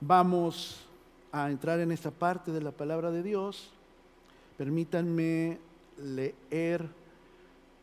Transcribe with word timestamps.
Vamos 0.00 0.86
a 1.32 1.50
entrar 1.50 1.80
en 1.80 1.90
esta 1.90 2.12
parte 2.12 2.52
de 2.52 2.60
la 2.60 2.70
palabra 2.70 3.10
de 3.10 3.20
Dios. 3.20 3.72
Permítanme 4.56 5.58
leer 5.96 6.88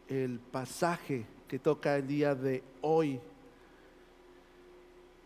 el 0.08 0.40
pasaje 0.40 1.26
que 1.50 1.60
toca 1.60 1.98
el 1.98 2.08
día 2.08 2.34
de 2.34 2.64
hoy. 2.82 3.20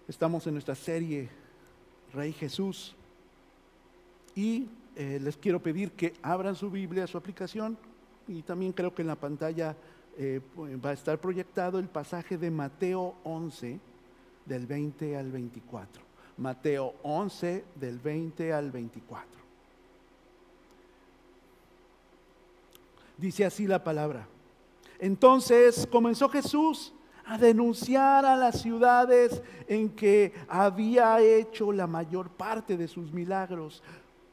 Estamos 0.08 0.48
en 0.48 0.54
nuestra 0.54 0.74
serie 0.74 1.30
Rey 2.12 2.34
Jesús 2.34 2.96
y 4.34 4.68
eh, 4.96 5.20
les 5.22 5.38
quiero 5.38 5.62
pedir 5.62 5.92
que 5.92 6.14
abran 6.24 6.56
su 6.56 6.72
Biblia, 6.72 7.06
su 7.06 7.20
aplicación 7.20 7.78
y 8.28 8.42
también 8.42 8.74
creo 8.74 8.96
que 8.96 9.04
en 9.04 9.10
la 9.10 9.16
pantalla 9.16 9.76
eh, 10.18 10.42
va 10.84 10.90
a 10.90 10.94
estar 10.94 11.20
proyectado 11.20 11.78
el 11.78 11.88
pasaje 11.88 12.36
de 12.36 12.50
Mateo 12.50 13.14
11 13.24 13.80
del 14.48 14.66
20 14.66 15.18
al 15.18 15.32
24. 15.32 16.09
Mateo 16.40 16.96
11 17.04 17.66
del 17.76 18.00
20 18.00 18.54
al 18.54 18.72
24. 18.72 19.28
Dice 23.18 23.46
así 23.46 23.68
la 23.68 23.84
palabra. 23.84 24.26
Entonces 25.00 25.86
comenzó 25.92 26.30
Jesús 26.30 26.94
a 27.26 27.38
denunciar 27.38 28.26
a 28.26 28.38
las 28.38 28.62
ciudades 28.62 29.44
en 29.68 29.90
que 29.90 30.34
había 30.48 31.20
hecho 31.22 31.72
la 31.74 31.86
mayor 31.86 32.30
parte 32.30 32.78
de 32.78 32.88
sus 32.88 33.12
milagros, 33.12 33.84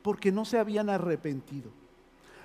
porque 0.02 0.30
no 0.30 0.44
se 0.44 0.58
habían 0.58 0.88
arrepentido. 0.88 1.70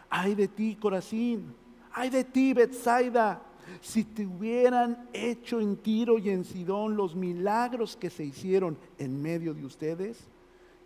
Ay 0.09 0.33
de 0.33 0.47
ti, 0.47 0.75
Corazín, 0.75 1.55
ay 1.93 2.09
de 2.09 2.23
ti, 2.23 2.53
Bethsaida, 2.53 3.41
si 3.81 4.03
te 4.03 4.25
hubieran 4.25 5.09
hecho 5.13 5.59
en 5.59 5.77
Tiro 5.77 6.17
y 6.17 6.29
en 6.29 6.43
Sidón 6.43 6.95
los 6.95 7.15
milagros 7.15 7.95
que 7.95 8.09
se 8.09 8.23
hicieron 8.23 8.77
en 8.97 9.21
medio 9.21 9.53
de 9.53 9.65
ustedes, 9.65 10.19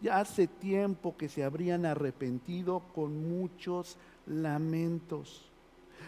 ya 0.01 0.19
hace 0.19 0.47
tiempo 0.47 1.15
que 1.17 1.29
se 1.29 1.43
habrían 1.43 1.85
arrepentido 1.85 2.81
con 2.93 3.27
muchos 3.27 3.97
lamentos. 4.27 5.49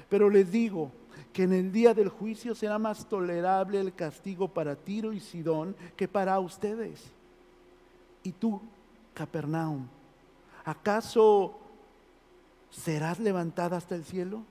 Pero 0.09 0.29
les 0.29 0.51
digo 0.51 0.91
que 1.33 1.43
en 1.43 1.53
el 1.53 1.71
día 1.71 1.93
del 1.93 2.09
juicio 2.09 2.53
será 2.55 2.77
más 2.77 3.07
tolerable 3.07 3.79
el 3.79 3.93
castigo 3.93 4.47
para 4.47 4.75
Tiro 4.75 5.13
y 5.13 5.19
Sidón 5.19 5.75
que 5.95 6.07
para 6.07 6.39
ustedes. 6.39 7.03
¿Y 8.23 8.31
tú, 8.33 8.61
Capernaum, 9.13 9.87
acaso 10.63 11.57
serás 12.69 13.19
levantada 13.19 13.77
hasta 13.77 13.95
el 13.95 14.03
cielo? 14.03 14.43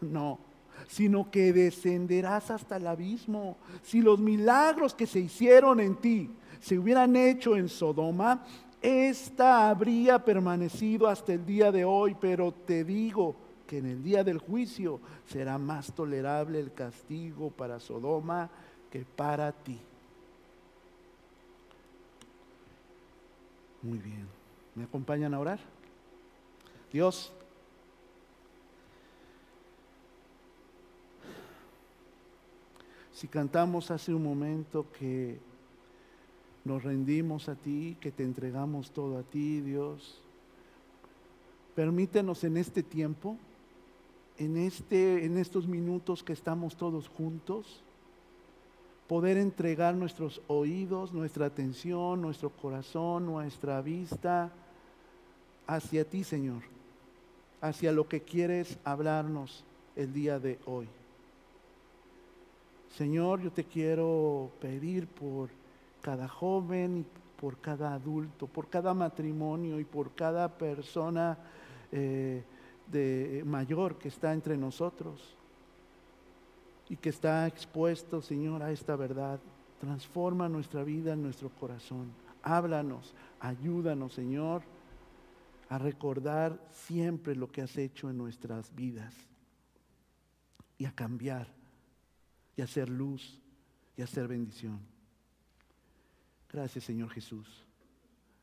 No 0.00 0.49
sino 0.88 1.30
que 1.30 1.52
descenderás 1.52 2.50
hasta 2.50 2.76
el 2.76 2.86
abismo. 2.86 3.56
Si 3.82 4.00
los 4.00 4.18
milagros 4.18 4.94
que 4.94 5.06
se 5.06 5.20
hicieron 5.20 5.80
en 5.80 5.96
ti 5.96 6.30
se 6.60 6.78
hubieran 6.78 7.16
hecho 7.16 7.56
en 7.56 7.68
Sodoma, 7.68 8.44
esta 8.82 9.68
habría 9.68 10.24
permanecido 10.24 11.06
hasta 11.06 11.34
el 11.34 11.44
día 11.44 11.70
de 11.70 11.84
hoy, 11.84 12.16
pero 12.18 12.52
te 12.52 12.84
digo 12.84 13.36
que 13.66 13.78
en 13.78 13.86
el 13.86 14.02
día 14.02 14.24
del 14.24 14.38
juicio 14.38 15.00
será 15.26 15.58
más 15.58 15.92
tolerable 15.92 16.58
el 16.58 16.72
castigo 16.72 17.50
para 17.50 17.78
Sodoma 17.78 18.50
que 18.90 19.04
para 19.04 19.52
ti. 19.52 19.78
Muy 23.82 23.98
bien. 23.98 24.26
¿Me 24.74 24.84
acompañan 24.84 25.34
a 25.34 25.38
orar? 25.38 25.60
Dios, 26.92 27.32
Si 33.20 33.28
cantamos 33.28 33.90
hace 33.90 34.14
un 34.14 34.22
momento 34.22 34.86
que 34.98 35.38
nos 36.64 36.82
rendimos 36.82 37.50
a 37.50 37.54
ti, 37.54 37.98
que 38.00 38.10
te 38.10 38.22
entregamos 38.22 38.92
todo 38.92 39.18
a 39.18 39.22
ti, 39.22 39.60
Dios, 39.60 40.22
permítenos 41.74 42.44
en 42.44 42.56
este 42.56 42.82
tiempo, 42.82 43.36
en, 44.38 44.56
este, 44.56 45.26
en 45.26 45.36
estos 45.36 45.66
minutos 45.66 46.22
que 46.22 46.32
estamos 46.32 46.76
todos 46.78 47.10
juntos, 47.10 47.82
poder 49.06 49.36
entregar 49.36 49.94
nuestros 49.94 50.40
oídos, 50.46 51.12
nuestra 51.12 51.44
atención, 51.44 52.22
nuestro 52.22 52.48
corazón, 52.48 53.26
nuestra 53.26 53.82
vista 53.82 54.50
hacia 55.66 56.06
ti, 56.06 56.24
Señor, 56.24 56.62
hacia 57.60 57.92
lo 57.92 58.08
que 58.08 58.22
quieres 58.22 58.78
hablarnos 58.82 59.62
el 59.94 60.10
día 60.14 60.38
de 60.38 60.58
hoy. 60.64 60.88
Señor, 62.90 63.40
yo 63.40 63.52
te 63.52 63.64
quiero 63.64 64.50
pedir 64.60 65.06
por 65.06 65.50
cada 66.00 66.28
joven 66.28 66.98
y 66.98 67.40
por 67.40 67.58
cada 67.58 67.94
adulto, 67.94 68.46
por 68.46 68.68
cada 68.68 68.92
matrimonio 68.94 69.80
y 69.80 69.84
por 69.84 70.14
cada 70.14 70.48
persona 70.48 71.38
eh, 71.92 72.42
de 72.90 73.42
mayor 73.46 73.96
que 73.96 74.08
está 74.08 74.32
entre 74.32 74.56
nosotros 74.56 75.36
y 76.88 76.96
que 76.96 77.08
está 77.08 77.46
expuesto, 77.46 78.20
Señor, 78.20 78.62
a 78.62 78.72
esta 78.72 78.96
verdad. 78.96 79.38
Transforma 79.80 80.48
nuestra 80.48 80.82
vida, 80.82 81.14
nuestro 81.14 81.48
corazón. 81.48 82.10
Háblanos, 82.42 83.14
ayúdanos, 83.38 84.12
Señor, 84.12 84.62
a 85.68 85.78
recordar 85.78 86.60
siempre 86.72 87.36
lo 87.36 87.50
que 87.50 87.62
has 87.62 87.76
hecho 87.78 88.10
en 88.10 88.18
nuestras 88.18 88.74
vidas 88.74 89.14
y 90.76 90.84
a 90.84 90.92
cambiar 90.92 91.59
y 92.60 92.62
hacer 92.62 92.90
luz 92.90 93.40
y 93.96 94.02
hacer 94.02 94.28
bendición. 94.28 94.78
Gracias 96.52 96.84
Señor 96.84 97.08
Jesús. 97.08 97.64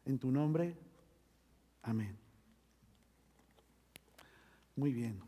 En 0.05 0.17
tu 0.17 0.31
nombre, 0.31 0.75
amén. 1.83 2.17
Muy 4.75 4.91
bien. 4.91 5.19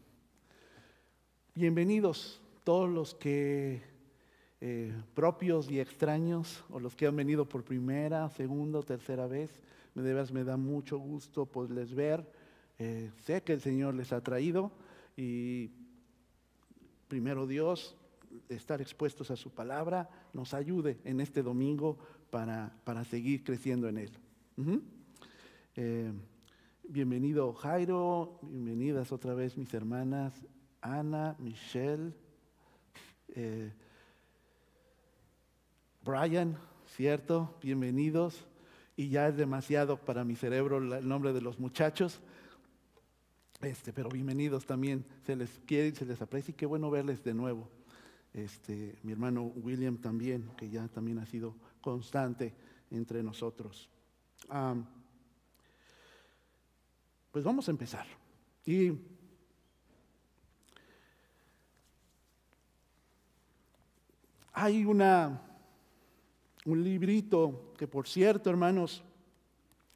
Bienvenidos 1.54 2.42
todos 2.64 2.90
los 2.90 3.14
que 3.14 3.84
eh, 4.60 4.92
propios 5.14 5.70
y 5.70 5.80
extraños 5.80 6.64
o 6.72 6.80
los 6.80 6.96
que 6.96 7.06
han 7.06 7.16
venido 7.16 7.48
por 7.48 7.64
primera, 7.64 8.28
segunda 8.32 8.80
o 8.80 8.84
tercera 8.84 9.28
vez. 9.28 9.52
Me, 9.94 10.02
de 10.02 10.34
me 10.34 10.44
da 10.44 10.58
mucho 10.58 10.98
gusto 10.98 11.46
poderles 11.46 11.94
ver. 11.94 12.28
Eh, 12.80 13.12
sé 13.24 13.44
que 13.44 13.54
el 13.54 13.62
Señor 13.62 13.94
les 13.94 14.12
ha 14.14 14.24
traído 14.24 14.72
y 15.16 15.70
primero 17.08 17.46
Dios, 17.46 17.96
estar 18.50 18.82
expuestos 18.82 19.32
a 19.32 19.36
su 19.36 19.52
palabra 19.52 20.10
nos 20.34 20.54
ayude 20.54 21.00
en 21.04 21.22
este 21.22 21.44
domingo 21.44 21.98
para, 22.30 23.04
seguir 23.10 23.44
creciendo 23.44 23.88
en 23.88 23.98
él. 23.98 24.12
Eh, 25.76 26.12
bienvenido 26.84 27.54
Jairo, 27.54 28.40
bienvenidas 28.42 29.12
otra 29.12 29.34
vez 29.34 29.58
mis 29.58 29.74
hermanas 29.74 30.34
Ana, 30.82 31.36
Michelle, 31.40 32.14
eh, 33.30 33.72
Brian, 36.04 36.58
¿cierto? 36.88 37.58
Bienvenidos. 37.62 38.46
Y 38.96 39.10
ya 39.10 39.30
es 39.30 39.38
demasiado 39.38 39.98
para 39.98 40.26
mi 40.26 40.36
cerebro 40.36 40.78
el 40.78 41.08
nombre 41.08 41.32
de 41.32 41.42
los 41.42 41.60
muchachos. 41.60 42.22
Este, 43.62 43.94
pero 43.94 44.10
bienvenidos 44.10 44.66
también, 44.66 45.06
se 45.26 45.36
les 45.36 45.50
quiere 45.66 45.90
y 45.90 45.92
se 45.96 46.06
les 46.06 46.22
aprecia 46.22 46.52
y 46.52 46.56
qué 46.56 46.66
bueno 46.66 46.90
verles 46.90 47.24
de 47.24 47.34
nuevo 47.34 47.70
este, 48.44 48.98
mi 49.04 49.12
hermano 49.12 49.44
William 49.44 49.98
también, 49.98 50.50
que 50.58 50.70
ya 50.70 50.88
también 50.88 51.20
ha 51.20 51.26
sido 51.26 51.56
constante 51.82 52.54
entre 52.92 53.24
nosotros. 53.24 53.90
pues 57.32 57.44
vamos 57.44 57.68
a 57.68 57.72
empezar. 57.72 58.06
Y 58.66 58.92
hay 64.54 64.84
una, 64.84 65.42
un 66.66 66.84
librito 66.84 67.74
que, 67.78 67.88
por 67.88 68.08
cierto, 68.08 68.50
hermanos, 68.50 69.04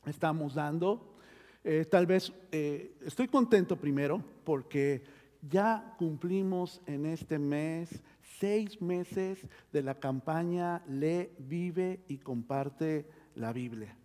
estamos 0.05 0.53
dando. 0.53 1.15
Eh, 1.63 1.85
tal 1.85 2.05
vez 2.05 2.31
eh, 2.51 2.95
estoy 3.05 3.27
contento 3.27 3.77
primero 3.77 4.23
porque 4.43 5.03
ya 5.49 5.95
cumplimos 5.97 6.81
en 6.85 7.05
este 7.05 7.39
mes 7.39 8.01
seis 8.39 8.81
meses 8.81 9.45
de 9.71 9.83
la 9.83 9.95
campaña 9.95 10.83
Lee, 10.87 11.29
Vive 11.39 12.01
y 12.07 12.17
Comparte 12.17 13.07
la 13.35 13.53
Biblia. 13.53 13.95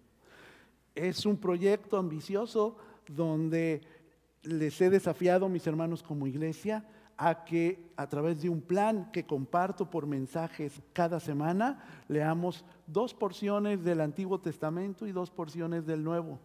Es 0.95 1.27
un 1.27 1.37
proyecto 1.37 1.97
ambicioso 1.97 2.77
donde 3.07 3.83
les 4.43 4.81
he 4.81 4.91
desafiado 4.91 5.49
mis 5.49 5.67
hermanos 5.67 6.03
como 6.03 6.27
iglesia 6.27 6.85
a 7.17 7.45
que 7.45 7.91
a 7.97 8.09
través 8.09 8.41
de 8.41 8.49
un 8.49 8.61
plan 8.61 9.11
que 9.13 9.27
comparto 9.27 9.91
por 9.91 10.07
mensajes 10.07 10.81
cada 10.93 11.19
semana, 11.19 11.85
leamos 12.07 12.65
dos 12.87 13.13
porciones 13.13 13.83
del 13.83 14.01
Antiguo 14.01 14.41
Testamento 14.41 15.07
y 15.07 15.13
dos 15.13 15.31
porciones 15.31 15.85
del 15.85 16.05
Nuevo. 16.05 16.39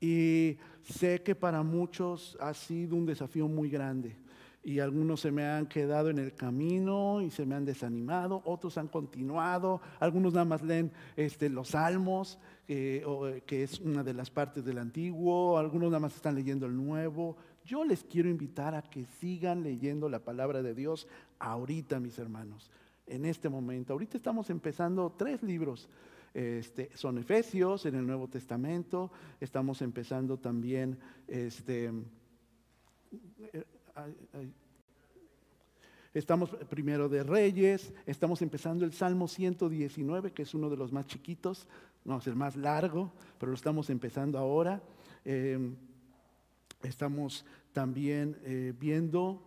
Y 0.00 0.58
sé 0.82 1.22
que 1.22 1.36
para 1.36 1.62
muchos 1.62 2.36
ha 2.40 2.52
sido 2.52 2.96
un 2.96 3.06
desafío 3.06 3.46
muy 3.46 3.70
grande. 3.70 4.16
Y 4.62 4.78
algunos 4.80 5.20
se 5.20 5.30
me 5.30 5.44
han 5.44 5.66
quedado 5.66 6.10
en 6.10 6.18
el 6.18 6.34
camino 6.34 7.22
y 7.22 7.30
se 7.30 7.46
me 7.46 7.54
han 7.54 7.64
desanimado, 7.64 8.42
otros 8.44 8.76
han 8.76 8.88
continuado, 8.88 9.80
algunos 9.98 10.34
nada 10.34 10.44
más 10.44 10.62
leen 10.62 10.92
este, 11.16 11.48
los 11.48 11.68
salmos, 11.68 12.38
que 12.66 13.62
es 13.62 13.80
una 13.80 14.04
de 14.04 14.14
las 14.14 14.30
partes 14.30 14.64
del 14.64 14.78
antiguo, 14.78 15.58
algunos 15.58 15.90
nada 15.90 16.00
más 16.00 16.14
están 16.14 16.34
leyendo 16.34 16.66
el 16.66 16.76
nuevo. 16.76 17.36
Yo 17.64 17.84
les 17.84 18.04
quiero 18.04 18.28
invitar 18.28 18.74
a 18.74 18.82
que 18.82 19.06
sigan 19.06 19.62
leyendo 19.62 20.08
la 20.08 20.20
palabra 20.20 20.62
de 20.62 20.74
Dios 20.74 21.08
ahorita, 21.38 21.98
mis 21.98 22.18
hermanos, 22.18 22.70
en 23.06 23.24
este 23.24 23.48
momento. 23.48 23.92
Ahorita 23.92 24.16
estamos 24.16 24.50
empezando 24.50 25.14
tres 25.16 25.42
libros. 25.42 25.88
Este, 26.32 26.90
son 26.94 27.18
Efesios 27.18 27.86
en 27.86 27.96
el 27.96 28.06
Nuevo 28.06 28.28
Testamento, 28.28 29.10
estamos 29.40 29.82
empezando 29.82 30.38
también 30.38 30.96
este, 31.26 31.90
Estamos 36.12 36.50
primero 36.68 37.08
de 37.08 37.22
Reyes, 37.22 37.92
estamos 38.04 38.42
empezando 38.42 38.84
el 38.84 38.92
Salmo 38.92 39.28
119, 39.28 40.32
que 40.32 40.42
es 40.42 40.54
uno 40.54 40.68
de 40.68 40.76
los 40.76 40.90
más 40.90 41.06
chiquitos, 41.06 41.68
no 42.04 42.18
es 42.18 42.26
el 42.26 42.34
más 42.34 42.56
largo, 42.56 43.12
pero 43.38 43.50
lo 43.50 43.54
estamos 43.54 43.90
empezando 43.90 44.36
ahora. 44.36 44.82
Em, 45.24 45.76
estamos 46.82 47.44
también 47.72 48.36
eh, 48.42 48.74
viendo, 48.78 49.40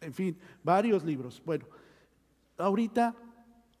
en 0.00 0.12
fin, 0.12 0.36
varios 0.64 1.04
libros. 1.04 1.40
Bueno, 1.44 1.66
ahorita 2.56 3.14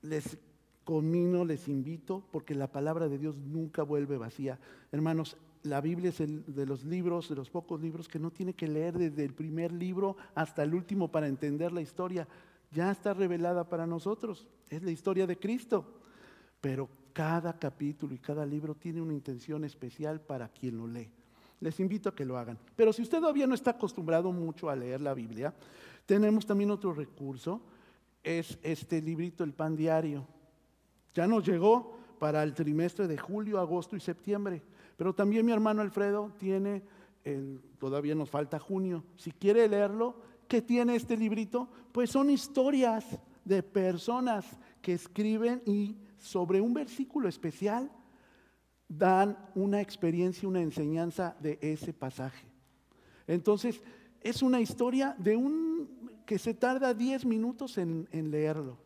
les 0.02 0.38
conmino, 0.84 1.44
les 1.44 1.66
invito, 1.68 2.22
porque 2.30 2.54
la 2.54 2.70
palabra 2.70 3.08
de 3.08 3.18
Dios 3.18 3.36
nunca 3.36 3.82
vuelve 3.82 4.16
vacía. 4.16 4.58
Hermanos, 4.92 5.36
la 5.62 5.80
Biblia 5.80 6.10
es 6.10 6.20
el 6.20 6.44
de 6.54 6.66
los 6.66 6.84
libros, 6.84 7.28
de 7.28 7.34
los 7.34 7.50
pocos 7.50 7.80
libros 7.80 8.08
que 8.08 8.18
no 8.18 8.30
tiene 8.30 8.54
que 8.54 8.68
leer 8.68 8.96
desde 8.96 9.24
el 9.24 9.34
primer 9.34 9.72
libro 9.72 10.16
hasta 10.34 10.62
el 10.62 10.74
último 10.74 11.08
para 11.08 11.28
entender 11.28 11.72
la 11.72 11.80
historia. 11.80 12.26
Ya 12.70 12.90
está 12.90 13.14
revelada 13.14 13.68
para 13.68 13.86
nosotros. 13.86 14.46
Es 14.68 14.82
la 14.82 14.90
historia 14.90 15.26
de 15.26 15.38
Cristo. 15.38 15.84
Pero 16.60 16.88
cada 17.12 17.58
capítulo 17.58 18.14
y 18.14 18.18
cada 18.18 18.44
libro 18.44 18.74
tiene 18.74 19.00
una 19.00 19.14
intención 19.14 19.64
especial 19.64 20.20
para 20.20 20.48
quien 20.48 20.76
lo 20.76 20.86
lee. 20.86 21.10
Les 21.60 21.80
invito 21.80 22.08
a 22.08 22.14
que 22.14 22.24
lo 22.24 22.38
hagan. 22.38 22.58
Pero 22.76 22.92
si 22.92 23.02
usted 23.02 23.18
todavía 23.18 23.46
no 23.46 23.54
está 23.54 23.72
acostumbrado 23.72 24.30
mucho 24.32 24.70
a 24.70 24.76
leer 24.76 25.00
la 25.00 25.14
Biblia, 25.14 25.54
tenemos 26.06 26.46
también 26.46 26.70
otro 26.70 26.92
recurso. 26.92 27.60
Es 28.22 28.58
este 28.62 29.00
librito, 29.02 29.44
El 29.44 29.52
Pan 29.52 29.76
Diario. 29.76 30.26
Ya 31.14 31.26
nos 31.26 31.46
llegó 31.46 31.98
para 32.18 32.42
el 32.42 32.54
trimestre 32.54 33.06
de 33.06 33.18
julio, 33.18 33.58
agosto 33.58 33.96
y 33.96 34.00
septiembre. 34.00 34.62
Pero 34.98 35.14
también 35.14 35.46
mi 35.46 35.52
hermano 35.52 35.80
Alfredo 35.80 36.32
tiene, 36.38 36.82
todavía 37.78 38.16
nos 38.16 38.28
falta 38.28 38.58
junio, 38.58 39.04
si 39.16 39.30
quiere 39.30 39.68
leerlo, 39.68 40.16
¿qué 40.48 40.60
tiene 40.60 40.96
este 40.96 41.16
librito? 41.16 41.68
Pues 41.92 42.10
son 42.10 42.30
historias 42.30 43.06
de 43.44 43.62
personas 43.62 44.44
que 44.82 44.94
escriben 44.94 45.62
y 45.66 45.96
sobre 46.16 46.60
un 46.60 46.74
versículo 46.74 47.28
especial 47.28 47.92
dan 48.88 49.38
una 49.54 49.80
experiencia, 49.80 50.48
una 50.48 50.62
enseñanza 50.62 51.36
de 51.38 51.60
ese 51.62 51.92
pasaje. 51.92 52.48
Entonces, 53.28 53.80
es 54.20 54.42
una 54.42 54.60
historia 54.60 55.14
de 55.16 55.36
un 55.36 56.10
que 56.26 56.40
se 56.40 56.54
tarda 56.54 56.92
10 56.92 57.24
minutos 57.24 57.78
en, 57.78 58.08
en 58.10 58.32
leerlo. 58.32 58.78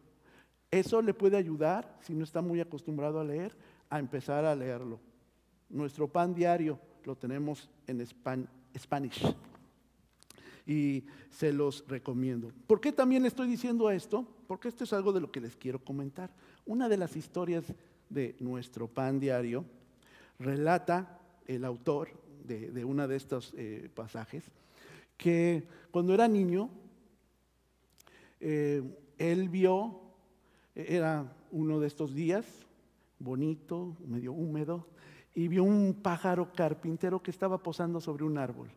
Eso 0.70 1.00
le 1.00 1.15
puede 1.15 1.38
ayudar, 1.38 1.97
si 2.03 2.15
no 2.15 2.23
está 2.23 2.43
muy 2.43 2.61
acostumbrado 2.61 3.19
a 3.19 3.25
leer, 3.25 3.56
a 3.88 3.99
empezar 3.99 4.44
a 4.44 4.55
leerlo. 4.55 5.00
Nuestro 5.73 6.07
pan 6.07 6.35
diario 6.35 6.79
lo 7.05 7.17
tenemos 7.17 7.69
en 7.89 8.07
Spanish. 8.79 9.35
Y 10.65 11.05
se 11.31 11.53
los 11.53 11.85
recomiendo. 11.89 12.53
¿Por 12.69 12.81
qué 12.81 12.93
también 12.93 13.27
estoy 13.27 13.49
diciendo 13.49 13.91
esto? 13.91 14.25
Porque 14.47 14.69
esto 14.69 14.85
es 14.85 14.93
algo 14.93 15.13
de 15.13 15.21
lo 15.21 15.33
que 15.33 15.41
les 15.41 15.57
quiero 15.57 15.81
comentar. 15.81 16.31
Una 16.67 16.89
de 16.89 16.97
las 16.97 17.17
historias 17.17 17.65
de 18.09 18.37
nuestro 18.39 18.87
pan 18.87 19.19
diario 19.19 19.65
relata 20.39 21.19
el 21.47 21.65
autor 21.65 22.11
de, 22.45 22.85
uno 22.85 23.09
de 23.09 23.17
estos 23.17 23.55
eh, 23.57 23.89
pasajes 23.95 24.45
que 25.17 25.63
cuando 25.91 26.15
era 26.15 26.27
niño, 26.27 26.69
eh, 28.41 28.83
él 29.19 29.49
vio, 29.49 30.01
era 30.75 31.33
uno 31.53 31.79
de 31.79 31.87
estos 31.87 32.13
días, 32.13 32.45
bonito, 33.21 33.97
medio 34.05 34.33
húmedo, 34.33 34.89
y 35.34 35.49
vio 35.49 35.64
un 35.64 35.94
pájaro 36.02 36.52
carpintero 36.52 37.23
que 37.23 37.31
estaba 37.31 37.58
posando 37.58 38.00
sobre 38.00 38.25
un 38.25 38.38
árbol. 38.38 38.69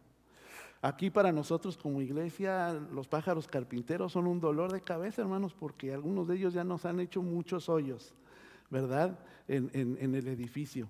Aquí 0.81 1.09
para 1.09 1.31
nosotros 1.31 1.77
como 1.77 2.01
iglesia 2.01 2.73
los 2.91 3.07
pájaros 3.07 3.47
carpinteros 3.47 4.11
son 4.11 4.27
un 4.27 4.39
dolor 4.39 4.71
de 4.71 4.81
cabeza, 4.81 5.21
hermanos, 5.21 5.53
porque 5.53 5.93
algunos 5.93 6.27
de 6.27 6.35
ellos 6.35 6.53
ya 6.53 6.63
nos 6.63 6.85
han 6.85 6.99
hecho 6.99 7.21
muchos 7.21 7.69
hoyos, 7.69 8.13
¿verdad? 8.69 9.17
En, 9.47 9.69
el 9.73 10.27
edificio. 10.27 10.87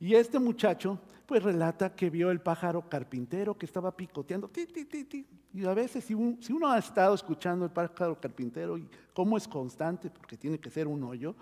Y 0.00 0.14
este 0.14 0.38
muchacho 0.38 0.98
pues 1.26 1.42
relata 1.42 1.94
que 1.94 2.10
vio 2.10 2.30
el 2.30 2.40
pájaro 2.40 2.88
carpintero 2.88 3.56
que 3.56 3.66
estaba 3.66 3.94
picoteando, 3.94 4.48
ti, 4.48 4.66
ti, 4.66 4.84
ti, 4.86 5.26
y 5.54 5.64
a 5.64 5.74
veces 5.74 6.04
si, 6.04 6.14
si 6.40 6.52
uno 6.52 6.70
ha 6.70 6.78
estado 6.78 7.14
escuchando 7.14 7.64
el 7.64 7.70
pájaro 7.70 8.18
carpintero 8.18 8.76
y 8.76 8.88
cómo 9.14 9.36
es 9.36 9.46
constante, 9.46 10.10
porque 10.10 10.36
tiene 10.36 10.58
que 10.58 10.70
ser 10.70 10.88
un 10.88 11.04
hoyo, 11.04 11.34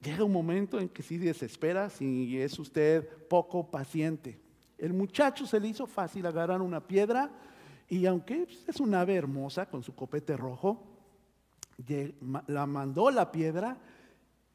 Llega 0.00 0.24
un 0.24 0.32
momento 0.32 0.78
en 0.78 0.88
que 0.88 1.02
sí 1.02 1.16
desespera 1.16 1.88
si 1.88 2.40
es 2.40 2.58
usted 2.58 3.08
poco 3.28 3.70
paciente. 3.70 4.38
El 4.78 4.92
muchacho 4.92 5.46
se 5.46 5.58
le 5.58 5.68
hizo 5.68 5.86
fácil 5.86 6.26
agarrar 6.26 6.60
una 6.60 6.86
piedra 6.86 7.30
y 7.88 8.04
aunque 8.06 8.46
es 8.66 8.80
una 8.80 9.00
ave 9.00 9.14
hermosa 9.14 9.66
con 9.66 9.82
su 9.82 9.94
copete 9.94 10.36
rojo, 10.36 10.82
la 12.46 12.66
mandó 12.66 13.10
la 13.10 13.30
piedra 13.32 13.78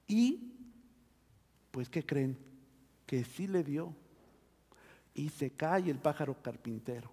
y, 0.07 0.53
pues, 1.71 1.89
¿qué 1.89 2.05
creen? 2.05 2.37
Que 3.05 3.23
sí 3.23 3.47
le 3.47 3.63
dio. 3.63 3.95
Y 5.13 5.29
se 5.29 5.51
cae 5.51 5.89
el 5.89 5.97
pájaro 5.97 6.41
carpintero. 6.41 7.11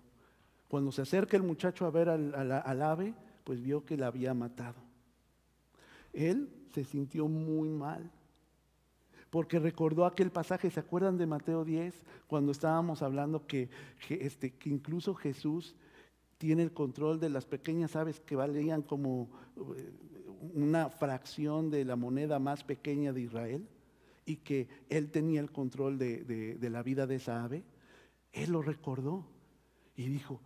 Cuando 0.69 0.93
se 0.93 1.03
acerca 1.03 1.37
el 1.37 1.43
muchacho 1.43 1.87
a 1.87 1.91
ver 1.91 2.09
al, 2.09 2.35
al 2.35 2.83
ave, 2.83 3.15
pues 3.45 3.63
vio 3.63 3.85
que 3.85 3.97
la 3.97 4.09
había 4.09 4.35
matado. 4.35 4.81
Él 6.13 6.51
se 6.75 6.85
sintió 6.85 7.27
muy 7.27 7.71
mal 7.71 8.11
porque 9.31 9.59
recordó 9.59 10.07
aquel 10.07 10.31
pasaje, 10.31 10.71
¿se 10.71 10.81
acuerdan 10.81 11.19
de 11.19 11.27
Mateo 11.27 11.65
10? 11.65 11.95
Cuando 12.27 12.53
estábamos 12.53 13.03
hablando 13.03 13.47
que, 13.47 13.69
este, 14.09 14.55
que 14.55 14.71
incluso 14.71 15.15
Jesús 15.15 15.75
tiene 16.39 16.63
el 16.63 16.73
control 16.73 17.21
de 17.21 17.29
las 17.29 17.45
pequeñas 17.45 17.97
aves 17.97 18.21
que 18.21 18.37
valían 18.37 18.83
como 18.83 19.29
eh, 19.77 19.93
una 20.55 20.89
fracción 20.89 21.71
de 21.71 21.85
la 21.85 21.97
moneda 21.97 22.39
más 22.39 22.65
pequeña 22.65 23.13
de 23.13 23.23
Israel 23.23 23.69
y 24.25 24.37
que 24.37 24.69
él 24.89 25.11
tenía 25.11 25.41
el 25.41 25.51
control 25.51 25.99
de, 25.99 26.59
la 26.61 26.83
vida 26.83 27.07
de 27.07 27.17
esa 27.17 27.45
ave. 27.45 27.65
Él 28.33 28.53
lo 28.53 28.63
recordó 28.63 29.27
y 29.97 30.07
dijo, 30.07 30.41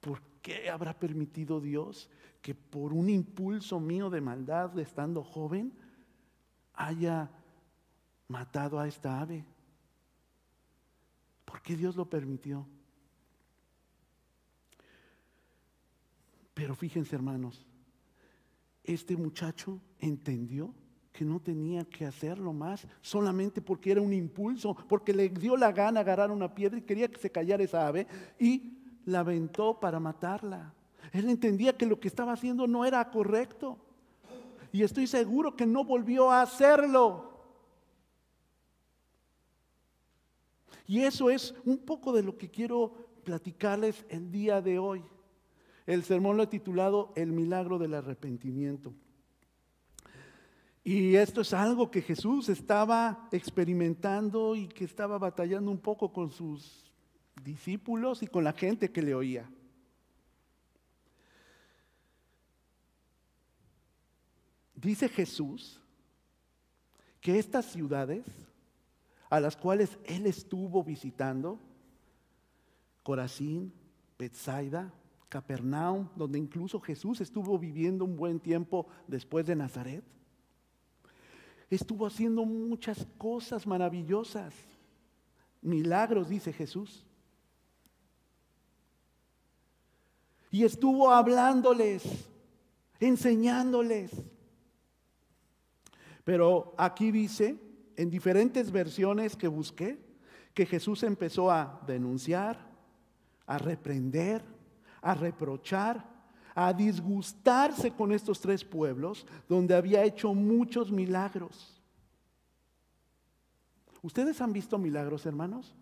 ¿por 0.00 0.20
qué 0.42 0.68
habrá 0.68 0.98
permitido 0.98 1.60
Dios 1.60 2.10
que 2.42 2.54
por 2.54 2.92
un 2.92 3.08
impulso 3.08 3.80
mío 3.80 4.10
de 4.10 4.20
maldad 4.20 4.78
estando 4.78 5.24
joven, 5.24 5.72
haya 6.74 7.30
matado 8.28 8.78
a 8.78 8.88
esta 8.88 9.20
ave. 9.20 9.44
¿Por 11.44 11.62
qué 11.62 11.76
Dios 11.76 11.96
lo 11.96 12.08
permitió? 12.08 12.66
Pero 16.54 16.74
fíjense 16.74 17.14
hermanos, 17.16 17.66
este 18.84 19.16
muchacho 19.16 19.80
entendió 19.98 20.72
que 21.12 21.24
no 21.24 21.40
tenía 21.40 21.84
que 21.84 22.06
hacerlo 22.06 22.52
más 22.52 22.86
solamente 23.00 23.60
porque 23.60 23.92
era 23.92 24.00
un 24.00 24.12
impulso, 24.12 24.76
porque 24.88 25.12
le 25.12 25.28
dio 25.28 25.56
la 25.56 25.72
gana 25.72 26.00
agarrar 26.00 26.30
una 26.30 26.54
piedra 26.54 26.78
y 26.78 26.82
quería 26.82 27.08
que 27.08 27.20
se 27.20 27.30
callara 27.30 27.62
esa 27.62 27.86
ave 27.86 28.06
y 28.38 28.78
la 29.04 29.20
aventó 29.20 29.78
para 29.78 30.00
matarla. 30.00 30.74
Él 31.12 31.28
entendía 31.28 31.76
que 31.76 31.86
lo 31.86 32.00
que 32.00 32.08
estaba 32.08 32.32
haciendo 32.32 32.66
no 32.66 32.84
era 32.84 33.08
correcto 33.10 33.78
y 34.74 34.82
estoy 34.82 35.06
seguro 35.06 35.54
que 35.54 35.66
no 35.66 35.84
volvió 35.84 36.32
a 36.32 36.42
hacerlo. 36.42 37.30
Y 40.84 41.02
eso 41.02 41.30
es 41.30 41.54
un 41.64 41.78
poco 41.78 42.12
de 42.12 42.24
lo 42.24 42.36
que 42.36 42.50
quiero 42.50 42.92
platicarles 43.22 44.04
el 44.08 44.32
día 44.32 44.60
de 44.60 44.80
hoy. 44.80 45.04
El 45.86 46.02
sermón 46.02 46.36
lo 46.36 46.42
he 46.42 46.48
titulado 46.48 47.12
El 47.14 47.30
milagro 47.30 47.78
del 47.78 47.94
arrepentimiento. 47.94 48.92
Y 50.82 51.14
esto 51.14 51.42
es 51.42 51.54
algo 51.54 51.88
que 51.92 52.02
Jesús 52.02 52.48
estaba 52.48 53.28
experimentando 53.30 54.56
y 54.56 54.66
que 54.66 54.86
estaba 54.86 55.18
batallando 55.18 55.70
un 55.70 55.78
poco 55.78 56.12
con 56.12 56.32
sus 56.32 56.90
discípulos 57.44 58.24
y 58.24 58.26
con 58.26 58.42
la 58.42 58.52
gente 58.52 58.90
que 58.90 59.02
le 59.02 59.14
oía. 59.14 59.48
Dice 64.84 65.08
Jesús 65.08 65.80
que 67.22 67.38
estas 67.38 67.64
ciudades 67.64 68.26
a 69.30 69.40
las 69.40 69.56
cuales 69.56 69.98
Él 70.04 70.26
estuvo 70.26 70.84
visitando, 70.84 71.58
Corazín, 73.02 73.72
Bethsaida, 74.18 74.92
Capernaum, 75.30 76.10
donde 76.14 76.38
incluso 76.38 76.78
Jesús 76.80 77.22
estuvo 77.22 77.58
viviendo 77.58 78.04
un 78.04 78.14
buen 78.14 78.38
tiempo 78.38 78.86
después 79.08 79.46
de 79.46 79.56
Nazaret. 79.56 80.04
Estuvo 81.70 82.06
haciendo 82.06 82.44
muchas 82.44 83.06
cosas 83.16 83.66
maravillosas, 83.66 84.52
milagros, 85.62 86.28
dice 86.28 86.52
Jesús. 86.52 87.06
Y 90.50 90.62
estuvo 90.62 91.10
hablándoles, 91.10 92.04
enseñándoles. 93.00 94.10
Pero 96.24 96.74
aquí 96.78 97.10
dice, 97.10 97.58
en 97.96 98.10
diferentes 98.10 98.70
versiones 98.72 99.36
que 99.36 99.48
busqué, 99.48 99.98
que 100.54 100.66
Jesús 100.66 101.02
empezó 101.02 101.50
a 101.50 101.80
denunciar, 101.86 102.58
a 103.46 103.58
reprender, 103.58 104.42
a 105.02 105.14
reprochar, 105.14 106.04
a 106.54 106.72
disgustarse 106.72 107.90
con 107.90 108.12
estos 108.12 108.40
tres 108.40 108.64
pueblos 108.64 109.26
donde 109.48 109.74
había 109.74 110.04
hecho 110.04 110.32
muchos 110.32 110.90
milagros. 110.90 111.80
¿Ustedes 114.02 114.40
han 114.40 114.52
visto 114.52 114.78
milagros, 114.78 115.26
hermanos? 115.26 115.74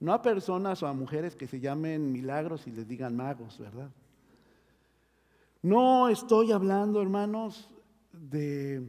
No 0.00 0.12
a 0.12 0.22
personas 0.22 0.82
o 0.82 0.86
a 0.86 0.92
mujeres 0.92 1.36
que 1.36 1.46
se 1.46 1.60
llamen 1.60 2.10
milagros 2.10 2.66
y 2.66 2.72
les 2.72 2.88
digan 2.88 3.14
magos, 3.14 3.58
¿verdad? 3.58 3.90
No 5.60 6.08
estoy 6.08 6.50
hablando, 6.50 7.00
hermanos, 7.00 7.68
de 8.12 8.88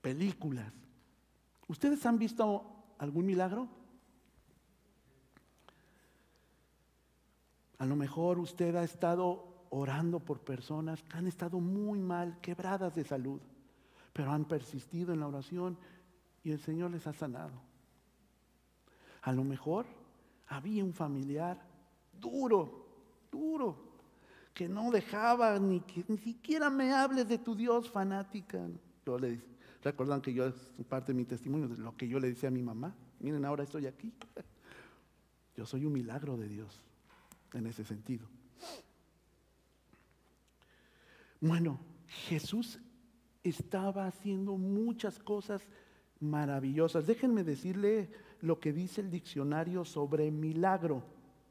películas. 0.00 0.72
¿Ustedes 1.68 2.04
han 2.06 2.18
visto 2.18 2.94
algún 2.98 3.26
milagro? 3.26 3.68
A 7.78 7.86
lo 7.86 7.96
mejor 7.96 8.38
usted 8.38 8.74
ha 8.76 8.84
estado 8.84 9.66
orando 9.70 10.20
por 10.20 10.40
personas 10.40 11.02
que 11.02 11.16
han 11.16 11.26
estado 11.26 11.60
muy 11.60 11.98
mal, 11.98 12.40
quebradas 12.40 12.94
de 12.94 13.04
salud, 13.04 13.40
pero 14.12 14.32
han 14.32 14.46
persistido 14.46 15.12
en 15.12 15.20
la 15.20 15.28
oración 15.28 15.76
y 16.42 16.52
el 16.52 16.60
Señor 16.60 16.92
les 16.92 17.06
ha 17.06 17.12
sanado. 17.12 17.60
A 19.22 19.32
lo 19.32 19.44
mejor 19.44 19.86
había 20.46 20.84
un 20.84 20.94
familiar 20.94 21.60
duro, 22.18 22.86
duro, 23.30 23.85
que 24.56 24.70
no 24.70 24.90
dejaba 24.90 25.58
ni 25.58 25.80
que 25.80 26.02
ni 26.08 26.16
siquiera 26.16 26.70
me 26.70 26.90
hables 26.90 27.28
de 27.28 27.36
tu 27.36 27.54
Dios 27.54 27.90
fanática. 27.90 28.66
Yo 29.04 29.18
le 29.18 29.38
recuerdan 29.82 30.22
que 30.22 30.32
yo 30.32 30.46
es 30.46 30.54
parte 30.88 31.12
de 31.12 31.18
mi 31.18 31.26
testimonio 31.26 31.68
de 31.68 31.76
lo 31.76 31.94
que 31.94 32.08
yo 32.08 32.18
le 32.18 32.28
decía 32.28 32.48
a 32.48 32.52
mi 32.52 32.62
mamá. 32.62 32.94
Miren, 33.20 33.44
ahora 33.44 33.64
estoy 33.64 33.86
aquí. 33.86 34.14
Yo 35.56 35.64
soy 35.64 35.86
un 35.86 35.92
milagro 35.94 36.36
de 36.36 36.48
Dios 36.48 36.82
en 37.54 37.66
ese 37.66 37.82
sentido. 37.82 38.26
Bueno, 41.40 41.80
Jesús 42.28 42.78
estaba 43.42 44.06
haciendo 44.06 44.58
muchas 44.58 45.18
cosas 45.18 45.62
maravillosas. 46.20 47.06
Déjenme 47.06 47.42
decirle 47.42 48.10
lo 48.42 48.60
que 48.60 48.74
dice 48.74 49.00
el 49.00 49.10
diccionario 49.10 49.86
sobre 49.86 50.30
milagro, 50.30 51.04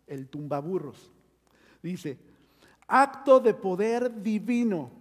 el 0.06 0.28
tumbaburros. 0.28 1.12
Dice, 1.82 2.20
acto 2.88 3.40
de 3.40 3.54
poder 3.54 4.22
divino, 4.22 4.92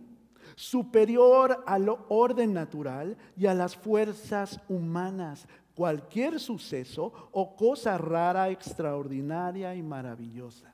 superior 0.57 1.64
al 1.67 1.88
orden 2.09 2.53
natural 2.53 3.17
y 3.37 3.47
a 3.47 3.55
las 3.55 3.76
fuerzas 3.76 4.61
humanas, 4.69 5.47
cualquier 5.75 6.38
suceso 6.38 7.12
o 7.33 7.57
cosa 7.57 7.99
rara, 7.99 8.50
extraordinaria 8.50 9.75
y 9.75 9.83
maravillosa. 9.83 10.73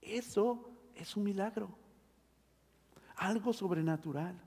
Eso 0.00 0.70
es 0.94 1.16
un 1.16 1.24
milagro. 1.24 1.68
Algo 3.16 3.52
sobrenatural. 3.52 4.40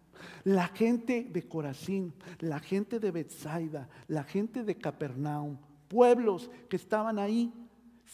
La 0.43 0.67
gente 0.67 1.27
de 1.29 1.47
Corazín, 1.47 2.13
la 2.39 2.59
gente 2.59 2.99
de 2.99 3.11
Bethsaida, 3.11 3.87
la 4.07 4.23
gente 4.23 4.63
de 4.63 4.75
Capernaum, 4.75 5.57
pueblos 5.87 6.49
que 6.69 6.75
estaban 6.75 7.19
ahí 7.19 7.53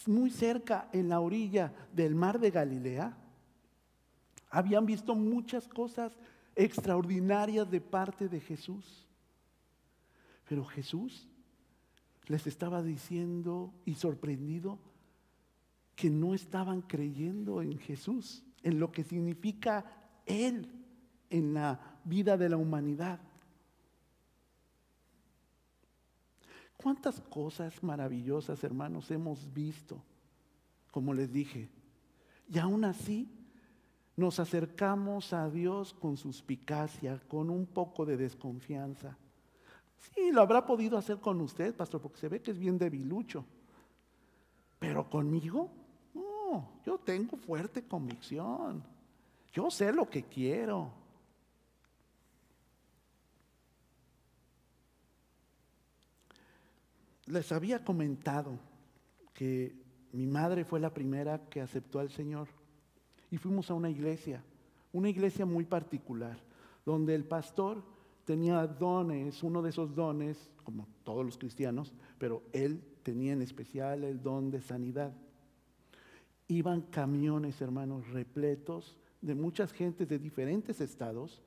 muy 0.06 0.30
cerca 0.30 0.90
en 0.92 1.08
la 1.08 1.22
orilla 1.22 1.74
del 1.94 2.14
mar 2.14 2.40
de 2.40 2.52
Galilea, 2.52 3.18
habían 4.54 4.86
visto 4.86 5.16
muchas 5.16 5.68
cosas 5.68 6.16
extraordinarias 6.56 7.72
de 7.72 7.82
parte 7.82 8.30
de 8.30 8.40
Jesús. 8.40 9.08
Pero 10.48 10.64
Jesús 10.64 11.28
les 12.28 12.46
estaba 12.46 12.84
diciendo 12.84 13.74
y 13.84 13.96
sorprendido 13.96 14.78
que 15.96 16.12
no 16.12 16.36
estaban 16.36 16.84
creyendo 16.84 17.64
en 17.64 17.80
Jesús, 17.80 18.44
en 18.62 18.80
lo 18.80 18.92
que 18.92 19.04
significa 19.04 19.86
Él 20.28 20.72
en 21.32 21.56
la 21.56 22.00
vida 22.04 22.38
de 22.38 22.50
la 22.50 22.58
humanidad. 22.58 23.20
¿Cuántas 26.78 27.20
cosas 27.22 27.82
maravillosas, 27.82 28.64
hermanos, 28.64 29.10
hemos 29.10 29.52
visto? 29.52 30.04
Como 30.92 31.12
les 31.12 31.34
dije. 31.34 31.72
Y 32.48 32.60
aún 32.60 32.86
así 32.86 33.28
nos 34.16 34.40
acercamos 34.40 35.34
a 35.34 35.50
Dios 35.50 35.94
con 35.94 36.18
suspicacia, 36.18 37.20
con 37.28 37.50
un 37.50 37.66
poco 37.66 38.06
de 38.06 38.18
desconfianza. 38.18 39.18
Sí, 39.98 40.32
lo 40.32 40.42
habrá 40.42 40.66
podido 40.66 40.98
hacer 40.98 41.20
con 41.20 41.42
usted, 41.42 41.76
pastor, 41.76 42.02
porque 42.02 42.20
se 42.20 42.30
ve 42.30 42.42
que 42.42 42.52
es 42.52 42.60
bien 42.60 42.78
debilucho. 42.78 43.46
Pero 44.80 45.10
conmigo, 45.10 45.72
yo 46.86 46.98
tengo 47.00 47.38
fuerte 47.38 47.84
convicción. 47.84 48.84
Yo 49.54 49.72
sé 49.72 49.92
lo 49.92 50.10
que 50.10 50.24
quiero. 50.24 50.92
Les 57.26 57.52
había 57.52 57.84
comentado 57.84 58.60
que 59.34 59.76
mi 60.12 60.28
madre 60.28 60.66
fue 60.66 60.80
la 60.80 60.94
primera 60.94 61.50
que 61.50 61.62
aceptó 61.62 62.00
al 62.00 62.12
Señor 62.12 62.48
y 63.34 63.38
fuimos 63.38 63.72
a 63.72 63.74
una 63.74 63.90
iglesia, 63.90 64.44
una 64.92 65.10
iglesia 65.10 65.44
muy 65.44 65.66
particular, 65.66 66.38
donde 66.86 67.16
el 67.16 67.26
pastor 67.26 67.84
tenía 68.26 68.68
dones, 68.68 69.42
uno 69.42 69.64
de 69.64 69.72
esos 69.72 69.96
dones, 69.96 70.52
como 70.64 70.88
todos 71.04 71.26
los 71.26 71.40
cristianos, 71.40 71.92
pero 72.20 72.44
él 72.54 72.80
tenía 73.02 73.34
en 73.34 73.42
especial 73.42 74.04
el 74.04 74.22
don 74.22 74.52
de 74.52 74.62
sanidad 74.62 75.14
iban 76.48 76.82
camiones, 76.82 77.60
hermanos, 77.62 78.08
repletos 78.10 78.96
de 79.22 79.34
muchas 79.34 79.72
gentes 79.72 80.08
de 80.08 80.20
diferentes 80.20 80.80
estados 80.82 81.42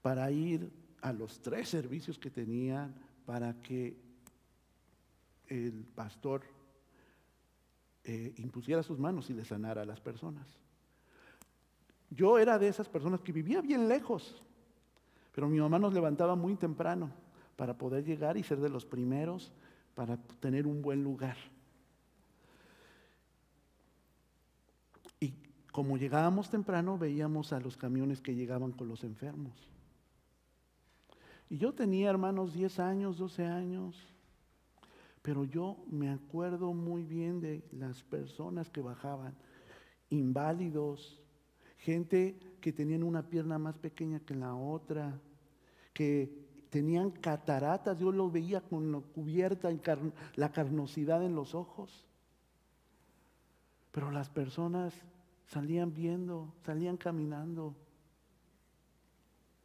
para 0.00 0.30
ir 0.30 0.70
a 1.02 1.12
los 1.12 1.40
tres 1.40 1.68
servicios 1.68 2.18
que 2.18 2.30
tenían 2.30 2.94
para 3.26 3.60
que 3.60 3.98
el 5.48 5.84
pastor 5.94 6.42
eh, 8.04 8.32
impusiera 8.38 8.82
sus 8.82 8.98
manos 8.98 9.28
y 9.28 9.34
le 9.34 9.44
sanara 9.44 9.82
a 9.82 9.86
las 9.86 10.00
personas. 10.00 10.46
Yo 12.10 12.38
era 12.38 12.58
de 12.58 12.68
esas 12.68 12.88
personas 12.88 13.20
que 13.20 13.32
vivía 13.32 13.60
bien 13.60 13.88
lejos, 13.88 14.42
pero 15.34 15.48
mi 15.48 15.58
mamá 15.58 15.78
nos 15.78 15.92
levantaba 15.92 16.34
muy 16.36 16.54
temprano 16.56 17.10
para 17.56 17.76
poder 17.76 18.04
llegar 18.04 18.36
y 18.36 18.42
ser 18.42 18.60
de 18.60 18.68
los 18.68 18.84
primeros 18.84 19.52
para 19.94 20.16
tener 20.40 20.66
un 20.66 20.82
buen 20.82 21.02
lugar. 21.02 21.36
Como 25.76 25.98
llegábamos 25.98 26.48
temprano, 26.48 26.96
veíamos 26.96 27.52
a 27.52 27.60
los 27.60 27.76
camiones 27.76 28.22
que 28.22 28.34
llegaban 28.34 28.72
con 28.72 28.88
los 28.88 29.04
enfermos. 29.04 29.52
Y 31.50 31.58
yo 31.58 31.74
tenía, 31.74 32.08
hermanos, 32.08 32.54
10 32.54 32.78
años, 32.78 33.18
12 33.18 33.44
años, 33.44 33.94
pero 35.20 35.44
yo 35.44 35.76
me 35.90 36.08
acuerdo 36.08 36.72
muy 36.72 37.04
bien 37.04 37.42
de 37.42 37.62
las 37.72 38.02
personas 38.04 38.70
que 38.70 38.80
bajaban, 38.80 39.34
inválidos, 40.08 41.20
gente 41.86 42.36
que 42.60 42.72
tenían 42.72 43.02
una 43.02 43.22
pierna 43.28 43.58
más 43.58 43.76
pequeña 43.78 44.20
que 44.20 44.34
la 44.34 44.54
otra, 44.54 45.20
que 45.92 46.30
tenían 46.68 47.10
cataratas, 47.10 47.98
yo 47.98 48.10
los 48.10 48.32
veía 48.32 48.60
con 48.60 48.90
la 48.90 49.00
cubierta, 49.00 49.70
la 50.34 50.52
carnosidad 50.52 51.22
en 51.24 51.34
los 51.34 51.54
ojos. 51.54 52.04
Pero 53.92 54.10
las 54.10 54.28
personas 54.28 54.92
Salían 55.46 55.94
viendo, 55.94 56.52
salían 56.62 56.96
caminando. 56.96 57.74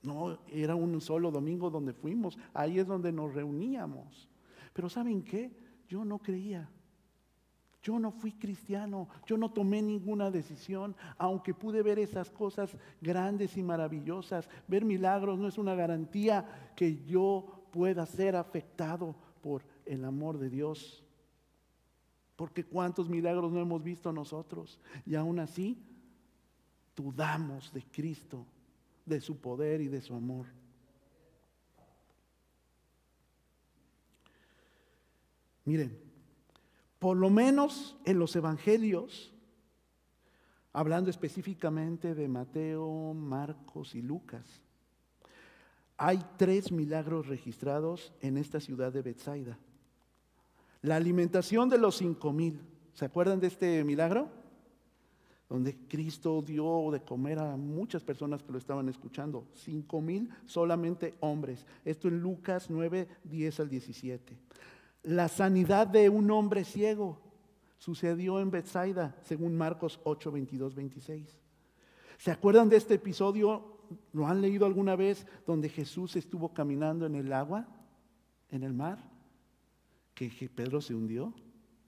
No, 0.03 0.39
era 0.47 0.75
un 0.75 0.99
solo 1.01 1.31
domingo 1.31 1.69
donde 1.69 1.93
fuimos, 1.93 2.37
ahí 2.53 2.79
es 2.79 2.87
donde 2.87 3.11
nos 3.11 3.33
reuníamos. 3.33 4.29
Pero 4.73 4.89
¿saben 4.89 5.23
qué? 5.23 5.51
Yo 5.87 6.05
no 6.05 6.19
creía. 6.19 6.69
Yo 7.81 7.97
no 7.97 8.11
fui 8.11 8.33
cristiano, 8.33 9.07
yo 9.25 9.37
no 9.37 9.51
tomé 9.51 9.81
ninguna 9.81 10.29
decisión, 10.29 10.95
aunque 11.17 11.53
pude 11.53 11.81
ver 11.81 11.97
esas 11.97 12.29
cosas 12.29 12.77
grandes 13.01 13.57
y 13.57 13.63
maravillosas. 13.63 14.47
Ver 14.67 14.85
milagros 14.85 15.39
no 15.39 15.47
es 15.47 15.57
una 15.57 15.73
garantía 15.73 16.71
que 16.75 17.03
yo 17.05 17.65
pueda 17.71 18.05
ser 18.05 18.35
afectado 18.35 19.15
por 19.41 19.63
el 19.85 20.05
amor 20.05 20.37
de 20.37 20.49
Dios 20.49 21.03
Porque 22.35 22.63
cuántos 22.63 23.07
milagros 23.07 23.51
no 23.51 23.59
hemos 23.59 23.83
visto 23.83 24.11
nosotros. 24.11 24.79
Y 25.05 25.13
aún 25.13 25.39
así, 25.39 25.77
dudamos 26.95 27.71
de 27.71 27.83
Cristo, 27.83 28.47
de 29.05 29.21
su 29.21 29.37
poder 29.37 29.79
y 29.79 29.87
de 29.87 30.01
su 30.01 30.15
amor. 30.15 30.47
Miren, 35.65 36.10
por 37.01 37.17
lo 37.17 37.31
menos 37.31 37.97
en 38.05 38.19
los 38.19 38.35
evangelios, 38.35 39.33
hablando 40.71 41.09
específicamente 41.09 42.13
de 42.13 42.27
Mateo, 42.27 43.15
Marcos 43.15 43.95
y 43.95 44.03
Lucas, 44.03 44.45
hay 45.97 46.23
tres 46.37 46.71
milagros 46.71 47.25
registrados 47.25 48.13
en 48.21 48.37
esta 48.37 48.59
ciudad 48.59 48.93
de 48.93 49.01
Bethsaida. 49.01 49.57
La 50.83 50.95
alimentación 50.95 51.69
de 51.69 51.79
los 51.79 51.97
cinco 51.97 52.31
mil. 52.31 52.61
¿Se 52.93 53.05
acuerdan 53.05 53.39
de 53.39 53.47
este 53.47 53.83
milagro? 53.83 54.29
Donde 55.49 55.75
Cristo 55.87 56.43
dio 56.43 56.91
de 56.91 57.01
comer 57.01 57.39
a 57.39 57.57
muchas 57.57 58.03
personas 58.03 58.43
que 58.43 58.51
lo 58.51 58.59
estaban 58.59 58.87
escuchando. 58.89 59.47
Cinco 59.55 60.01
mil 60.01 60.29
solamente 60.45 61.15
hombres. 61.21 61.65
Esto 61.83 62.09
en 62.09 62.21
Lucas 62.21 62.69
9, 62.69 63.07
10 63.23 63.59
al 63.59 63.69
17. 63.69 64.37
La 65.03 65.27
sanidad 65.27 65.87
de 65.87 66.09
un 66.09 66.29
hombre 66.29 66.63
ciego 66.63 67.19
sucedió 67.77 68.39
en 68.39 68.51
Bethsaida, 68.51 69.15
según 69.23 69.57
Marcos 69.57 69.99
8, 70.03 70.31
22, 70.31 70.75
26. 70.75 71.39
¿Se 72.17 72.29
acuerdan 72.29 72.69
de 72.69 72.77
este 72.77 72.93
episodio? 72.93 73.79
¿Lo 74.13 74.27
han 74.27 74.41
leído 74.41 74.67
alguna 74.67 74.95
vez 74.95 75.25
donde 75.47 75.69
Jesús 75.69 76.15
estuvo 76.15 76.53
caminando 76.53 77.07
en 77.07 77.15
el 77.15 77.33
agua, 77.33 77.67
en 78.49 78.63
el 78.63 78.73
mar? 78.73 79.09
Que 80.13 80.29
Pedro 80.53 80.81
se 80.81 80.93
hundió 80.93 81.33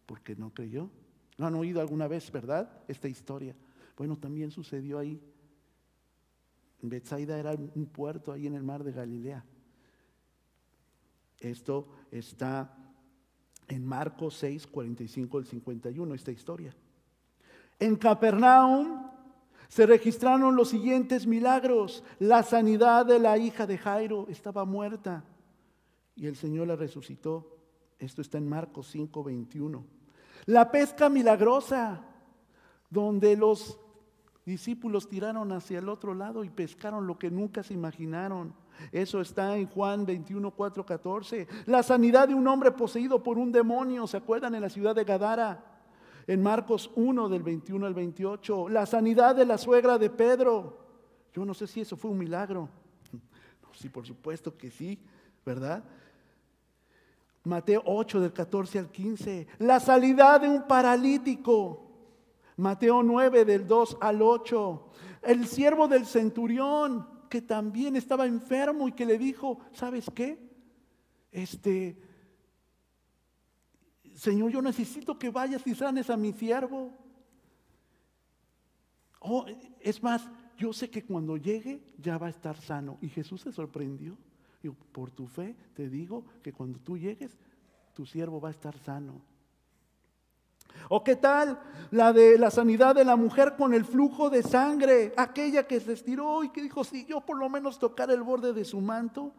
porque 0.08 0.36
no 0.36 0.52
creyó. 0.52 0.90
¿Lo 1.38 1.46
han 1.46 1.54
oído 1.54 1.82
alguna 1.82 2.08
vez, 2.08 2.32
verdad? 2.32 2.82
Esta 2.88 3.08
historia. 3.08 3.56
Bueno, 3.96 4.18
también 4.18 4.50
sucedió 4.50 4.98
ahí. 4.98 5.22
Bethsaida 6.82 7.38
era 7.38 7.52
un 7.54 7.86
puerto 7.86 8.32
ahí 8.32 8.48
en 8.48 8.56
el 8.56 8.64
mar 8.64 8.84
de 8.84 8.92
Galilea. 8.92 9.46
Esto 11.40 11.88
está 12.12 12.83
en 13.68 13.86
Marcos 13.86 14.36
6, 14.38 14.68
45 14.68 15.38
al 15.38 15.46
51, 15.46 16.14
esta 16.14 16.32
historia. 16.32 16.76
En 17.80 17.96
Capernaum 17.96 19.10
se 19.68 19.86
registraron 19.86 20.56
los 20.56 20.70
siguientes 20.70 21.26
milagros. 21.26 22.04
La 22.20 22.44
sanidad 22.44 23.06
de 23.06 23.20
la 23.20 23.38
hija 23.38 23.66
de 23.66 23.78
Jairo 23.78 24.28
estaba 24.30 24.66
muerta 24.66 25.24
y 26.16 26.28
el 26.28 26.36
Señor 26.36 26.68
la 26.68 26.76
resucitó. 26.76 27.58
Esto 28.00 28.22
está 28.22 28.38
en 28.38 28.48
Marcos 28.48 28.88
5, 28.92 29.24
21. 29.24 29.84
La 30.46 30.72
pesca 30.72 31.10
milagrosa, 31.10 32.06
donde 32.90 33.36
los 33.36 33.80
discípulos 34.46 35.08
tiraron 35.08 35.52
hacia 35.52 35.80
el 35.80 35.90
otro 35.90 36.14
lado 36.14 36.44
y 36.44 36.50
pescaron 36.50 37.08
lo 37.08 37.18
que 37.18 37.32
nunca 37.32 37.64
se 37.64 37.74
imaginaron. 37.74 38.54
Eso 38.92 39.22
está 39.22 39.58
en 39.58 39.68
Juan 39.68 40.06
21, 40.06 40.52
4, 40.52 40.86
14. 40.86 41.48
La 41.66 41.84
sanidad 41.84 42.28
de 42.28 42.34
un 42.34 42.48
hombre 42.48 42.72
poseído 42.72 43.22
por 43.22 43.38
un 43.38 43.52
demonio, 43.52 44.08
¿se 44.08 44.18
acuerdan? 44.18 44.56
En 44.56 44.62
la 44.62 44.70
ciudad 44.70 44.96
de 44.96 45.04
Gadara. 45.04 45.64
En 46.28 46.42
Marcos 46.42 46.92
1 46.96 47.30
del 47.30 47.44
21 47.44 47.86
al 47.86 47.94
28. 47.94 48.70
La 48.70 48.86
sanidad 48.86 49.36
de 49.36 49.46
la 49.46 49.58
suegra 49.58 49.98
de 49.98 50.10
Pedro. 50.10 50.78
Yo 51.34 51.44
no 51.46 51.54
sé 51.54 51.68
si 51.68 51.82
eso 51.82 51.98
fue 51.98 52.12
un 52.12 52.18
milagro. 52.18 52.70
sí, 53.74 53.90
por 53.90 54.06
supuesto 54.06 54.56
que 54.56 54.70
sí, 54.70 55.00
¿verdad? 55.46 55.84
Mateo 57.44 57.82
8 57.86 58.22
del 58.22 58.32
14 58.32 58.80
al 58.80 58.90
15. 58.90 59.48
La 59.60 59.80
salida 59.80 60.40
de 60.40 60.48
un 60.48 60.68
paralítico. 60.68 61.90
Mateo 62.58 63.04
9 63.04 63.46
del 63.46 63.68
2 63.68 63.98
al 64.00 64.22
8. 64.22 64.88
El 65.24 65.48
siervo 65.48 65.88
del 65.88 66.06
centurión 66.06 67.13
que 67.34 67.42
también 67.42 67.96
estaba 67.96 68.28
enfermo 68.28 68.88
y 68.88 68.92
que 68.92 69.08
le 69.08 69.18
dijo, 69.18 69.58
¿sabes 69.72 70.06
qué? 70.14 70.38
Este, 71.32 71.98
Señor, 74.14 74.52
yo 74.52 74.62
necesito 74.62 75.18
que 75.18 75.32
vayas 75.32 75.66
y 75.66 75.74
sanes 75.74 76.12
a 76.12 76.16
mi 76.16 76.32
siervo. 76.32 76.96
Oh, 79.20 79.48
es 79.80 80.04
más, 80.04 80.30
yo 80.60 80.74
sé 80.74 80.92
que 80.92 81.04
cuando 81.04 81.36
llegue 81.36 81.82
ya 81.98 82.20
va 82.20 82.28
a 82.28 82.30
estar 82.30 82.56
sano. 82.56 83.00
Y 83.02 83.10
Jesús 83.10 83.42
se 83.42 83.52
sorprendió. 83.52 84.16
Y 84.62 84.70
por 84.70 85.10
tu 85.10 85.26
fe 85.26 85.56
te 85.74 85.90
digo 85.90 86.24
que 86.44 86.54
cuando 86.54 86.78
tú 86.78 87.00
llegues, 87.00 87.36
tu 87.96 88.06
siervo 88.06 88.40
va 88.40 88.50
a 88.50 88.52
estar 88.52 88.78
sano. 88.78 89.20
¿O 90.90 91.04
qué 91.04 91.16
tal 91.16 91.60
la 91.92 92.14
de 92.14 92.38
la 92.38 92.52
sanidad 92.52 92.96
de 92.96 93.06
la 93.06 93.16
mujer 93.16 93.56
con 93.58 93.74
el 93.74 93.86
flujo 93.86 94.30
de 94.30 94.44
sangre? 94.44 95.14
Aquella 95.18 95.68
que 95.68 95.80
se 95.80 95.94
estiró 95.94 96.44
y 96.44 96.50
que 96.50 96.62
dijo, 96.62 96.84
si 96.84 97.06
yo 97.06 97.22
por 97.22 97.38
lo 97.38 97.50
menos 97.50 97.80
tocar 97.80 98.12
el 98.12 98.24
borde 98.24 98.54
de 98.54 98.66
su 98.66 98.82
manto, 98.82 99.34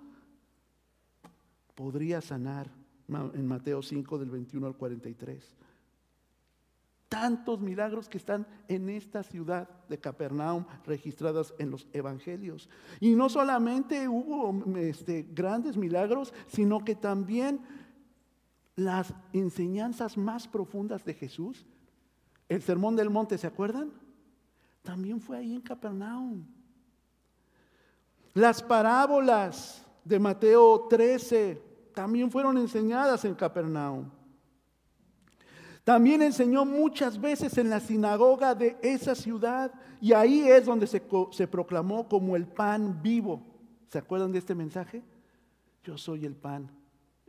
podría 1.74 2.20
sanar. 2.20 2.70
En 3.06 3.46
Mateo 3.46 3.82
5 3.82 4.18
del 4.18 4.30
21 4.30 4.66
al 4.66 4.76
43. 4.76 5.54
Tantos 7.10 7.60
milagros 7.60 8.08
que 8.08 8.16
están 8.16 8.46
en 8.66 8.88
esta 8.88 9.22
ciudad 9.22 9.68
de 9.90 9.98
Capernaum 9.98 10.64
registradas 10.86 11.52
en 11.58 11.70
los 11.70 11.86
evangelios. 11.92 12.70
Y 13.00 13.14
no 13.14 13.28
solamente 13.28 14.08
hubo 14.08 14.64
este, 14.78 15.28
grandes 15.30 15.76
milagros, 15.76 16.32
sino 16.46 16.82
que 16.82 16.94
también 16.94 17.60
las 18.76 19.14
enseñanzas 19.32 20.16
más 20.16 20.48
profundas 20.48 21.04
de 21.04 21.14
Jesús, 21.14 21.64
el 22.48 22.62
sermón 22.62 22.96
del 22.96 23.10
monte, 23.10 23.38
¿se 23.38 23.46
acuerdan? 23.46 23.92
También 24.82 25.20
fue 25.20 25.38
ahí 25.38 25.54
en 25.54 25.60
Capernaum. 25.60 26.44
Las 28.34 28.62
parábolas 28.62 29.84
de 30.04 30.18
Mateo 30.18 30.86
13 30.88 31.62
también 31.94 32.30
fueron 32.30 32.58
enseñadas 32.58 33.24
en 33.24 33.34
Capernaum. 33.34 34.10
También 35.84 36.22
enseñó 36.22 36.64
muchas 36.64 37.20
veces 37.20 37.56
en 37.58 37.70
la 37.70 37.78
sinagoga 37.78 38.54
de 38.54 38.76
esa 38.82 39.14
ciudad 39.14 39.72
y 40.00 40.12
ahí 40.12 40.48
es 40.48 40.64
donde 40.64 40.86
se, 40.86 41.02
se, 41.30 41.46
proclamó 41.46 42.08
como 42.08 42.36
el 42.36 42.46
pan 42.46 43.00
vivo. 43.02 43.42
¿Se 43.88 43.98
acuerdan 43.98 44.32
de 44.32 44.38
este 44.38 44.54
mensaje? 44.54 45.02
Yo 45.84 45.96
soy 45.96 46.24
el 46.24 46.34
pan 46.34 46.70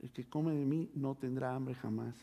el 0.06 0.12
que 0.12 0.26
come 0.26 0.54
de 0.54 0.66
mí 0.66 0.92
no 0.94 1.16
tendrá 1.16 1.56
hambre 1.56 1.74
jamás. 1.74 2.16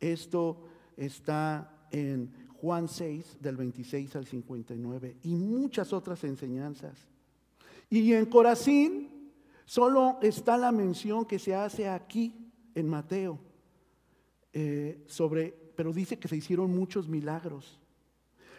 Esto 0.00 0.64
está 0.96 1.86
en 1.92 2.32
Juan 2.60 2.88
6, 2.88 3.36
del 3.38 3.56
26 3.56 4.16
al 4.16 4.26
59, 4.26 5.16
y 5.22 5.36
muchas 5.36 5.92
otras 5.92 6.24
enseñanzas. 6.24 7.06
Y 7.88 8.12
en 8.14 8.26
Corazín 8.26 9.30
solo 9.64 10.18
está 10.22 10.56
la 10.56 10.72
mención 10.72 11.24
que 11.24 11.38
se 11.38 11.54
hace 11.54 11.88
aquí 11.88 12.34
en 12.74 12.88
Mateo, 12.88 13.38
eh, 14.52 15.04
sobre, 15.06 15.54
pero 15.76 15.92
dice 15.92 16.18
que 16.18 16.26
se 16.26 16.36
hicieron 16.36 16.74
muchos 16.74 17.06
milagros. 17.06 17.78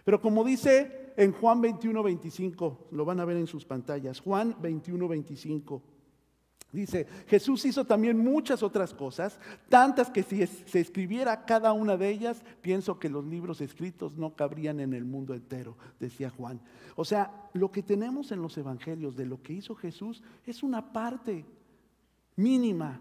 Pero 0.06 0.22
como 0.22 0.46
dice 0.46 1.14
en 1.18 1.34
Juan 1.34 1.60
21, 1.60 2.02
25, 2.02 2.88
lo 2.92 3.04
van 3.04 3.20
a 3.20 3.26
ver 3.26 3.36
en 3.36 3.48
sus 3.48 3.66
pantallas, 3.66 4.22
Juan 4.22 4.56
21, 4.62 5.10
25. 5.10 5.97
Dice, 6.72 7.08
Jesús 7.28 7.64
hizo 7.66 7.86
también 7.86 8.18
muchas 8.18 8.62
otras 8.62 8.94
cosas, 8.94 9.40
tantas 9.70 10.10
que 10.10 10.22
si 10.22 10.46
se 10.46 10.80
escribiera 10.82 11.46
cada 11.46 11.72
una 11.72 11.96
de 11.96 12.10
ellas, 12.10 12.44
pienso 12.62 13.00
que 13.00 13.10
los 13.10 13.26
libros 13.26 13.62
escritos 13.62 14.18
no 14.18 14.36
cabrían 14.36 14.82
en 14.82 14.94
el 14.94 15.06
mundo 15.06 15.34
entero, 15.34 15.78
decía 16.00 16.30
Juan. 16.30 16.60
O 16.96 17.06
sea, 17.06 17.50
lo 17.54 17.72
que 17.72 17.84
tenemos 17.84 18.32
en 18.32 18.42
los 18.42 18.58
evangelios 18.58 19.16
de 19.16 19.26
lo 19.26 19.42
que 19.42 19.54
hizo 19.54 19.76
Jesús 19.76 20.22
es 20.46 20.62
una 20.62 20.92
parte 20.92 21.46
mínima. 22.36 23.00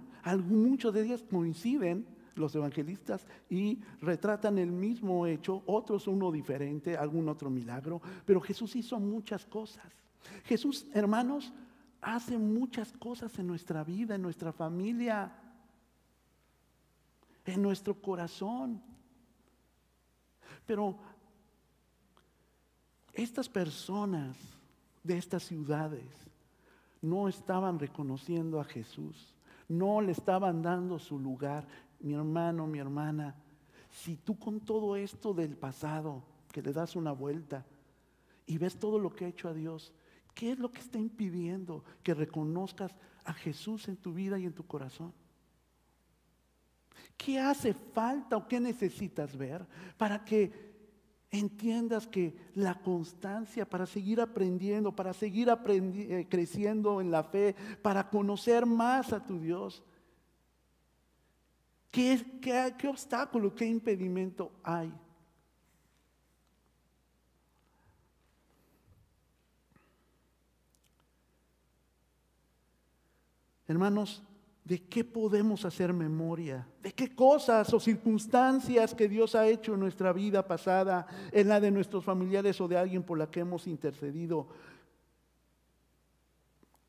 Muchos 0.48 0.94
de 0.94 1.04
ellas 1.04 1.24
coinciden 1.28 2.06
los 2.36 2.54
evangelistas 2.54 3.26
y 3.50 3.80
retratan 4.00 4.58
el 4.58 4.70
mismo 4.70 5.26
hecho, 5.26 5.62
otros 5.66 6.06
uno 6.06 6.30
diferente, 6.30 6.96
algún 6.96 7.28
otro 7.28 7.50
milagro, 7.50 8.00
pero 8.24 8.40
Jesús 8.40 8.76
hizo 8.76 9.00
muchas 9.00 9.44
cosas. 9.44 9.86
Jesús, 10.44 10.86
hermanos, 10.92 11.52
hace 12.00 12.38
muchas 12.38 12.92
cosas 12.92 13.38
en 13.38 13.46
nuestra 13.46 13.84
vida, 13.84 14.14
en 14.14 14.22
nuestra 14.22 14.52
familia, 14.52 15.32
en 17.44 17.62
nuestro 17.62 18.00
corazón. 18.00 18.82
Pero 20.66 20.96
estas 23.12 23.48
personas 23.48 24.36
de 25.02 25.16
estas 25.16 25.44
ciudades 25.44 26.04
no 27.00 27.28
estaban 27.28 27.78
reconociendo 27.78 28.60
a 28.60 28.64
Jesús, 28.64 29.34
no 29.68 30.00
le 30.00 30.12
estaban 30.12 30.62
dando 30.62 30.98
su 30.98 31.18
lugar. 31.18 31.66
Mi 32.00 32.14
hermano, 32.14 32.66
mi 32.66 32.78
hermana, 32.78 33.34
si 33.90 34.16
tú 34.16 34.38
con 34.38 34.60
todo 34.60 34.96
esto 34.96 35.32
del 35.32 35.56
pasado, 35.56 36.22
que 36.52 36.62
le 36.62 36.72
das 36.72 36.96
una 36.96 37.12
vuelta 37.12 37.64
y 38.46 38.58
ves 38.58 38.78
todo 38.78 38.98
lo 38.98 39.14
que 39.14 39.24
ha 39.24 39.28
hecho 39.28 39.48
a 39.48 39.54
Dios, 39.54 39.92
¿Qué 40.36 40.52
es 40.52 40.58
lo 40.58 40.70
que 40.70 40.80
está 40.80 40.98
impidiendo 40.98 41.82
que 42.02 42.12
reconozcas 42.12 42.94
a 43.24 43.32
Jesús 43.32 43.88
en 43.88 43.96
tu 43.96 44.12
vida 44.12 44.38
y 44.38 44.44
en 44.44 44.52
tu 44.52 44.66
corazón? 44.66 45.14
¿Qué 47.16 47.40
hace 47.40 47.72
falta 47.72 48.36
o 48.36 48.46
qué 48.46 48.60
necesitas 48.60 49.34
ver 49.34 49.66
para 49.96 50.22
que 50.26 50.52
entiendas 51.30 52.06
que 52.06 52.36
la 52.54 52.74
constancia 52.74 53.66
para 53.66 53.86
seguir 53.86 54.20
aprendiendo, 54.20 54.94
para 54.94 55.14
seguir 55.14 55.48
eh, 55.48 56.26
creciendo 56.28 57.00
en 57.00 57.10
la 57.10 57.24
fe, 57.24 57.56
para 57.80 58.10
conocer 58.10 58.66
más 58.66 59.14
a 59.14 59.24
tu 59.24 59.40
Dios? 59.40 59.82
¿Qué, 61.90 62.38
qué, 62.42 62.74
qué 62.76 62.88
obstáculo, 62.88 63.54
qué 63.54 63.64
impedimento 63.64 64.52
hay? 64.62 64.92
Hermanos, 73.68 74.22
¿de 74.64 74.82
qué 74.82 75.04
podemos 75.04 75.64
hacer 75.64 75.92
memoria? 75.92 76.66
¿De 76.82 76.92
qué 76.92 77.14
cosas 77.14 77.72
o 77.72 77.80
circunstancias 77.80 78.94
que 78.94 79.08
Dios 79.08 79.34
ha 79.34 79.46
hecho 79.46 79.74
en 79.74 79.80
nuestra 79.80 80.12
vida 80.12 80.46
pasada, 80.46 81.06
en 81.32 81.48
la 81.48 81.60
de 81.60 81.70
nuestros 81.70 82.04
familiares 82.04 82.60
o 82.60 82.68
de 82.68 82.76
alguien 82.76 83.02
por 83.02 83.18
la 83.18 83.30
que 83.30 83.40
hemos 83.40 83.66
intercedido? 83.66 84.48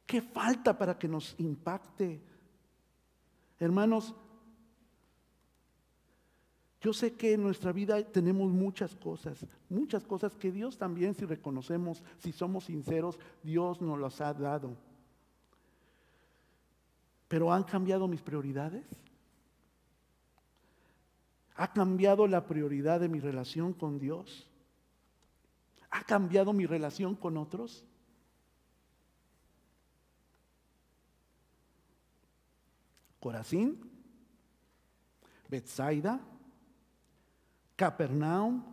¿Qué 0.06 0.22
falta 0.22 0.78
para 0.78 0.98
que 0.98 1.08
nos 1.08 1.36
impacte? 1.38 2.22
Hermanos, 3.60 4.16
yo 6.80 6.94
sé 6.94 7.13
que 7.13 7.34
en 7.34 7.42
nuestra 7.42 7.72
vida 7.72 8.02
tenemos 8.04 8.52
muchas 8.52 8.96
cosas, 8.96 9.46
muchas 9.68 10.06
cosas 10.06 10.36
que 10.36 10.52
Dios 10.52 10.78
también, 10.78 11.16
si 11.16 11.26
reconocemos, 11.26 12.04
si 12.20 12.32
somos 12.32 12.66
sinceros, 12.66 13.20
Dios 13.44 13.82
nos 13.82 14.00
las 14.00 14.22
ha 14.22 14.34
dado. 14.34 14.87
Pero 17.28 17.52
¿han 17.52 17.63
cambiado 17.63 18.08
mis 18.08 18.22
prioridades? 18.22 18.86
¿Ha 21.56 21.74
cambiado 21.74 22.28
la 22.28 22.46
prioridad 22.46 23.00
de 23.00 23.10
mi 23.10 23.20
relación 23.20 23.74
con 23.74 24.00
Dios? 24.00 24.48
¿Ha 25.90 26.04
cambiado 26.04 26.54
mi 26.54 26.66
relación 26.66 27.16
con 27.16 27.38
otros? 27.38 27.84
Corazín, 33.20 33.82
Bethsaida, 35.50 36.22
Capernaum, 37.76 38.63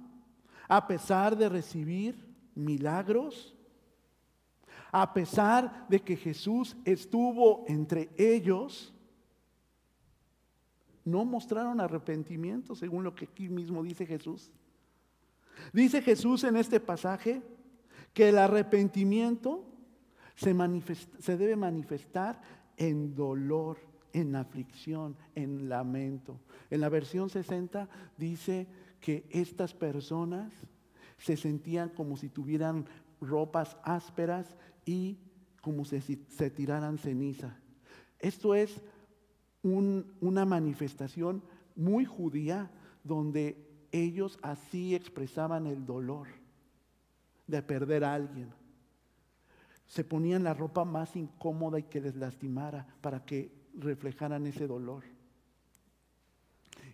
a 0.69 0.87
pesar 0.87 1.37
de 1.37 1.49
recibir 1.49 2.35
milagros, 2.55 3.54
a 4.96 5.12
pesar 5.12 5.88
de 5.88 5.98
que 5.98 6.14
Jesús 6.14 6.76
estuvo 6.85 7.64
entre 7.66 8.11
ellos, 8.16 8.94
no 11.04 11.24
mostraron 11.24 11.80
arrepentimiento, 11.80 12.76
según 12.76 13.02
lo 13.02 13.12
que 13.12 13.24
aquí 13.24 13.48
mismo 13.48 13.83
dice 13.83 14.07
Jesús. 14.07 14.52
Dice 15.72 16.00
Jesús 16.00 16.44
en 16.44 16.57
este 16.57 16.78
pasaje 16.78 17.42
que 18.12 18.28
el 18.28 18.38
arrepentimiento 18.38 19.64
se, 20.37 20.54
debe 21.37 21.57
manifestar 21.57 22.40
en 22.76 23.16
dolor, 23.16 23.78
en 24.12 24.37
aflicción, 24.37 25.16
en 25.35 25.68
lamento. 25.68 26.38
En 26.70 26.80
la 26.80 26.88
versión 26.88 27.30
60 27.30 27.88
dice 28.16 28.68
que 29.00 29.26
estas 29.28 29.74
personas 29.74 30.52
se 31.18 31.37
sentían 31.37 31.88
como 31.88 32.16
si 32.16 32.28
tuvieran 32.28 32.87
ropas 33.29 33.77
ásperas 33.83 34.57
y 34.85 35.19
como 35.61 35.85
si 35.85 36.01
se 36.01 36.51
tiraran 36.51 36.99
ceniza. 36.99 37.57
Esto 38.19 38.55
es 38.55 38.81
una 39.63 40.45
manifestación 40.45 41.43
muy 41.75 42.05
judía 42.05 42.71
donde 43.03 43.57
ellos 43.93 44.39
así 44.43 44.95
expresaban 44.95 45.67
el 45.67 45.87
dolor 45.87 46.29
de 47.47 47.63
perder 47.63 48.05
a 48.05 48.15
alguien. 48.15 48.53
Se 49.87 50.05
ponían 50.05 50.45
la 50.45 50.55
ropa 50.55 50.85
más 50.85 51.15
incómoda 51.17 51.79
y 51.79 51.85
que 51.85 52.01
les 52.01 52.17
lastimara 52.17 52.87
para 53.01 53.25
que 53.25 53.53
reflejaran 53.75 54.47
ese 54.47 54.67
dolor. 54.67 55.05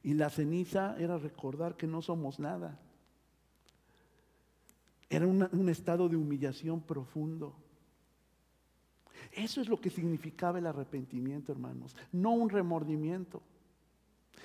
Y 0.02 0.14
la 0.14 0.30
ceniza 0.30 0.96
era 0.98 1.18
recordar 1.18 1.76
que 1.76 1.86
no 1.86 2.02
somos 2.02 2.38
nada. 2.38 2.78
Era 5.10 5.26
un 5.26 5.68
estado 5.68 6.08
de 6.08 6.16
humillación 6.16 6.80
profundo. 6.80 7.54
Eso 9.32 9.60
es 9.60 9.68
lo 9.68 9.80
que 9.80 9.90
significaba 9.90 10.58
el 10.58 10.66
arrepentimiento, 10.66 11.52
hermanos, 11.52 11.94
no 12.12 12.30
un 12.30 12.48
remordimiento. 12.48 13.42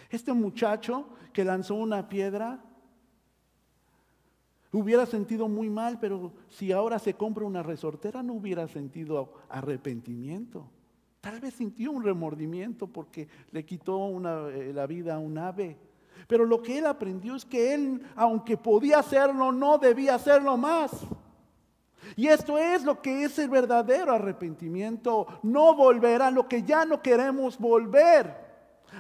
Este 0.10 0.34
muchacho 0.34 1.08
que 1.32 1.46
lanzó 1.46 1.76
una 1.76 2.10
piedra 2.10 2.64
hubiera 4.72 5.06
sentido 5.06 5.48
muy 5.48 5.70
mal, 5.70 6.00
pero 6.00 6.34
si 6.50 6.72
ahora 6.72 7.00
se 7.00 7.14
compra 7.14 7.46
una 7.46 7.64
resortera 7.64 8.22
no 8.22 8.34
hubiera 8.34 8.68
sentido 8.68 9.34
arrepentimiento. 9.50 10.70
Tal 11.22 11.40
vez 11.40 11.56
sintió 11.56 11.92
un 11.92 12.04
remordimiento 12.04 12.88
porque 12.88 13.28
le 13.52 13.66
quitó 13.66 14.10
eh, 14.50 14.72
la 14.74 14.86
vida 14.86 15.16
a 15.16 15.20
un 15.20 15.38
ave. 15.38 15.78
Pero 16.28 16.46
lo 16.46 16.62
que 16.62 16.80
él 16.80 16.86
aprendió 16.86 17.36
es 17.36 17.46
que 17.46 17.74
él, 17.74 18.02
aunque 18.16 18.58
podía 18.58 19.00
hacerlo, 19.00 19.52
no 19.52 19.78
debía 19.78 20.16
hacerlo 20.16 20.58
más. 20.58 20.92
Y 22.16 22.28
esto 22.28 22.58
es 22.58 22.84
lo 22.84 23.02
que 23.02 23.24
es 23.24 23.38
el 23.40 23.50
verdadero 23.50 24.14
arrepentimiento. 24.14 25.28
No 25.44 25.76
volver 25.76 26.22
a 26.22 26.32
lo 26.32 26.48
que 26.48 26.64
ya 26.64 26.86
no 26.86 27.02
queremos 27.02 27.58
volver. 27.58 28.46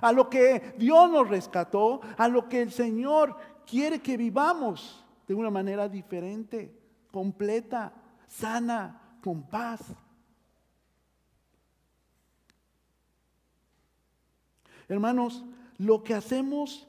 A 0.01 0.11
lo 0.11 0.29
que 0.29 0.75
Dios 0.77 1.09
nos 1.09 1.27
rescató. 1.27 2.01
A 2.17 2.27
lo 2.27 2.47
que 2.49 2.61
el 2.61 2.71
Señor 2.71 3.35
quiere 3.65 3.99
que 3.99 4.17
vivamos 4.17 5.03
de 5.27 5.33
una 5.33 5.49
manera 5.49 5.89
diferente, 5.89 6.77
completa, 7.11 7.93
sana, 8.27 9.17
con 9.23 9.43
paz. 9.43 9.81
Hermanos, 14.87 15.43
lo 15.77 16.03
que 16.03 16.13
hacemos 16.13 16.87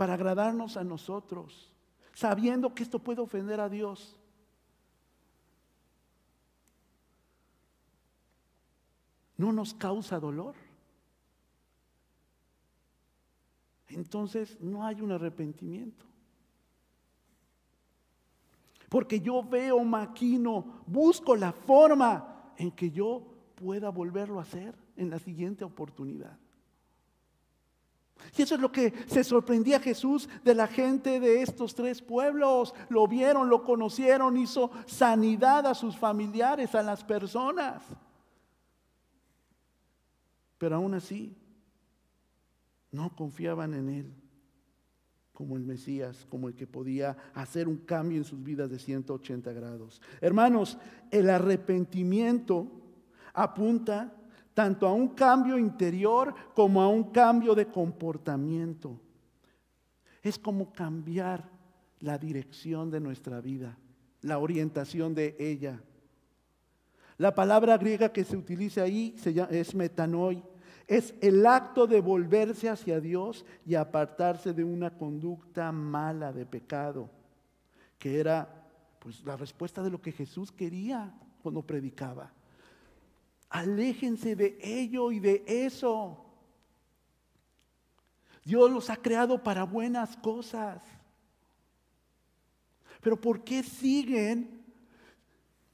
para 0.00 0.14
agradarnos 0.14 0.78
a 0.78 0.82
nosotros, 0.82 1.70
sabiendo 2.14 2.74
que 2.74 2.82
esto 2.82 3.00
puede 3.00 3.20
ofender 3.20 3.60
a 3.60 3.68
Dios. 3.68 4.18
¿No 9.36 9.52
nos 9.52 9.74
causa 9.74 10.18
dolor? 10.18 10.54
Entonces 13.88 14.58
no 14.58 14.86
hay 14.86 15.02
un 15.02 15.12
arrepentimiento. 15.12 16.06
Porque 18.88 19.20
yo 19.20 19.42
veo, 19.42 19.84
maquino, 19.84 20.82
busco 20.86 21.36
la 21.36 21.52
forma 21.52 22.54
en 22.56 22.70
que 22.70 22.90
yo 22.90 23.22
pueda 23.54 23.90
volverlo 23.90 24.38
a 24.38 24.44
hacer 24.44 24.74
en 24.96 25.10
la 25.10 25.18
siguiente 25.18 25.62
oportunidad. 25.62 26.38
Y 28.36 28.42
eso 28.42 28.54
es 28.54 28.60
lo 28.60 28.70
que 28.70 28.92
se 29.06 29.24
sorprendía 29.24 29.80
Jesús 29.80 30.28
de 30.44 30.54
la 30.54 30.66
gente 30.66 31.20
de 31.20 31.42
estos 31.42 31.74
tres 31.74 32.02
pueblos. 32.02 32.74
Lo 32.88 33.06
vieron, 33.06 33.48
lo 33.48 33.64
conocieron, 33.64 34.36
hizo 34.36 34.70
sanidad 34.86 35.66
a 35.66 35.74
sus 35.74 35.96
familiares, 35.96 36.74
a 36.74 36.82
las 36.82 37.04
personas. 37.04 37.82
Pero 40.58 40.76
aún 40.76 40.94
así, 40.94 41.36
no 42.92 43.14
confiaban 43.14 43.74
en 43.74 43.88
Él 43.88 44.14
como 45.40 45.56
el 45.56 45.64
Mesías, 45.64 46.26
como 46.28 46.48
el 46.48 46.54
que 46.54 46.66
podía 46.66 47.16
hacer 47.32 47.66
un 47.66 47.78
cambio 47.78 48.18
en 48.18 48.24
sus 48.24 48.42
vidas 48.44 48.68
de 48.68 48.78
180 48.78 49.50
grados. 49.54 50.02
Hermanos, 50.20 50.76
el 51.10 51.30
arrepentimiento 51.30 52.70
apunta 53.32 54.12
tanto 54.60 54.86
a 54.86 54.92
un 54.92 55.08
cambio 55.08 55.56
interior 55.56 56.34
como 56.54 56.82
a 56.82 56.88
un 56.88 57.04
cambio 57.04 57.54
de 57.54 57.64
comportamiento. 57.64 59.00
Es 60.22 60.38
como 60.38 60.70
cambiar 60.70 61.48
la 62.00 62.18
dirección 62.18 62.90
de 62.90 63.00
nuestra 63.00 63.40
vida, 63.40 63.78
la 64.20 64.38
orientación 64.38 65.14
de 65.14 65.34
ella. 65.38 65.82
La 67.16 67.34
palabra 67.34 67.78
griega 67.78 68.12
que 68.12 68.22
se 68.22 68.36
utiliza 68.36 68.82
ahí 68.82 69.16
es 69.50 69.74
metanoi. 69.74 70.42
Es 70.86 71.14
el 71.22 71.46
acto 71.46 71.86
de 71.86 72.02
volverse 72.02 72.68
hacia 72.68 73.00
Dios 73.00 73.46
y 73.64 73.76
apartarse 73.76 74.52
de 74.52 74.62
una 74.62 74.90
conducta 74.90 75.72
mala 75.72 76.34
de 76.34 76.44
pecado, 76.44 77.08
que 77.98 78.20
era 78.20 78.46
pues 78.98 79.24
la 79.24 79.38
respuesta 79.38 79.82
de 79.82 79.88
lo 79.88 80.02
que 80.02 80.12
Jesús 80.12 80.52
quería 80.52 81.14
cuando 81.42 81.62
predicaba. 81.62 82.30
Aléjense 83.50 84.34
de 84.34 84.58
ello 84.62 85.12
y 85.12 85.20
de 85.20 85.44
eso. 85.46 86.24
Dios 88.44 88.70
los 88.70 88.88
ha 88.88 88.96
creado 88.96 89.42
para 89.42 89.64
buenas 89.64 90.16
cosas. 90.16 90.82
Pero 93.02 93.20
¿por 93.20 93.44
qué 93.44 93.62
siguen 93.62 94.60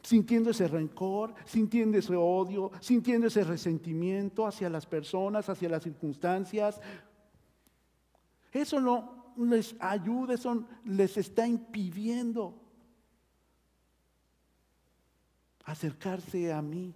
sintiendo 0.07 0.51
ese 0.51 0.69
rencor, 0.69 1.35
sintiendo 1.45 1.99
ese 1.99 2.15
odio, 2.15 2.71
sintiendo 2.81 3.27
ese 3.27 3.43
resentimiento 3.43 4.47
hacia 4.47 4.71
las 4.71 4.87
personas, 4.87 5.49
hacia 5.49 5.69
las 5.69 5.83
circunstancias. 5.83 6.81
Eso 8.53 8.81
no 8.81 9.35
les 9.37 9.75
ayuda, 9.81 10.35
eso 10.35 10.65
les 10.85 11.17
está 11.17 11.49
impidiendo 11.49 12.55
acercarse 15.65 16.53
a 16.53 16.62
mí. 16.62 16.95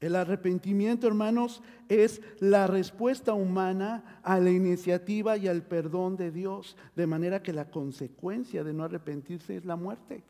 El 0.00 0.16
arrepentimiento, 0.16 1.06
hermanos, 1.06 1.62
es 1.88 2.22
la 2.40 2.66
respuesta 2.66 3.34
humana 3.34 4.20
a 4.22 4.40
la 4.40 4.50
iniciativa 4.50 5.36
y 5.36 5.46
al 5.46 5.62
perdón 5.62 6.16
de 6.16 6.30
Dios, 6.30 6.76
de 6.96 7.06
manera 7.06 7.42
que 7.42 7.52
la 7.52 7.70
consecuencia 7.70 8.64
de 8.64 8.72
no 8.72 8.84
arrepentirse 8.84 9.56
es 9.56 9.66
la 9.66 9.76
muerte. 9.76 10.24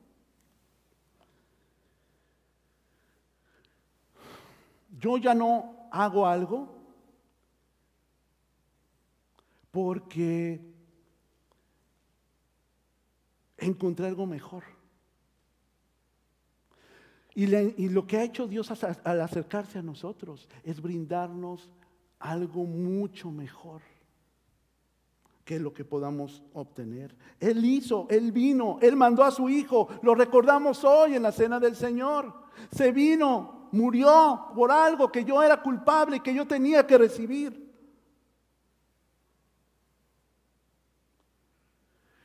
Yo 4.99 5.17
ya 5.19 5.35
no 5.35 5.89
hago 5.93 6.27
algo 6.27 6.77
porque 9.71 10.61
encontré 13.57 14.09
algo 14.09 14.27
mejor. 14.27 14.80
Y, 17.41 17.89
lo 17.89 18.07
que 18.07 18.19
ha 18.19 18.23
hecho 18.23 18.47
Dios 18.47 18.71
al 19.03 19.21
acercarse 19.23 19.79
a 19.79 19.83
nosotros 19.83 20.47
es 20.63 20.83
brindarnos 20.83 21.71
algo 22.19 22.67
mucho 22.67 23.31
mejor 23.31 23.81
que 25.43 25.59
lo 25.59 25.73
que 25.73 25.87
podamos 25.87 26.43
obtener. 26.53 27.17
Él 27.39 27.65
hizo, 27.65 28.07
Él 28.11 28.31
vino, 28.31 28.77
Él 28.83 28.95
mandó 28.95 29.25
a 29.25 29.31
su 29.31 29.49
Hijo, 29.49 29.89
lo 30.03 30.15
recordamos 30.15 30.85
hoy 30.85 31.15
en 31.15 31.23
la 31.23 31.33
cena 31.33 31.59
del 31.59 31.77
Señor. 31.77 32.31
Se 32.73 32.93
vino, 32.93 33.71
murió 33.73 34.49
por 34.55 34.71
algo 34.71 35.11
que 35.11 35.25
yo 35.25 35.43
era 35.43 35.63
culpable 35.63 36.17
y 36.17 36.21
que 36.21 36.35
yo 36.35 36.47
tenía 36.47 36.87
que 36.87 36.99
recibir. 36.99 37.70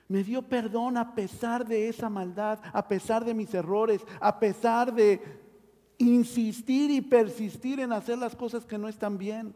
Me 0.08 0.24
dio 0.24 0.44
perdón 0.44 0.98
a 0.98 1.15
pesar 1.15 1.65
de 1.65 1.89
esa 1.89 2.10
maldad, 2.10 2.60
a 2.74 2.88
pesar 2.88 3.26
de 3.26 3.34
mis 3.34 3.54
errores, 3.54 4.02
a 4.20 4.39
pesar 4.39 4.94
de 4.94 5.22
insistir 5.98 6.91
y 6.91 7.02
persistir 7.02 7.80
en 7.80 7.91
hacer 7.91 8.18
las 8.18 8.36
cosas 8.36 8.65
que 8.65 8.78
no 8.78 8.88
están 8.88 9.18
bien. 9.18 9.56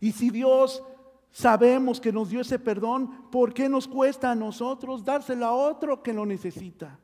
Y 0.00 0.12
si 0.12 0.30
Dios 0.30 0.82
sabemos 1.30 2.00
que 2.00 2.12
nos 2.12 2.30
dio 2.30 2.40
ese 2.40 2.58
perdón, 2.58 3.30
¿por 3.30 3.52
qué 3.52 3.68
nos 3.68 3.86
cuesta 3.86 4.30
a 4.30 4.34
nosotros 4.34 5.04
dárselo 5.04 5.44
a 5.46 5.52
otro 5.52 6.02
que 6.02 6.14
lo 6.14 6.24
necesita? 6.24 6.98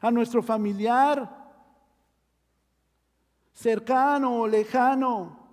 A 0.00 0.10
nuestro 0.10 0.42
familiar, 0.42 1.44
cercano 3.52 4.42
o 4.42 4.46
lejano, 4.46 5.43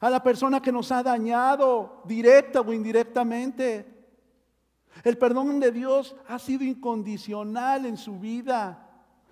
a 0.00 0.10
la 0.10 0.22
persona 0.22 0.60
que 0.60 0.72
nos 0.72 0.92
ha 0.92 1.02
dañado, 1.02 2.02
directa 2.04 2.60
o 2.60 2.72
indirectamente. 2.72 3.86
El 5.04 5.18
perdón 5.18 5.60
de 5.60 5.72
Dios 5.72 6.16
ha 6.26 6.38
sido 6.38 6.64
incondicional 6.64 7.86
en 7.86 7.96
su 7.96 8.18
vida. 8.18 8.84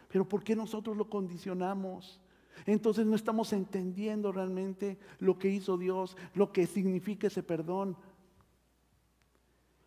Pero 0.08 0.28
¿por 0.28 0.42
qué 0.42 0.56
nosotros 0.56 0.96
lo 0.96 1.08
condicionamos? 1.08 2.20
Entonces 2.64 3.06
no 3.06 3.14
estamos 3.14 3.52
entendiendo 3.52 4.32
realmente 4.32 4.98
lo 5.18 5.38
que 5.38 5.48
hizo 5.48 5.76
Dios, 5.76 6.16
lo 6.34 6.52
que 6.52 6.66
significa 6.66 7.26
ese 7.26 7.42
perdón. 7.42 7.96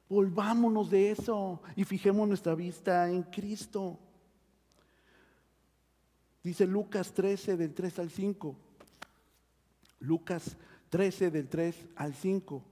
Volvámonos 0.08 0.90
de 0.90 1.12
eso 1.12 1.62
y 1.76 1.84
fijemos 1.84 2.28
nuestra 2.28 2.56
vista 2.56 3.10
en 3.10 3.24
Cristo. 3.24 4.00
Dice 6.44 6.66
Lucas 6.66 7.14
13 7.14 7.58
del 7.58 7.74
3 7.74 8.00
al 8.00 8.10
5. 8.10 8.56
Lucas 10.00 10.58
13 10.90 11.32
del 11.32 11.48
3 11.48 11.88
al 11.96 12.14
5. 12.14 12.64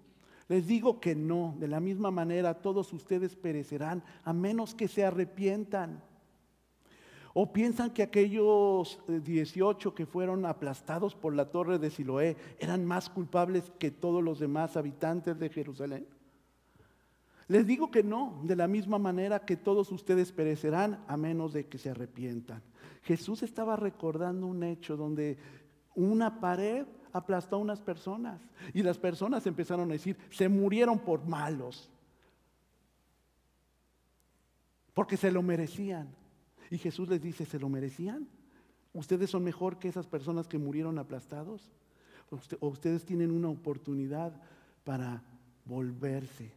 Les 0.48 0.66
digo 0.66 1.00
que 1.00 1.16
no, 1.16 1.56
de 1.60 1.68
la 1.68 1.80
misma 1.80 2.10
manera 2.12 2.62
todos 2.62 2.94
ustedes 2.94 3.36
perecerán 3.36 4.04
a 4.24 4.34
menos 4.34 4.74
que 4.74 4.88
se 4.88 5.04
arrepientan. 5.04 6.02
¿O 7.34 7.54
piensan 7.54 7.92
que 7.92 8.02
aquellos 8.02 9.00
18 9.08 9.94
que 9.94 10.06
fueron 10.06 10.46
aplastados 10.46 11.14
por 11.14 11.36
la 11.36 11.52
torre 11.52 11.78
de 11.78 11.92
Siloé 11.92 12.36
eran 12.60 12.86
más 12.86 13.10
culpables 13.10 13.72
que 13.78 13.92
todos 13.92 14.24
los 14.24 14.40
demás 14.40 14.76
habitantes 14.76 15.38
de 15.38 15.50
Jerusalén? 15.50 16.08
Les 17.48 17.68
digo 17.68 17.92
que 17.92 18.04
no, 18.04 18.42
de 18.44 18.56
la 18.56 18.68
misma 18.68 18.98
manera 18.98 19.46
que 19.46 19.56
todos 19.56 19.92
ustedes 19.92 20.32
perecerán 20.32 21.04
a 21.08 21.16
menos 21.16 21.54
de 21.54 21.68
que 21.68 21.78
se 21.78 21.92
arrepientan. 21.92 22.62
Jesús 23.04 23.44
estaba 23.44 23.76
recordando 23.76 24.48
un 24.48 24.64
hecho 24.64 24.98
donde 24.98 25.38
una 25.96 26.40
pared 26.40 26.86
aplastó 27.18 27.58
a 27.58 27.60
unas 27.60 27.82
personas. 27.82 28.42
Y 28.74 28.84
las 28.84 28.98
personas 28.98 29.46
empezaron 29.46 29.90
a 29.90 29.94
decir, 29.94 30.18
se 30.30 30.48
murieron 30.48 31.00
por 31.00 31.26
malos. 31.26 31.90
Porque 34.94 35.18
se 35.18 35.32
lo 35.32 35.42
merecían. 35.42 36.10
Y 36.72 36.78
Jesús 36.78 37.08
les 37.08 37.22
dice, 37.22 37.46
¿se 37.46 37.60
lo 37.60 37.70
merecían? 37.70 38.28
¿Ustedes 38.94 39.30
son 39.30 39.44
mejor 39.44 39.78
que 39.78 39.90
esas 39.90 40.08
personas 40.08 40.48
que 40.48 40.58
murieron 40.58 40.98
aplastados? 40.98 41.70
¿O 42.60 42.68
ustedes 42.68 43.06
tienen 43.06 43.32
una 43.32 43.50
oportunidad 43.50 44.34
para 44.84 45.24
volverse 45.66 46.52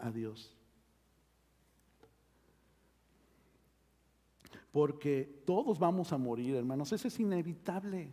a 0.00 0.10
Dios? 0.10 0.56
Porque 4.72 5.42
todos 5.44 5.78
vamos 5.78 6.12
a 6.12 6.18
morir, 6.18 6.56
hermanos. 6.56 6.92
Eso 6.92 7.06
es 7.06 7.20
inevitable. 7.20 8.10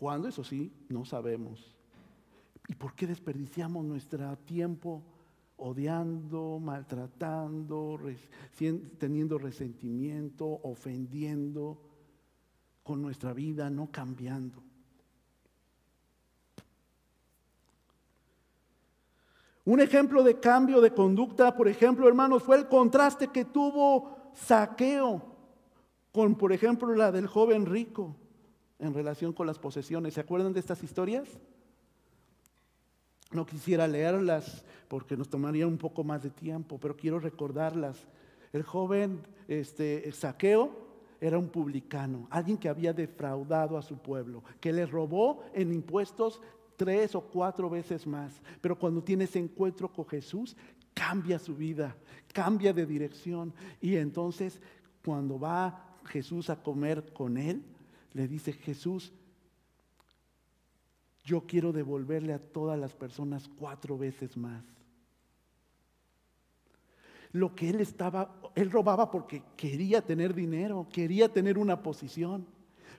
¿Cuándo? 0.00 0.28
Eso 0.28 0.42
sí, 0.42 0.72
no 0.88 1.04
sabemos. 1.04 1.76
¿Y 2.68 2.74
por 2.74 2.94
qué 2.94 3.06
desperdiciamos 3.06 3.84
nuestro 3.84 4.34
tiempo 4.38 5.02
odiando, 5.58 6.58
maltratando, 6.58 8.00
teniendo 8.98 9.36
resentimiento, 9.36 10.46
ofendiendo 10.62 11.82
con 12.82 13.02
nuestra 13.02 13.34
vida, 13.34 13.68
no 13.68 13.92
cambiando? 13.92 14.62
Un 19.66 19.80
ejemplo 19.80 20.22
de 20.22 20.40
cambio 20.40 20.80
de 20.80 20.94
conducta, 20.94 21.54
por 21.54 21.68
ejemplo, 21.68 22.08
hermanos, 22.08 22.42
fue 22.42 22.56
el 22.56 22.68
contraste 22.68 23.28
que 23.28 23.44
tuvo 23.44 24.16
Saqueo 24.32 25.20
con, 26.10 26.36
por 26.36 26.54
ejemplo, 26.54 26.94
la 26.94 27.12
del 27.12 27.26
joven 27.26 27.66
rico 27.66 28.16
en 28.80 28.94
relación 28.94 29.32
con 29.32 29.46
las 29.46 29.58
posesiones. 29.58 30.14
¿Se 30.14 30.20
acuerdan 30.20 30.52
de 30.52 30.60
estas 30.60 30.82
historias? 30.82 31.28
No 33.30 33.46
quisiera 33.46 33.86
leerlas 33.86 34.64
porque 34.88 35.16
nos 35.16 35.28
tomaría 35.28 35.66
un 35.66 35.78
poco 35.78 36.02
más 36.02 36.22
de 36.22 36.30
tiempo, 36.30 36.78
pero 36.78 36.96
quiero 36.96 37.20
recordarlas. 37.20 38.06
El 38.52 38.64
joven 38.64 39.20
este, 39.46 40.10
Saqueo 40.10 40.90
era 41.20 41.38
un 41.38 41.48
publicano, 41.48 42.26
alguien 42.30 42.56
que 42.56 42.68
había 42.68 42.92
defraudado 42.92 43.76
a 43.76 43.82
su 43.82 43.98
pueblo, 43.98 44.42
que 44.58 44.72
le 44.72 44.86
robó 44.86 45.44
en 45.54 45.72
impuestos 45.72 46.40
tres 46.76 47.14
o 47.14 47.20
cuatro 47.20 47.68
veces 47.68 48.06
más. 48.06 48.40
Pero 48.60 48.78
cuando 48.78 49.02
tiene 49.02 49.24
ese 49.24 49.38
encuentro 49.38 49.92
con 49.92 50.06
Jesús, 50.06 50.56
cambia 50.94 51.38
su 51.38 51.54
vida, 51.54 51.94
cambia 52.32 52.72
de 52.72 52.86
dirección. 52.86 53.52
Y 53.80 53.96
entonces, 53.96 54.60
cuando 55.04 55.38
va 55.38 55.98
Jesús 56.06 56.50
a 56.50 56.62
comer 56.62 57.12
con 57.12 57.36
él, 57.36 57.62
le 58.12 58.26
dice 58.26 58.52
Jesús, 58.52 59.12
yo 61.24 61.46
quiero 61.46 61.72
devolverle 61.72 62.32
a 62.32 62.38
todas 62.38 62.78
las 62.78 62.94
personas 62.94 63.48
cuatro 63.48 63.96
veces 63.96 64.36
más. 64.36 64.64
Lo 67.32 67.54
que 67.54 67.70
él 67.70 67.80
estaba, 67.80 68.34
él 68.56 68.70
robaba 68.70 69.10
porque 69.10 69.44
quería 69.56 70.02
tener 70.02 70.34
dinero, 70.34 70.88
quería 70.92 71.32
tener 71.32 71.58
una 71.58 71.82
posición. 71.82 72.46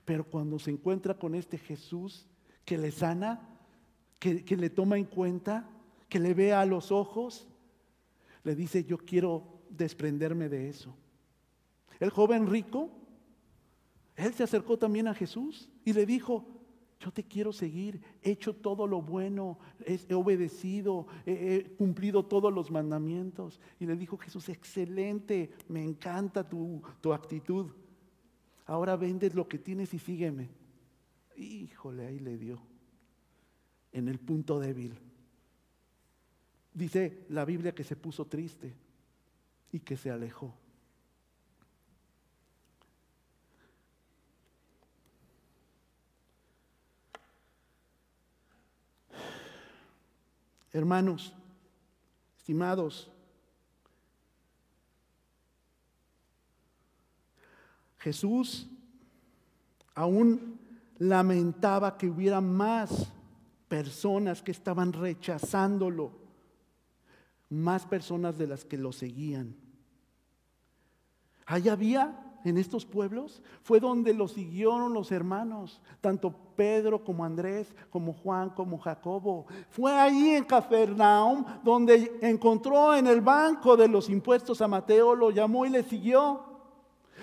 Pero 0.05 0.23
cuando 0.23 0.57
se 0.59 0.71
encuentra 0.71 1.15
con 1.15 1.35
este 1.35 1.57
Jesús 1.57 2.25
que 2.63 2.77
le 2.77 2.91
sana, 2.91 3.49
que, 4.19 4.45
que 4.45 4.55
le 4.55 4.69
toma 4.69 4.97
en 4.97 5.05
cuenta, 5.05 5.69
que 6.07 6.19
le 6.19 6.33
ve 6.33 6.53
a 6.53 6.65
los 6.65 6.91
ojos, 6.91 7.47
le 8.43 8.55
dice, 8.55 8.85
yo 8.85 8.97
quiero 8.97 9.61
desprenderme 9.69 10.47
de 10.47 10.69
eso. 10.69 10.95
El 11.99 12.09
joven 12.09 12.47
rico 12.47 13.00
él 14.15 14.33
se 14.33 14.43
acercó 14.43 14.77
también 14.77 15.07
a 15.07 15.13
Jesús 15.13 15.69
y 15.85 15.93
le 15.93 16.05
dijo, 16.05 16.45
yo 17.01 17.11
te 17.11 17.23
quiero 17.23 17.51
seguir, 17.51 17.99
he 18.21 18.31
hecho 18.31 18.55
todo 18.55 18.85
lo 18.85 19.01
bueno, 19.01 19.57
he 19.85 20.13
obedecido, 20.13 21.07
he, 21.25 21.73
cumplido 21.77 22.25
todos 22.25 22.53
los 22.53 22.69
mandamientos. 22.69 23.59
Y 23.79 23.87
le 23.87 23.95
dijo 23.95 24.17
Jesús, 24.17 24.49
excelente, 24.49 25.51
me 25.67 25.83
encanta 25.83 26.47
tu, 26.47 26.81
tu 27.01 27.11
actitud. 27.11 27.71
ahora 28.65 28.95
vendes 28.95 29.33
lo 29.33 29.47
que 29.47 29.57
tienes 29.57 29.93
y 29.93 29.99
sígueme. 29.99 30.49
Híjole, 31.35 32.05
ahí 32.05 32.19
le 32.19 32.37
dio, 32.37 32.61
en 33.91 34.07
el 34.07 34.19
punto 34.19 34.59
débil. 34.59 34.99
Dice 36.73 37.25
la 37.29 37.45
Biblia 37.45 37.73
que 37.73 37.83
se 37.83 37.95
puso 37.95 38.25
triste 38.25 38.75
y 39.71 39.79
que 39.79 39.97
se 39.97 40.11
alejó. 40.11 40.53
Hermanos, 50.73 51.33
estimados, 52.37 53.11
Jesús 57.99 58.67
aún 59.93 60.59
lamentaba 60.97 61.97
que 61.97 62.09
hubiera 62.09 62.41
más 62.41 63.11
personas 63.67 64.41
que 64.41 64.51
estaban 64.51 64.93
rechazándolo, 64.93 66.11
más 67.49 67.85
personas 67.85 68.37
de 68.37 68.47
las 68.47 68.65
que 68.65 68.77
lo 68.77 68.91
seguían. 68.91 69.55
Ahí 71.45 71.69
había 71.69 72.30
en 72.43 72.57
estos 72.57 72.85
pueblos 72.85 73.41
fue 73.61 73.79
donde 73.79 74.13
lo 74.13 74.27
siguieron 74.27 74.93
los 74.93 75.11
hermanos, 75.11 75.81
tanto 75.99 76.33
Pedro 76.55 77.03
como 77.03 77.25
Andrés, 77.25 77.73
como 77.89 78.13
Juan, 78.13 78.49
como 78.51 78.77
Jacobo. 78.79 79.45
Fue 79.69 79.91
ahí 79.93 80.31
en 80.31 80.43
Cafarnaum 80.43 81.45
donde 81.63 82.19
encontró 82.21 82.95
en 82.95 83.07
el 83.07 83.21
banco 83.21 83.77
de 83.77 83.87
los 83.87 84.09
impuestos 84.09 84.61
a 84.61 84.67
Mateo, 84.67 85.15
lo 85.15 85.31
llamó 85.31 85.65
y 85.65 85.69
le 85.69 85.83
siguió. 85.83 86.41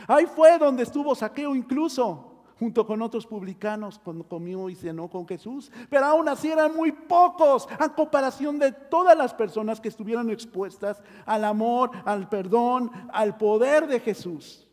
Ahí 0.07 0.27
fue 0.27 0.59
donde 0.59 0.85
estuvo 0.85 1.15
Saqueo 1.15 1.55
incluso 1.55 2.29
junto 2.59 2.87
con 2.87 3.01
otros 3.03 3.27
publicanos 3.27 4.01
cuando 4.03 4.25
comió 4.25 4.69
y 4.69 4.75
cenó 4.75 5.09
con 5.09 5.27
Jesús. 5.27 5.71
Pero 5.89 6.07
aún 6.07 6.29
así 6.29 6.49
eran 6.51 6.75
muy 6.75 6.93
pocos 6.93 7.69
a 7.79 7.89
comparación 7.95 8.59
de 8.59 8.73
todas 8.73 9.17
las 9.17 9.33
personas 9.33 9.81
que 9.81 9.89
estuvieron 9.89 10.31
expuestas 10.31 11.03
al 11.25 11.45
amor, 11.45 11.91
al 12.05 12.29
perdón, 12.29 12.91
al 13.13 13.37
poder 13.37 13.87
de 13.87 14.01
Jesús. 14.01 14.68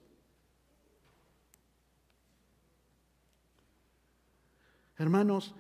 Hermanos, 4.98 5.54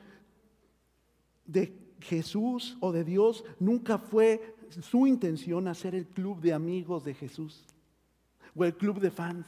de 1.46 1.78
Jesús 2.00 2.78
o 2.80 2.92
de 2.92 3.04
Dios 3.04 3.44
nunca 3.60 3.98
fue 3.98 4.56
su 4.82 5.08
intención 5.08 5.68
hacer 5.68 5.96
el 5.96 6.08
club 6.08 6.42
de 6.42 6.54
amigos 6.54 7.04
de 7.06 7.14
Jesús 7.14 7.66
o 8.56 8.64
el 8.64 8.76
club 8.76 9.00
de 9.00 9.12
fans. 9.12 9.48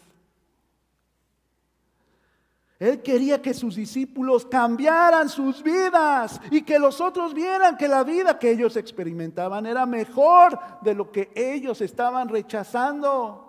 Él 2.80 3.02
quería 3.02 3.42
que 3.42 3.56
sus 3.56 3.76
discípulos 3.76 4.46
cambiaran 4.46 5.30
sus 5.30 5.64
vidas 5.64 6.40
y 6.52 6.62
que 6.62 6.78
los 6.78 7.02
otros 7.02 7.34
vieran 7.34 7.76
que 7.76 7.88
la 7.88 8.04
vida 8.04 8.38
que 8.38 8.52
ellos 8.52 8.78
experimentaban 8.78 9.66
era 9.66 9.88
mejor 9.88 10.60
de 10.84 10.94
lo 10.94 11.12
que 11.12 11.32
ellos 11.34 11.82
estaban 11.82 12.30
rechazando. 12.30 13.47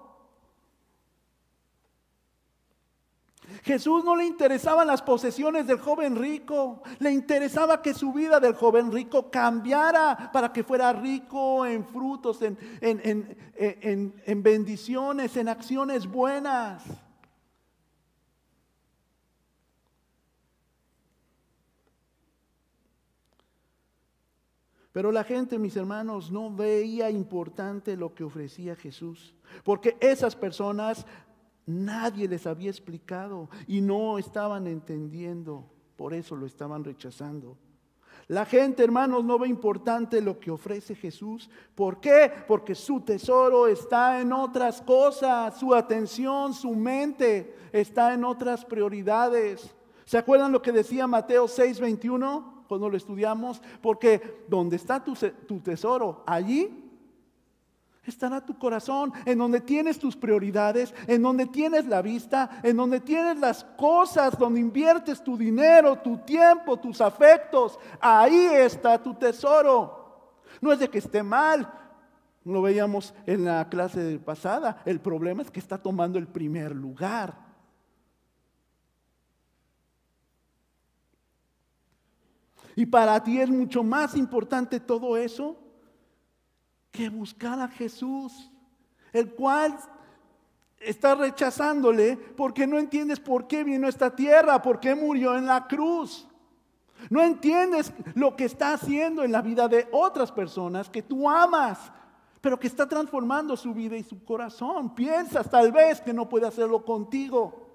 Jesús 3.62 4.04
no 4.04 4.16
le 4.16 4.24
interesaban 4.24 4.86
las 4.86 5.02
posesiones 5.02 5.66
del 5.66 5.78
joven 5.78 6.16
rico, 6.16 6.82
le 6.98 7.10
interesaba 7.10 7.82
que 7.82 7.94
su 7.94 8.12
vida 8.12 8.40
del 8.40 8.54
joven 8.54 8.92
rico 8.92 9.30
cambiara 9.30 10.30
para 10.32 10.52
que 10.52 10.64
fuera 10.64 10.92
rico 10.92 11.66
en 11.66 11.84
frutos, 11.84 12.40
en, 12.42 12.56
en 12.80 14.42
bendiciones, 14.42 15.36
en 15.36 15.48
acciones 15.48 16.06
buenas. 16.06 16.84
Pero 24.98 25.12
la 25.12 25.22
gente, 25.22 25.60
mis 25.60 25.76
hermanos, 25.76 26.32
no 26.32 26.50
veía 26.50 27.08
importante 27.08 27.96
lo 27.96 28.14
que 28.14 28.24
ofrecía 28.24 28.74
Jesús, 28.74 29.32
porque 29.62 29.96
esas 30.00 30.34
personas 30.34 31.06
Nadie 31.68 32.26
les 32.26 32.46
había 32.46 32.70
explicado 32.70 33.50
y 33.66 33.82
no 33.82 34.18
estaban 34.18 34.66
entendiendo. 34.66 35.68
Por 35.96 36.14
eso 36.14 36.34
lo 36.34 36.46
estaban 36.46 36.82
rechazando. 36.82 37.58
La 38.26 38.46
gente, 38.46 38.82
hermanos, 38.82 39.22
no 39.22 39.38
ve 39.38 39.48
importante 39.48 40.22
lo 40.22 40.40
que 40.40 40.50
ofrece 40.50 40.94
Jesús. 40.94 41.50
¿Por 41.74 42.00
qué? 42.00 42.32
Porque 42.48 42.74
su 42.74 43.02
tesoro 43.02 43.66
está 43.66 44.18
en 44.18 44.32
otras 44.32 44.80
cosas, 44.80 45.58
su 45.58 45.74
atención, 45.74 46.54
su 46.54 46.70
mente 46.70 47.54
está 47.70 48.14
en 48.14 48.24
otras 48.24 48.64
prioridades. 48.64 49.74
¿Se 50.06 50.16
acuerdan 50.16 50.52
lo 50.52 50.62
que 50.62 50.72
decía 50.72 51.06
Mateo 51.06 51.46
6:21 51.46 52.64
cuando 52.66 52.88
lo 52.88 52.96
estudiamos? 52.96 53.60
Porque 53.82 54.42
donde 54.48 54.76
está 54.76 55.04
tu, 55.04 55.12
tu 55.46 55.60
tesoro, 55.60 56.22
allí 56.26 56.87
estará 58.10 58.44
tu 58.44 58.58
corazón, 58.58 59.12
en 59.24 59.38
donde 59.38 59.60
tienes 59.60 59.98
tus 59.98 60.16
prioridades, 60.16 60.94
en 61.06 61.22
donde 61.22 61.46
tienes 61.46 61.86
la 61.86 62.02
vista, 62.02 62.60
en 62.62 62.76
donde 62.76 63.00
tienes 63.00 63.38
las 63.38 63.64
cosas, 63.64 64.38
donde 64.38 64.60
inviertes 64.60 65.22
tu 65.22 65.36
dinero, 65.36 65.96
tu 65.96 66.18
tiempo, 66.18 66.76
tus 66.76 67.00
afectos. 67.00 67.78
Ahí 68.00 68.46
está 68.52 69.02
tu 69.02 69.14
tesoro. 69.14 70.42
No 70.60 70.72
es 70.72 70.78
de 70.78 70.88
que 70.88 70.98
esté 70.98 71.22
mal, 71.22 71.72
lo 72.44 72.62
veíamos 72.62 73.14
en 73.26 73.44
la 73.44 73.68
clase 73.68 74.18
pasada, 74.18 74.82
el 74.84 75.00
problema 75.00 75.42
es 75.42 75.50
que 75.50 75.60
está 75.60 75.78
tomando 75.78 76.18
el 76.18 76.26
primer 76.26 76.74
lugar. 76.74 77.46
Y 82.74 82.86
para 82.86 83.22
ti 83.22 83.40
es 83.40 83.50
mucho 83.50 83.82
más 83.82 84.16
importante 84.16 84.78
todo 84.78 85.16
eso 85.16 85.67
que 86.90 87.08
buscar 87.08 87.60
a 87.60 87.68
Jesús, 87.68 88.50
el 89.12 89.34
cual 89.34 89.78
está 90.80 91.14
rechazándole 91.14 92.16
porque 92.16 92.66
no 92.66 92.78
entiendes 92.78 93.20
por 93.20 93.46
qué 93.46 93.64
vino 93.64 93.86
a 93.86 93.90
esta 93.90 94.14
tierra, 94.14 94.62
por 94.62 94.80
qué 94.80 94.94
murió 94.94 95.36
en 95.36 95.46
la 95.46 95.66
cruz. 95.66 96.26
No 97.10 97.22
entiendes 97.22 97.92
lo 98.14 98.34
que 98.36 98.44
está 98.44 98.74
haciendo 98.74 99.22
en 99.22 99.32
la 99.32 99.42
vida 99.42 99.68
de 99.68 99.88
otras 99.92 100.32
personas 100.32 100.90
que 100.90 101.02
tú 101.02 101.28
amas, 101.28 101.92
pero 102.40 102.58
que 102.58 102.66
está 102.66 102.88
transformando 102.88 103.56
su 103.56 103.72
vida 103.72 103.96
y 103.96 104.02
su 104.02 104.24
corazón. 104.24 104.94
Piensas 104.94 105.48
tal 105.48 105.72
vez 105.72 106.00
que 106.00 106.12
no 106.12 106.28
puede 106.28 106.46
hacerlo 106.46 106.84
contigo. 106.84 107.66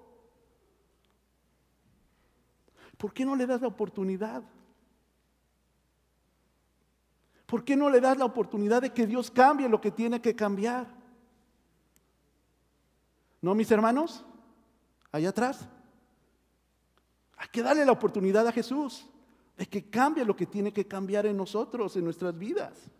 ¿Por 2.96 3.12
qué 3.12 3.24
no 3.24 3.34
le 3.34 3.46
das 3.46 3.60
la 3.60 3.68
oportunidad? 3.68 4.42
¿Por 7.46 7.64
qué 7.64 7.76
no 7.76 7.90
le 7.90 8.00
das 8.00 8.16
la 8.16 8.24
oportunidad 8.24 8.82
de 8.82 8.92
que 8.92 9.06
Dios 9.06 9.30
cambie 9.30 9.68
lo 9.68 9.80
que 9.80 9.90
tiene 9.90 10.20
que 10.20 10.34
cambiar? 10.34 10.86
¿No, 13.42 13.54
mis 13.54 13.70
hermanos? 13.70 14.24
Allá 15.12 15.28
atrás. 15.28 15.68
Hay 17.36 17.48
que 17.48 17.62
darle 17.62 17.84
la 17.84 17.92
oportunidad 17.92 18.46
a 18.48 18.52
Jesús 18.52 19.06
de 19.56 19.66
que 19.66 19.88
cambie 19.88 20.24
lo 20.24 20.34
que 20.34 20.46
tiene 20.46 20.72
que 20.72 20.86
cambiar 20.86 21.26
en 21.26 21.36
nosotros, 21.36 21.94
en 21.96 22.04
nuestras 22.04 22.36
vidas. 22.36 22.90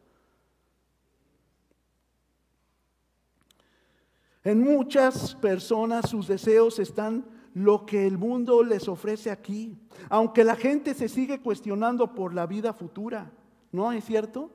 En 4.45 4.63
muchas 4.63 5.35
personas 5.37 6.11
sus 6.11 6.29
deseos 6.29 6.79
están 6.79 7.25
lo 7.55 7.87
que 7.87 8.07
el 8.07 8.19
mundo 8.19 8.63
les 8.63 8.89
ofrece 8.89 9.31
aquí, 9.31 9.79
aunque 10.11 10.45
la 10.45 10.57
gente 10.57 10.93
se 10.93 11.09
sigue 11.09 11.41
cuestionando 11.41 12.15
por 12.15 12.35
la 12.35 12.47
vida 12.47 12.75
futura. 12.75 13.33
¿No 13.75 13.91
es 13.91 14.05
cierto? 14.05 14.53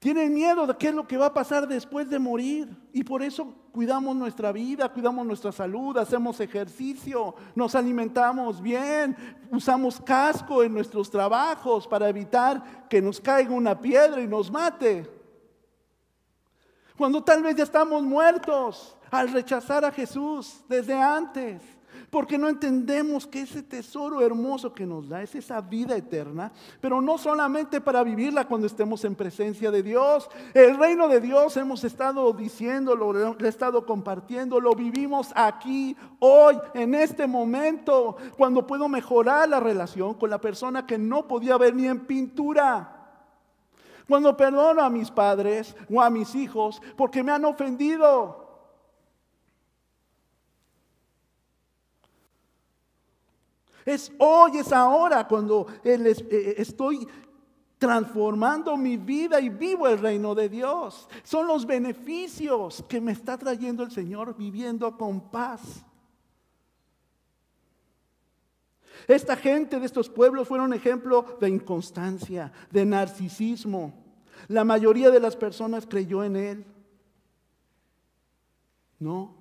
Tienen 0.00 0.34
miedo 0.34 0.66
de 0.66 0.76
qué 0.76 0.88
es 0.88 0.94
lo 0.96 1.06
que 1.06 1.16
va 1.16 1.26
a 1.26 1.32
pasar 1.32 1.68
después 1.68 2.10
de 2.10 2.18
morir. 2.18 2.76
Y 2.92 3.04
por 3.04 3.22
eso 3.22 3.54
cuidamos 3.70 4.16
nuestra 4.16 4.50
vida, 4.50 4.92
cuidamos 4.92 5.24
nuestra 5.24 5.52
salud, 5.52 5.96
hacemos 5.96 6.40
ejercicio, 6.40 7.36
nos 7.54 7.76
alimentamos 7.76 8.60
bien, 8.60 9.16
usamos 9.52 10.00
casco 10.00 10.64
en 10.64 10.74
nuestros 10.74 11.08
trabajos 11.08 11.86
para 11.86 12.08
evitar 12.08 12.88
que 12.88 13.00
nos 13.00 13.20
caiga 13.20 13.52
una 13.54 13.80
piedra 13.80 14.20
y 14.20 14.26
nos 14.26 14.50
mate. 14.50 15.08
Cuando 16.98 17.22
tal 17.22 17.44
vez 17.44 17.54
ya 17.54 17.62
estamos 17.62 18.02
muertos 18.02 18.96
al 19.12 19.28
rechazar 19.28 19.84
a 19.84 19.92
Jesús 19.92 20.64
desde 20.68 21.00
antes 21.00 21.75
porque 22.10 22.38
no 22.38 22.48
entendemos 22.48 23.26
que 23.26 23.42
ese 23.42 23.62
tesoro 23.62 24.20
hermoso 24.20 24.72
que 24.72 24.86
nos 24.86 25.08
da 25.08 25.22
es 25.22 25.34
esa 25.34 25.60
vida 25.60 25.96
eterna, 25.96 26.52
pero 26.80 27.00
no 27.00 27.18
solamente 27.18 27.80
para 27.80 28.02
vivirla 28.02 28.46
cuando 28.46 28.66
estemos 28.66 29.04
en 29.04 29.14
presencia 29.14 29.70
de 29.70 29.82
Dios. 29.82 30.28
El 30.54 30.76
reino 30.76 31.08
de 31.08 31.20
Dios 31.20 31.56
hemos 31.56 31.84
estado 31.84 32.32
diciéndolo, 32.32 33.12
lo 33.12 33.44
he 33.44 33.48
estado 33.48 33.84
compartiendo, 33.84 34.60
lo 34.60 34.74
vivimos 34.74 35.32
aquí, 35.34 35.96
hoy, 36.18 36.58
en 36.74 36.94
este 36.94 37.26
momento, 37.26 38.16
cuando 38.36 38.66
puedo 38.66 38.88
mejorar 38.88 39.48
la 39.48 39.60
relación 39.60 40.14
con 40.14 40.30
la 40.30 40.40
persona 40.40 40.86
que 40.86 40.98
no 40.98 41.26
podía 41.26 41.56
ver 41.56 41.74
ni 41.74 41.86
en 41.86 42.00
pintura. 42.06 42.92
Cuando 44.08 44.36
perdono 44.36 44.82
a 44.82 44.90
mis 44.90 45.10
padres 45.10 45.74
o 45.92 46.00
a 46.00 46.10
mis 46.10 46.34
hijos 46.36 46.80
porque 46.96 47.24
me 47.24 47.32
han 47.32 47.44
ofendido 47.44 48.45
Es 53.86 54.12
hoy, 54.18 54.58
es 54.58 54.72
ahora 54.72 55.28
cuando 55.28 55.68
eh, 55.84 56.54
estoy 56.58 57.06
transformando 57.78 58.76
mi 58.76 58.96
vida 58.96 59.40
y 59.40 59.48
vivo 59.48 59.86
el 59.86 59.98
reino 59.98 60.34
de 60.34 60.48
Dios. 60.48 61.08
Son 61.22 61.46
los 61.46 61.64
beneficios 61.64 62.84
que 62.88 63.00
me 63.00 63.12
está 63.12 63.38
trayendo 63.38 63.84
el 63.84 63.92
Señor 63.92 64.36
viviendo 64.36 64.96
con 64.98 65.30
paz. 65.30 65.84
Esta 69.06 69.36
gente 69.36 69.78
de 69.78 69.86
estos 69.86 70.08
pueblos 70.08 70.48
fueron 70.48 70.72
ejemplo 70.72 71.38
de 71.40 71.48
inconstancia, 71.48 72.50
de 72.72 72.84
narcisismo. 72.84 73.94
La 74.48 74.64
mayoría 74.64 75.10
de 75.10 75.20
las 75.20 75.36
personas 75.36 75.86
creyó 75.86 76.24
en 76.24 76.34
él. 76.34 76.66
No. 78.98 79.35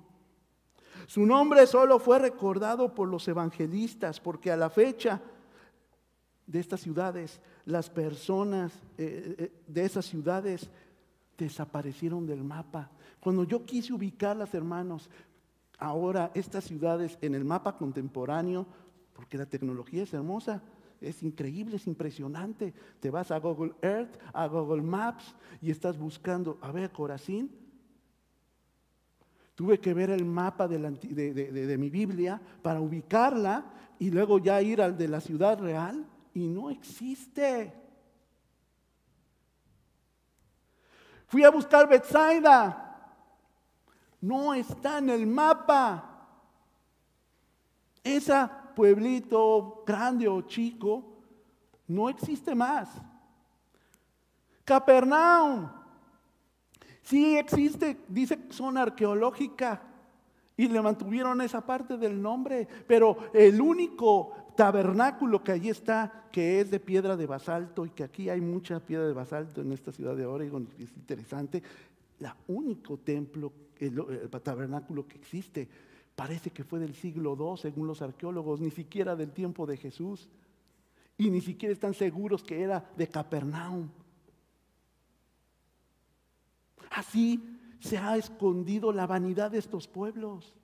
Su 1.08 1.26
nombre 1.26 1.68
solo 1.68 2.00
fue 2.00 2.20
recordado 2.20 2.94
por 2.94 3.08
los 3.08 3.28
evangelistas, 3.28 4.20
porque 4.20 4.52
a 4.52 4.58
la 4.58 4.70
fecha 4.70 5.22
de 6.48 6.60
estas 6.60 6.82
ciudades, 6.82 7.42
las 7.66 7.90
personas 7.90 8.72
eh, 8.98 9.36
eh, 9.38 9.52
de 9.68 9.86
esas 9.86 10.06
ciudades 10.06 10.70
desaparecieron 11.38 12.26
del 12.26 12.44
mapa. 12.44 12.90
Cuando 13.20 13.44
yo 13.44 13.66
quise 13.66 13.94
ubicarlas, 13.94 14.54
hermanos, 14.54 15.10
ahora 15.80 16.32
estas 16.34 16.64
ciudades 16.64 17.18
en 17.22 17.36
el 17.36 17.44
mapa 17.44 17.78
contemporáneo, 17.78 18.66
porque 19.14 19.38
la 19.38 19.46
tecnología 19.46 20.04
es 20.04 20.14
hermosa, 20.14 20.62
es 21.02 21.24
increíble, 21.24 21.78
es 21.78 21.88
impresionante. 21.88 22.74
Te 23.00 23.10
vas 23.10 23.32
a 23.32 23.40
Google 23.40 23.74
Earth, 23.82 24.18
a 24.34 24.48
Google 24.48 24.82
Maps 24.82 25.36
y 25.62 25.72
estás 25.72 25.98
buscando, 25.98 26.58
a 26.62 26.72
ver, 26.72 26.92
Corazín. 26.92 27.65
Tuve 29.56 29.80
que 29.80 29.94
ver 29.94 30.10
el 30.10 30.26
mapa 30.26 30.68
de, 30.68 31.78
mi 31.78 31.90
Biblia 31.90 32.42
para 32.62 32.82
ubicarla 32.82 33.64
y 33.98 34.12
luego 34.12 34.38
ya 34.38 34.62
ir 34.62 34.82
al 34.82 34.98
de 34.98 35.08
la 35.08 35.22
ciudad 35.22 35.58
real 35.58 36.06
y 36.34 36.50
no 36.50 36.70
existe. 36.70 37.74
Fui 41.28 41.44
a 41.46 41.50
buscar 41.50 41.88
Bethsaida. 41.88 42.82
No 44.20 44.54
está 44.54 44.98
en 44.98 45.10
el 45.10 45.26
mapa. 45.26 46.28
Ese 48.04 48.34
pueblito 48.76 49.84
grande 49.88 50.28
o 50.28 50.42
chico 50.42 51.16
no 51.88 52.10
existe 52.10 52.54
más. 52.54 52.90
Capernaum. 54.66 55.85
Sí 57.06 57.38
existe, 57.38 57.98
dice 58.08 58.40
zona 58.50 58.82
arqueológica. 58.82 59.82
Y 60.58 60.68
le 60.68 60.82
mantuvieron 60.82 61.40
esa 61.42 61.62
parte 61.66 61.98
del 61.98 62.20
nombre. 62.20 62.68
Pero 62.88 63.30
el 63.34 63.62
único 63.62 64.34
tabernáculo 64.56 65.44
que 65.44 65.52
allí 65.52 65.70
está, 65.70 66.28
que 66.32 66.60
es 66.62 66.72
de 66.72 66.80
piedra 66.80 67.16
de 67.16 67.28
basalto 67.28 67.86
y 67.86 67.92
que 67.92 68.04
aquí 68.04 68.30
hay 68.30 68.42
mucha 68.42 68.80
piedra 68.80 69.06
de 69.06 69.14
basalto 69.14 69.62
en 69.62 69.72
esta 69.72 69.92
ciudad 69.92 70.16
de 70.16 70.26
Oregon, 70.26 70.68
es 70.80 70.92
interesante. 70.96 71.62
El 72.20 72.28
único 72.48 72.98
templo, 72.98 73.54
el, 73.78 74.02
tabernáculo 74.42 75.08
que 75.08 75.18
existe, 75.18 75.68
parece 76.16 76.50
que 76.50 76.64
fue 76.64 76.80
del 76.80 76.96
siglo 76.96 77.38
II, 77.38 77.62
según 77.62 77.86
los 77.86 78.02
arqueólogos, 78.02 78.62
ni 78.62 78.72
siquiera 78.72 79.16
del 79.16 79.32
tiempo 79.32 79.68
de 79.68 79.78
Jesús. 79.78 80.28
Y 81.18 81.30
ni 81.30 81.42
siquiera 81.42 81.72
están 81.72 81.94
seguros 81.94 82.44
que 82.44 82.64
era 82.64 82.84
de 82.98 83.08
Capernaum. 83.08 83.90
Así 86.96 87.44
se 87.82 87.98
ha 87.98 88.16
escondido 88.16 88.94
la 88.94 89.06
vanidad 89.06 89.52
de 89.52 89.58
estos 89.58 89.86
pueblos. 89.86 90.56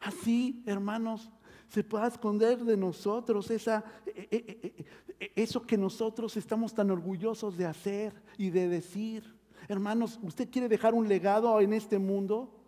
Así, 0.00 0.62
hermanos, 0.64 1.30
se 1.68 1.84
pueda 1.84 2.06
esconder 2.06 2.64
de 2.64 2.78
nosotros 2.78 3.50
esa, 3.50 3.84
e, 4.06 4.26
e, 4.30 4.86
e, 5.20 5.32
eso 5.36 5.66
que 5.66 5.76
nosotros 5.76 6.34
estamos 6.38 6.72
tan 6.72 6.90
orgullosos 6.90 7.58
de 7.58 7.66
hacer 7.66 8.14
y 8.38 8.48
de 8.48 8.68
decir. 8.68 9.38
Hermanos, 9.68 10.18
¿usted 10.22 10.48
quiere 10.50 10.66
dejar 10.66 10.94
un 10.94 11.06
legado 11.06 11.60
en 11.60 11.74
este 11.74 11.98
mundo? 11.98 12.58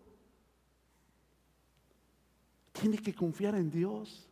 Tiene 2.72 2.98
que 2.98 3.14
confiar 3.14 3.54
en 3.54 3.70
Dios 3.70 4.28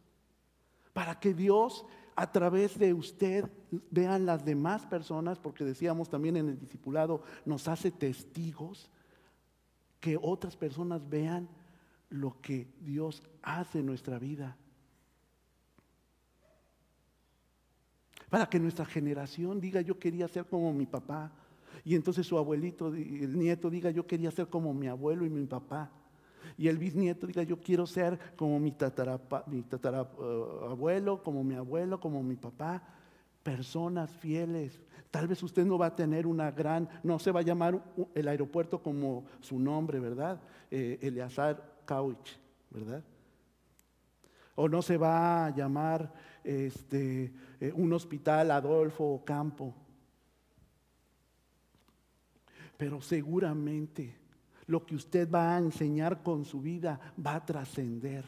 para 0.93 1.19
que 1.19 1.33
Dios 1.33 1.87
a 2.15 2.31
través 2.31 2.79
de 2.79 2.93
usted 2.93 3.49
vean 3.91 4.27
las 4.27 4.45
demás 4.45 4.87
personas, 4.87 5.39
porque 5.39 5.65
decíamos 5.65 6.09
también 6.09 6.37
en 6.37 6.49
el 6.49 6.59
discipulado, 6.59 7.23
nos 7.45 7.69
hace 7.69 7.91
testigos, 7.91 8.91
que 10.01 10.19
otras 10.21 10.57
personas 10.57 11.09
vean 11.09 11.49
lo 12.11 12.41
que 12.41 12.69
Dios 12.81 13.23
hace 13.43 13.79
en 13.79 13.87
nuestra 13.87 14.19
vida. 14.19 14.57
para 18.33 18.49
que 18.49 18.59
nuestra 18.59 18.87
generación 18.87 19.61
diga 19.61 19.83
yo 19.83 19.99
quería 19.99 20.27
ser 20.27 20.47
como 20.47 20.73
mi 20.73 20.87
papá. 20.87 21.31
Y 21.85 21.95
entonces 21.95 22.27
su 22.27 22.39
abuelito, 22.39 22.89
el 22.89 23.39
nieto 23.39 23.69
diga 23.69 23.91
yo 23.91 24.07
quería 24.07 24.31
ser 24.31 24.47
como 24.49 24.73
mi 24.73 24.89
abuelo 24.89 25.27
y 25.27 25.29
mi 25.29 25.45
papá. 25.45 25.93
Y 26.57 26.69
el 26.69 26.79
bisnieto 26.79 27.27
diga 27.27 27.43
yo 27.43 27.61
quiero 27.61 27.87
ser 27.87 28.19
como 28.37 28.59
mi 28.59 28.73
tatarabuelo, 28.73 31.15
uh, 31.15 31.23
como 31.23 31.45
mi 31.45 31.55
abuelo, 31.55 32.01
como 32.01 32.23
mi 32.23 32.37
papá. 32.37 32.83
Personas 33.43 34.11
fieles. 34.11 34.81
Tal 35.11 35.29
vez 35.29 35.43
usted 35.43 35.67
no 35.67 35.77
va 35.77 35.87
a 35.87 35.97
tener 35.97 36.27
una 36.27 36.51
gran, 36.51 36.89
no 37.03 37.19
se 37.19 37.33
va 37.33 37.41
a 37.41 37.43
llamar 37.43 37.83
el 38.15 38.29
aeropuerto 38.29 38.83
como 38.83 39.27
su 39.41 39.59
nombre, 39.59 40.01
¿verdad? 40.01 40.41
Eh, 40.71 40.99
Eleazar 41.03 41.63
Couch, 41.85 42.31
¿verdad? 42.71 43.05
O 44.55 44.69
no 44.69 44.81
se 44.81 44.97
va 44.97 45.47
a 45.47 45.55
llamar 45.55 46.13
este, 46.43 47.33
eh, 47.61 47.73
un 47.75 47.93
hospital 47.93 48.51
Adolfo 48.51 49.23
Campo. 49.25 49.75
Pero 52.77 53.01
seguramente 53.01 54.22
lo 54.67 54.85
que 54.87 54.95
usted 54.95 55.31
va 55.31 55.55
a 55.55 55.59
enseñar 55.59 56.23
con 56.23 56.45
su 56.45 56.61
vida 56.61 57.01
va 57.25 57.37
a 57.37 57.45
trascender. 57.45 58.25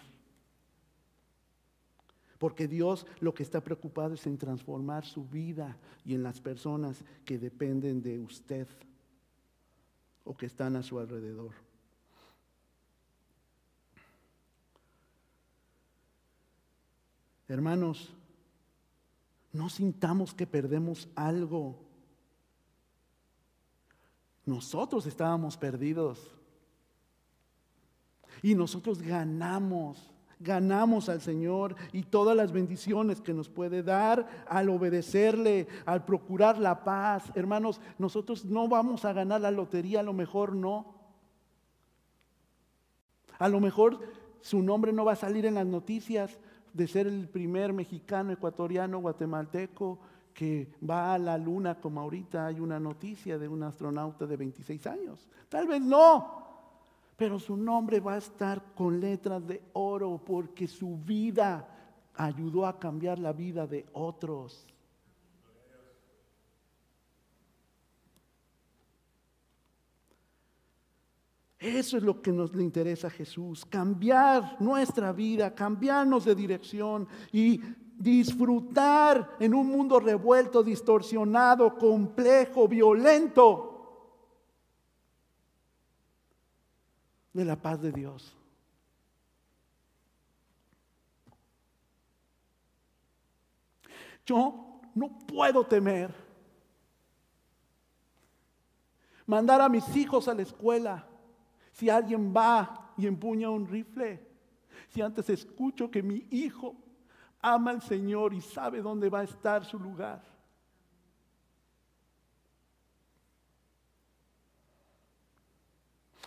Porque 2.39 2.69
Dios 2.69 3.07
lo 3.21 3.33
que 3.33 3.43
está 3.43 3.63
preocupado 3.63 4.15
es 4.15 4.27
en 4.27 4.37
transformar 4.37 5.05
su 5.05 5.27
vida 5.27 5.77
y 6.05 6.15
en 6.15 6.23
las 6.23 6.41
personas 6.41 7.05
que 7.25 7.39
dependen 7.39 8.03
de 8.03 8.19
usted 8.21 8.69
o 10.25 10.37
que 10.37 10.47
están 10.47 10.77
a 10.77 10.83
su 10.83 10.99
alrededor. 10.99 11.53
Hermanos, 17.47 18.13
no 19.53 19.69
sintamos 19.69 20.35
que 20.35 20.47
perdemos 20.47 21.09
algo. 21.15 21.84
Nosotros 24.47 25.07
estábamos 25.07 25.57
perdidos. 25.57 26.31
Y 28.43 28.55
nosotros 28.55 29.01
ganamos, 29.01 30.11
ganamos 30.39 31.09
al 31.09 31.23
Señor 31.23 31.77
y 31.93 32.03
todas 32.03 32.37
las 32.37 32.53
bendiciones 32.53 33.23
que 33.23 33.33
nos 33.33 33.49
puede 33.49 33.83
dar 33.83 34.45
al 34.47 34.69
obedecerle, 34.69 35.67
al 35.87 36.05
procurar 36.05 36.59
la 36.59 36.85
paz. 36.85 37.33
Hermanos, 37.35 37.81
nosotros 37.99 38.45
no 38.45 38.69
vamos 38.69 39.05
a 39.05 39.15
ganar 39.15 39.41
la 39.41 39.51
lotería, 39.51 40.01
a 40.01 40.03
lo 40.05 40.13
mejor 40.13 40.55
no. 40.55 40.95
A 43.39 43.49
lo 43.49 43.61
mejor 43.61 44.01
su 44.43 44.63
nombre 44.63 44.93
no 44.93 45.07
va 45.07 45.13
a 45.13 45.17
salir 45.17 45.47
en 45.47 45.55
las 45.55 45.67
noticias, 45.67 46.39
de 46.75 46.89
ser 46.89 47.07
el 47.07 47.29
primer 47.29 47.73
mexicano, 47.73 48.33
ecuatoriano, 48.33 48.99
guatemalteco 48.99 50.01
que 50.35 50.75
va 50.89 51.15
a 51.15 51.19
la 51.19 51.39
luna, 51.39 51.81
como 51.81 52.01
ahorita 52.01 52.47
hay 52.47 52.59
una 52.59 52.81
noticia 52.81 53.39
de 53.39 53.49
un 53.49 53.63
astronauta 53.63 54.27
de 54.27 54.37
26 54.37 54.87
años. 54.89 55.29
Tal 55.49 55.69
vez 55.69 55.81
no, 55.81 56.45
pero 57.17 57.39
su 57.39 57.57
nombre 57.57 58.01
va 58.01 58.15
a 58.15 58.19
estar 58.19 58.75
con 58.75 59.01
letras 59.01 59.47
de 59.47 59.63
oro 59.75 60.21
porque 60.23 60.67
su 60.67 60.99
vida 60.99 61.69
ayudó 62.15 62.67
a 62.67 62.79
cambiar 62.79 63.21
la 63.21 63.33
vida 63.33 63.67
de 63.67 63.87
otros. 63.93 64.67
Eso 71.59 71.97
es 71.97 72.03
lo 72.03 72.21
que 72.21 72.31
nos 72.31 72.55
le 72.55 72.63
interesa 72.63 73.07
a 73.07 73.11
Jesús, 73.11 73.65
cambiar 73.65 74.61
nuestra 74.61 75.13
vida, 75.13 75.55
cambiarnos 75.55 76.27
de 76.27 76.35
dirección 76.35 77.09
y 77.33 77.59
disfrutar 77.97 79.37
en 79.39 79.55
un 79.55 79.69
mundo 79.69 80.01
revuelto, 80.01 80.63
distorsionado, 80.63 81.77
complejo, 81.79 82.69
violento, 82.69 83.71
de 87.33 87.45
la 87.45 87.57
paz 87.57 87.83
de 87.83 87.93
Dios. 87.93 88.37
Yo 94.25 94.81
no 94.95 95.19
puedo 95.27 95.67
temer 95.67 96.15
mandar 99.27 99.61
a 99.61 99.69
mis 99.69 99.97
hijos 99.97 100.29
a 100.29 100.35
la 100.35 100.43
escuela 100.43 101.07
si 101.73 101.91
alguien 101.91 102.33
va 102.35 102.93
y 102.97 103.07
empuña 103.07 103.51
un 103.51 103.67
rifle, 103.67 104.21
si 104.91 105.03
antes 105.03 105.29
escucho 105.29 105.91
que 105.91 106.03
mi 106.03 106.27
hijo 106.31 106.77
ama 107.45 107.73
al 107.73 107.83
Señor 107.83 108.33
y 108.33 108.41
sabe 108.41 108.81
dónde 108.81 109.11
va 109.11 109.21
a 109.21 109.25
estar 109.25 109.67
su 109.67 109.79
lugar. 109.79 110.23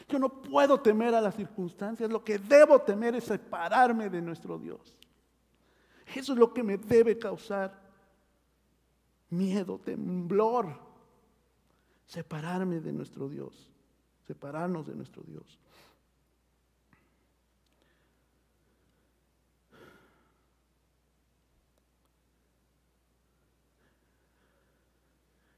Yo 0.08 0.20
no 0.20 0.30
puedo 0.30 0.80
temer 0.80 1.16
a 1.16 1.22
las 1.22 1.36
circunstancias, 1.36 2.10
lo 2.10 2.24
que 2.24 2.38
debo 2.38 2.80
temer 2.80 3.16
es 3.16 3.26
separarme 3.26 4.10
de 4.10 4.22
nuestro 4.22 4.60
Dios. 4.60 4.96
Eso 6.16 6.34
es 6.34 6.40
lo 6.40 6.54
que 6.54 6.64
me 6.64 6.78
debe 6.78 7.18
causar 7.18 7.82
miedo, 9.32 9.80
temblor, 9.80 10.80
separarme 12.06 12.80
de 12.80 12.94
nuestro 12.94 13.28
Dios, 13.28 13.70
separarnos 14.28 14.86
de 14.86 14.96
nuestro 14.96 15.24
Dios. 15.24 15.60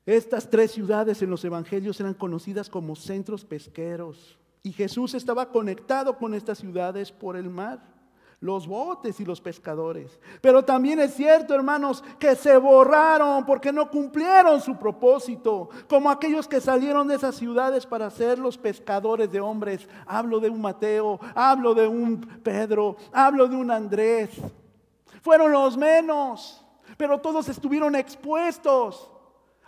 Estas 0.09 0.49
tres 0.49 0.71
ciudades 0.71 1.21
en 1.21 1.29
los 1.29 1.45
evangelios 1.45 1.99
eran 1.99 2.15
conocidas 2.15 2.67
como 2.67 2.95
centros 2.95 3.45
pesqueros 3.45 4.39
y 4.63 4.71
Jesús 4.71 5.13
estaba 5.13 5.51
conectado 5.51 6.17
con 6.17 6.33
estas 6.33 6.57
ciudades 6.57 7.11
por 7.11 7.37
el 7.37 7.47
mar, 7.47 7.79
los 8.39 8.67
botes 8.67 9.19
y 9.19 9.25
los 9.25 9.39
pescadores. 9.39 10.19
Pero 10.41 10.65
también 10.65 10.99
es 10.99 11.13
cierto, 11.13 11.53
hermanos, 11.53 12.03
que 12.17 12.35
se 12.35 12.57
borraron 12.57 13.45
porque 13.45 13.71
no 13.71 13.91
cumplieron 13.91 14.59
su 14.61 14.77
propósito, 14.77 15.69
como 15.87 16.09
aquellos 16.09 16.47
que 16.47 16.59
salieron 16.59 17.07
de 17.07 17.13
esas 17.13 17.35
ciudades 17.35 17.85
para 17.85 18.09
ser 18.09 18.39
los 18.39 18.57
pescadores 18.57 19.31
de 19.31 19.39
hombres. 19.39 19.87
Hablo 20.07 20.39
de 20.39 20.49
un 20.49 20.59
Mateo, 20.59 21.19
hablo 21.35 21.75
de 21.75 21.87
un 21.87 22.19
Pedro, 22.41 22.97
hablo 23.11 23.47
de 23.47 23.55
un 23.55 23.69
Andrés. 23.69 24.31
Fueron 25.21 25.51
los 25.51 25.77
menos, 25.77 26.65
pero 26.97 27.19
todos 27.19 27.47
estuvieron 27.47 27.93
expuestos 27.95 29.11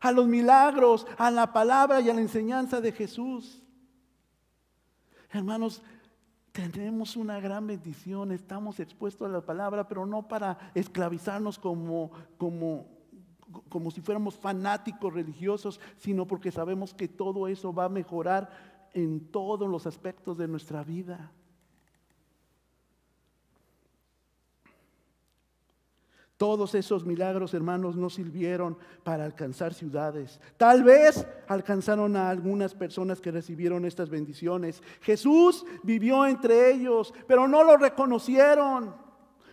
a 0.02 0.12
los 0.12 0.28
milagros, 0.28 1.08
a 1.18 1.32
la 1.32 1.54
palabra 1.54 2.02
y 2.02 2.10
a 2.10 2.14
la 2.14 2.22
enseñanza 2.22 2.82
de 2.82 2.91
Jesús. 2.91 3.62
Hermanos, 5.32 5.82
tenemos 6.52 7.16
una 7.16 7.39
gran 7.39 7.68
bendición, 7.68 8.32
estamos 8.32 8.80
expuestos 8.80 9.30
a 9.30 9.32
la 9.32 9.45
palabra, 9.45 9.88
pero 9.88 10.06
no 10.06 10.28
para 10.28 10.58
esclavizarnos 10.76 11.58
como, 11.58 12.12
como, 12.38 12.88
como 13.70 13.91
si 13.91 14.02
fuéramos 14.02 14.36
fanáticos 14.36 15.14
religiosos, 15.14 15.80
sino 15.97 16.28
porque 16.28 16.52
sabemos 16.52 16.93
que 16.93 17.08
todo 17.08 17.47
eso 17.47 17.74
va 17.74 17.86
a 17.86 17.89
mejorar 17.89 18.49
en 18.93 19.32
todos 19.32 19.70
los 19.70 19.88
aspectos 19.88 20.38
de 20.38 20.47
nuestra 20.47 20.84
vida. 20.84 21.32
Todos 26.42 26.74
esos 26.74 27.06
milagros, 27.06 27.54
hermanos, 27.54 27.96
no 27.96 28.10
sirvieron 28.10 28.76
para 29.04 29.26
alcanzar 29.26 29.76
ciudades. 29.76 30.42
Tal 30.58 30.84
vez 30.84 31.24
alcanzaron 31.48 32.16
a 32.16 32.32
algunas 32.32 32.74
personas 32.74 33.22
que 33.22 33.30
recibieron 33.30 33.86
estas 33.86 34.10
bendiciones. 34.10 34.82
Jesús 35.02 35.64
vivió 35.84 36.26
entre 36.26 36.72
ellos, 36.72 37.14
pero 37.28 37.48
no 37.48 37.64
lo 37.64 37.78
reconocieron 37.78 38.96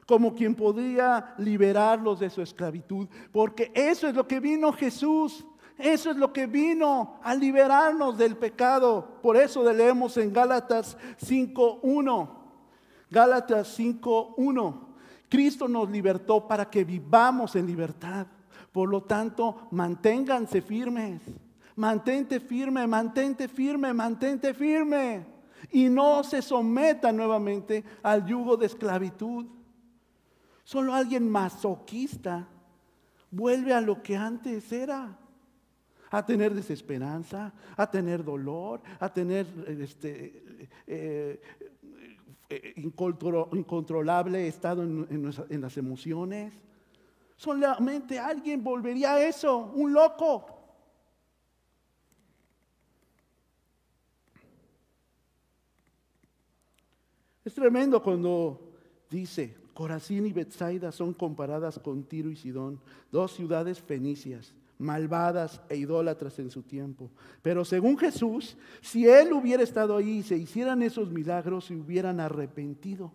como 0.06 0.34
quien 0.34 0.54
podía 0.54 1.34
liberarlos 1.36 2.20
de 2.20 2.30
su 2.30 2.40
esclavitud. 2.40 3.06
Porque 3.32 3.70
eso 3.74 4.08
es 4.08 4.14
lo 4.14 4.26
que 4.26 4.40
vino 4.40 4.72
Jesús. 4.72 5.44
Eso 5.76 6.10
es 6.10 6.16
lo 6.16 6.32
que 6.32 6.46
vino 6.46 7.20
a 7.22 7.34
liberarnos 7.34 8.16
del 8.16 8.38
pecado. 8.38 9.18
Por 9.20 9.36
eso 9.36 9.62
leemos 9.74 10.16
en 10.16 10.32
Gálatas 10.32 10.96
5.1. 11.20 12.30
Gálatas 13.10 13.78
5.1. 13.78 14.87
Cristo 15.28 15.68
nos 15.68 15.90
libertó 15.90 16.46
para 16.46 16.68
que 16.70 16.84
vivamos 16.84 17.54
en 17.56 17.66
libertad. 17.66 18.26
Por 18.72 18.88
lo 18.88 19.02
tanto, 19.02 19.68
manténganse 19.70 20.62
firmes. 20.62 21.20
Mantente 21.76 22.40
firme, 22.40 22.86
mantente 22.86 23.48
firme, 23.48 23.92
mantente 23.92 24.54
firme. 24.54 25.26
Y 25.70 25.88
no 25.88 26.24
se 26.24 26.42
someta 26.42 27.12
nuevamente 27.12 27.84
al 28.02 28.26
yugo 28.26 28.56
de 28.56 28.66
esclavitud. 28.66 29.46
Solo 30.64 30.94
alguien 30.94 31.28
masoquista 31.28 32.46
vuelve 33.30 33.72
a 33.72 33.80
lo 33.80 34.02
que 34.02 34.16
antes 34.16 34.70
era. 34.72 35.18
A 36.10 36.24
tener 36.24 36.54
desesperanza, 36.54 37.52
a 37.76 37.90
tener 37.90 38.24
dolor, 38.24 38.80
a 38.98 39.12
tener 39.12 39.46
este, 39.80 40.68
eh, 40.86 41.40
incontrolable 42.76 44.48
estado 44.48 44.82
en, 44.82 45.60
las 45.60 45.76
emociones. 45.76 46.52
Solamente 47.36 48.18
alguien 48.18 48.64
volvería 48.64 49.14
a 49.14 49.22
eso, 49.22 49.72
un 49.74 49.92
loco. 49.92 50.46
Es 57.44 57.54
tremendo 57.54 58.02
cuando 58.02 58.60
dice, 59.08 59.56
Corazín 59.72 60.26
y 60.26 60.32
Bethsaida 60.32 60.90
son 60.90 61.14
comparadas 61.14 61.78
con 61.78 62.02
Tiro 62.02 62.30
y 62.30 62.36
Sidón, 62.36 62.80
dos 63.10 63.32
ciudades 63.32 63.80
fenicias 63.80 64.54
malvadas 64.78 65.60
e 65.68 65.76
idólatras 65.76 66.38
en 66.38 66.50
su 66.50 66.62
tiempo. 66.62 67.10
Pero 67.42 67.64
según 67.64 67.98
Jesús, 67.98 68.56
si 68.80 69.06
Él 69.06 69.32
hubiera 69.32 69.62
estado 69.62 69.96
ahí 69.96 70.18
y 70.18 70.22
se 70.22 70.36
hicieran 70.36 70.82
esos 70.82 71.10
milagros, 71.10 71.66
se 71.66 71.74
hubieran 71.74 72.20
arrepentido. 72.20 73.12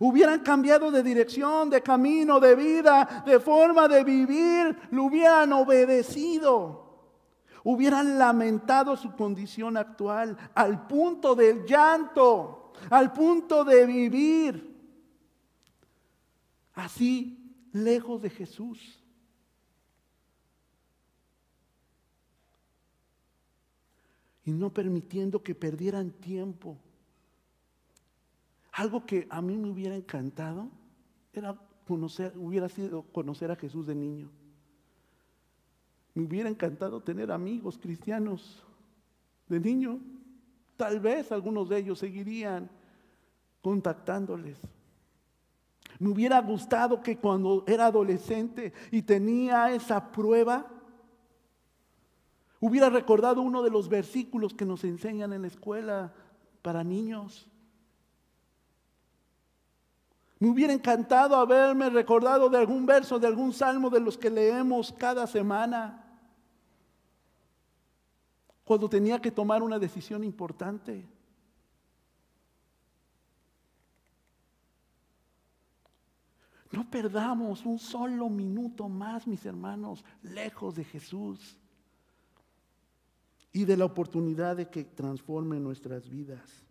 Hubieran 0.00 0.40
cambiado 0.40 0.90
de 0.90 1.02
dirección, 1.02 1.70
de 1.70 1.82
camino, 1.82 2.40
de 2.40 2.54
vida, 2.54 3.24
de 3.26 3.38
forma 3.38 3.88
de 3.88 4.04
vivir, 4.04 4.76
lo 4.90 5.04
hubieran 5.04 5.52
obedecido. 5.52 6.84
Hubieran 7.62 8.18
lamentado 8.18 8.96
su 8.96 9.14
condición 9.14 9.76
actual 9.76 10.36
al 10.54 10.86
punto 10.86 11.34
del 11.34 11.64
llanto, 11.64 12.72
al 12.90 13.12
punto 13.12 13.64
de 13.64 13.86
vivir 13.86 14.76
así 16.74 17.54
lejos 17.72 18.22
de 18.22 18.30
Jesús. 18.30 19.02
Y 24.46 24.52
no 24.52 24.72
permitiendo 24.72 25.42
que 25.42 25.56
perdieran 25.56 26.12
tiempo. 26.12 26.78
Algo 28.72 29.04
que 29.04 29.26
a 29.28 29.42
mí 29.42 29.58
me 29.58 29.68
hubiera 29.68 29.96
encantado 29.96 30.68
era 31.32 31.60
conocer, 31.86 32.32
hubiera 32.36 32.68
sido 32.68 33.02
conocer 33.02 33.50
a 33.50 33.56
Jesús 33.56 33.88
de 33.88 33.96
niño. 33.96 34.30
Me 36.14 36.22
hubiera 36.22 36.48
encantado 36.48 37.02
tener 37.02 37.32
amigos 37.32 37.76
cristianos 37.76 38.64
de 39.48 39.58
niño. 39.58 39.98
Tal 40.76 41.00
vez 41.00 41.32
algunos 41.32 41.68
de 41.68 41.78
ellos 41.78 41.98
seguirían 41.98 42.70
contactándoles. 43.62 44.58
Me 45.98 46.08
hubiera 46.08 46.40
gustado 46.40 47.02
que 47.02 47.18
cuando 47.18 47.64
era 47.66 47.86
adolescente 47.86 48.72
y 48.92 49.02
tenía 49.02 49.72
esa 49.72 50.12
prueba, 50.12 50.75
Hubiera 52.60 52.88
recordado 52.88 53.42
uno 53.42 53.62
de 53.62 53.70
los 53.70 53.88
versículos 53.88 54.54
que 54.54 54.64
nos 54.64 54.82
enseñan 54.84 55.32
en 55.32 55.42
la 55.42 55.48
escuela 55.48 56.12
para 56.62 56.82
niños. 56.82 57.48
Me 60.38 60.48
hubiera 60.48 60.72
encantado 60.72 61.36
haberme 61.36 61.90
recordado 61.90 62.48
de 62.48 62.58
algún 62.58 62.86
verso, 62.86 63.18
de 63.18 63.26
algún 63.26 63.52
salmo 63.52 63.90
de 63.90 64.00
los 64.00 64.16
que 64.16 64.30
leemos 64.30 64.92
cada 64.92 65.26
semana. 65.26 66.02
Cuando 68.64 68.88
tenía 68.88 69.20
que 69.20 69.30
tomar 69.30 69.62
una 69.62 69.78
decisión 69.78 70.24
importante. 70.24 71.06
No 76.72 76.90
perdamos 76.90 77.64
un 77.64 77.78
solo 77.78 78.28
minuto 78.28 78.88
más, 78.88 79.26
mis 79.26 79.44
hermanos, 79.46 80.04
lejos 80.22 80.74
de 80.74 80.84
Jesús 80.84 81.56
y 83.56 83.64
de 83.64 83.78
la 83.78 83.86
oportunidad 83.86 84.54
de 84.54 84.68
que 84.68 84.84
transforme 84.84 85.58
nuestras 85.58 86.10
vidas. 86.10 86.62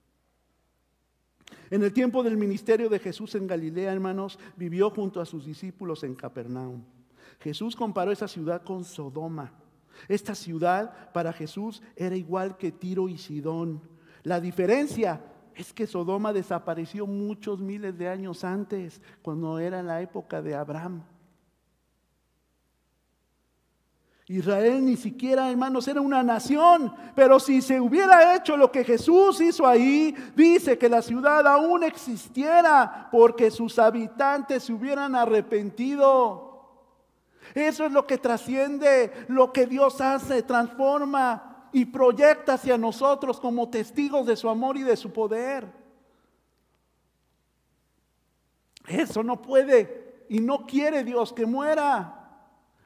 En 1.71 1.81
el 1.81 1.91
tiempo 1.91 2.21
del 2.21 2.37
ministerio 2.37 2.89
de 2.89 2.99
Jesús 2.99 3.33
en 3.33 3.47
Galilea, 3.47 3.91
hermanos, 3.91 4.37
vivió 4.55 4.91
junto 4.91 5.19
a 5.19 5.25
sus 5.25 5.45
discípulos 5.45 6.03
en 6.03 6.13
Capernaum. 6.13 6.83
Jesús 7.39 7.75
comparó 7.75 8.11
esa 8.11 8.27
ciudad 8.27 8.61
con 8.61 8.83
Sodoma. 8.83 9.51
Esta 10.07 10.35
ciudad 10.35 11.11
para 11.11 11.33
Jesús 11.33 11.81
era 11.95 12.15
igual 12.15 12.55
que 12.55 12.71
Tiro 12.71 13.09
y 13.09 13.17
Sidón. 13.17 13.81
La 14.21 14.39
diferencia 14.39 15.25
es 15.55 15.73
que 15.73 15.87
Sodoma 15.87 16.33
desapareció 16.33 17.07
muchos 17.07 17.61
miles 17.61 17.97
de 17.97 18.09
años 18.09 18.43
antes, 18.43 19.01
cuando 19.23 19.57
era 19.57 19.81
la 19.81 20.03
época 20.03 20.39
de 20.43 20.53
Abraham. 20.53 21.01
Israel 24.27 24.83
ni 24.83 24.97
siquiera, 24.97 25.51
hermanos, 25.51 25.87
era 25.87 26.01
una 26.01 26.23
nación, 26.23 26.91
pero 27.15 27.39
si 27.39 27.61
se 27.61 27.79
hubiera 27.79 28.35
hecho 28.35 28.57
lo 28.57 28.71
que 28.71 28.83
Jesús 28.83 29.39
hizo 29.39 29.67
ahí, 29.67 30.15
dice 30.35 30.79
que 30.79 30.89
la 30.89 31.03
ciudad 31.03 31.45
aún 31.45 31.83
existiera 31.83 33.07
porque 33.11 33.51
sus 33.51 33.77
habitantes 33.77 34.63
se 34.63 34.73
hubieran 34.73 35.15
arrepentido. 35.15 36.45
Eso 37.53 37.85
es 37.85 37.91
lo 37.91 38.07
que 38.07 38.17
trasciende, 38.17 39.13
lo 39.27 39.53
que 39.53 39.67
Dios 39.67 40.01
hace, 40.01 40.41
transforma 40.41 41.69
y 41.71 41.85
proyecta 41.85 42.53
hacia 42.53 42.79
nosotros 42.79 43.39
como 43.39 43.69
testigos 43.69 44.25
de 44.25 44.35
su 44.35 44.49
amor 44.49 44.75
y 44.77 44.81
de 44.81 44.97
su 44.97 45.13
poder. 45.13 45.67
Eso 48.87 49.21
no 49.21 49.39
puede 49.39 50.25
y 50.29 50.39
no 50.39 50.65
quiere 50.65 51.03
Dios 51.03 51.31
que 51.31 51.45
muera. 51.45 52.14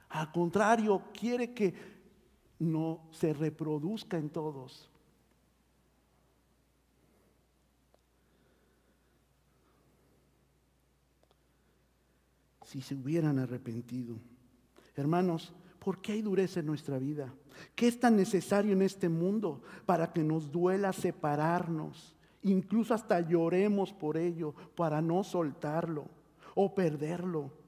Al 0.10 0.32
contrario, 0.32 1.04
quiere 1.14 1.54
que 1.54 1.74
no 2.60 3.08
se 3.12 3.34
reproduzca 3.34 4.18
en 4.18 4.30
todos. 4.30 4.90
Si 12.66 12.82
se 12.82 12.96
hubieran 12.96 13.40
arrepentido. 13.40 14.16
Hermanos, 14.96 15.54
¿por 15.80 16.02
qué 16.02 16.14
hay 16.14 16.22
dureza 16.22 16.60
en 16.60 16.68
nuestra 16.68 17.00
vida? 17.00 17.34
¿Qué 17.76 17.88
es 17.88 18.00
tan 18.00 18.16
necesario 18.16 18.74
en 18.74 18.82
este 18.82 19.10
mundo 19.10 19.62
para 19.86 20.12
que 20.12 20.24
nos 20.24 20.52
duela 20.52 20.94
separarnos? 20.94 22.16
Incluso 22.44 22.94
hasta 22.94 23.22
lloremos 23.22 23.92
por 23.92 24.18
ello, 24.18 24.54
para 24.76 25.02
no 25.02 25.24
soltarlo 25.24 26.08
o 26.56 26.74
perderlo 26.74 27.59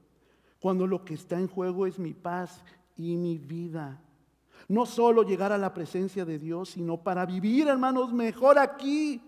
cuando 0.62 0.86
lo 0.86 1.04
que 1.04 1.14
está 1.14 1.40
en 1.40 1.48
juego 1.48 1.88
es 1.88 1.98
mi 1.98 2.14
paz 2.14 2.62
y 2.96 3.16
mi 3.16 3.36
vida. 3.36 4.00
No 4.68 4.86
solo 4.86 5.24
llegar 5.24 5.50
a 5.50 5.58
la 5.58 5.74
presencia 5.74 6.24
de 6.24 6.38
Dios, 6.38 6.70
sino 6.70 7.02
para 7.02 7.26
vivir, 7.26 7.66
hermanos, 7.66 8.12
mejor 8.12 8.60
aquí, 8.60 9.20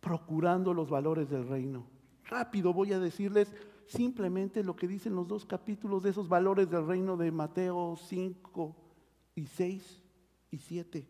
procurando 0.00 0.74
los 0.74 0.90
valores 0.90 1.30
del 1.30 1.46
reino. 1.46 1.86
Rápido 2.24 2.72
voy 2.72 2.92
a 2.92 2.98
decirles 2.98 3.54
simplemente 3.86 4.64
lo 4.64 4.74
que 4.74 4.88
dicen 4.88 5.14
los 5.14 5.28
dos 5.28 5.46
capítulos 5.46 6.02
de 6.02 6.10
esos 6.10 6.28
valores 6.28 6.68
del 6.68 6.84
reino 6.84 7.16
de 7.16 7.30
Mateo 7.30 7.94
5 7.96 8.76
y 9.36 9.46
6 9.46 10.02
y 10.50 10.58
7. 10.58 11.06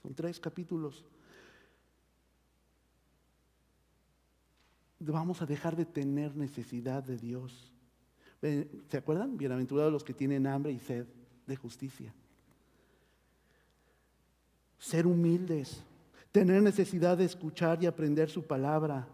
Son 0.00 0.14
tres 0.14 0.38
capítulos. 0.38 1.04
Vamos 5.10 5.42
a 5.42 5.46
dejar 5.46 5.74
de 5.74 5.84
tener 5.84 6.36
necesidad 6.36 7.02
de 7.02 7.16
Dios. 7.16 7.72
¿Se 8.88 8.96
acuerdan? 8.96 9.36
Bienaventurados 9.36 9.92
los 9.92 10.04
que 10.04 10.14
tienen 10.14 10.46
hambre 10.46 10.72
y 10.72 10.78
sed 10.78 11.06
de 11.46 11.56
justicia. 11.56 12.12
Ser 14.78 15.06
humildes, 15.06 15.82
tener 16.32 16.62
necesidad 16.62 17.16
de 17.16 17.24
escuchar 17.24 17.82
y 17.82 17.86
aprender 17.86 18.30
su 18.30 18.42
palabra. 18.42 19.06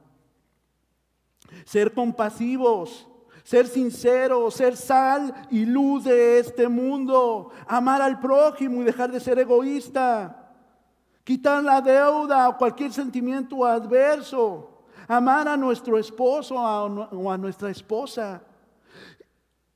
Ser 1.64 1.93
compasivos, 1.93 3.07
ser 3.45 3.66
sinceros, 3.66 4.55
ser 4.55 4.76
sal 4.76 5.34
y 5.51 5.66
luz 5.66 6.05
de 6.05 6.39
este 6.39 6.68
mundo. 6.68 7.51
Amar 7.66 8.01
al 8.01 8.18
prójimo 8.18 8.80
y 8.80 8.84
dejar 8.84 9.12
de 9.12 9.20
ser 9.20 9.39
egoísta. 9.39 10.55
Quitar 11.22 11.62
la 11.62 11.82
deuda 11.82 12.49
o 12.49 12.57
cualquier 12.57 12.93
sentimiento 12.93 13.64
adverso 13.64 14.78
amar 15.09 15.48
a 15.48 15.56
nuestro 15.56 15.98
esposo 15.98 16.54
o 16.54 17.30
a 17.30 17.38
nuestra 17.38 17.70
esposa 17.70 18.42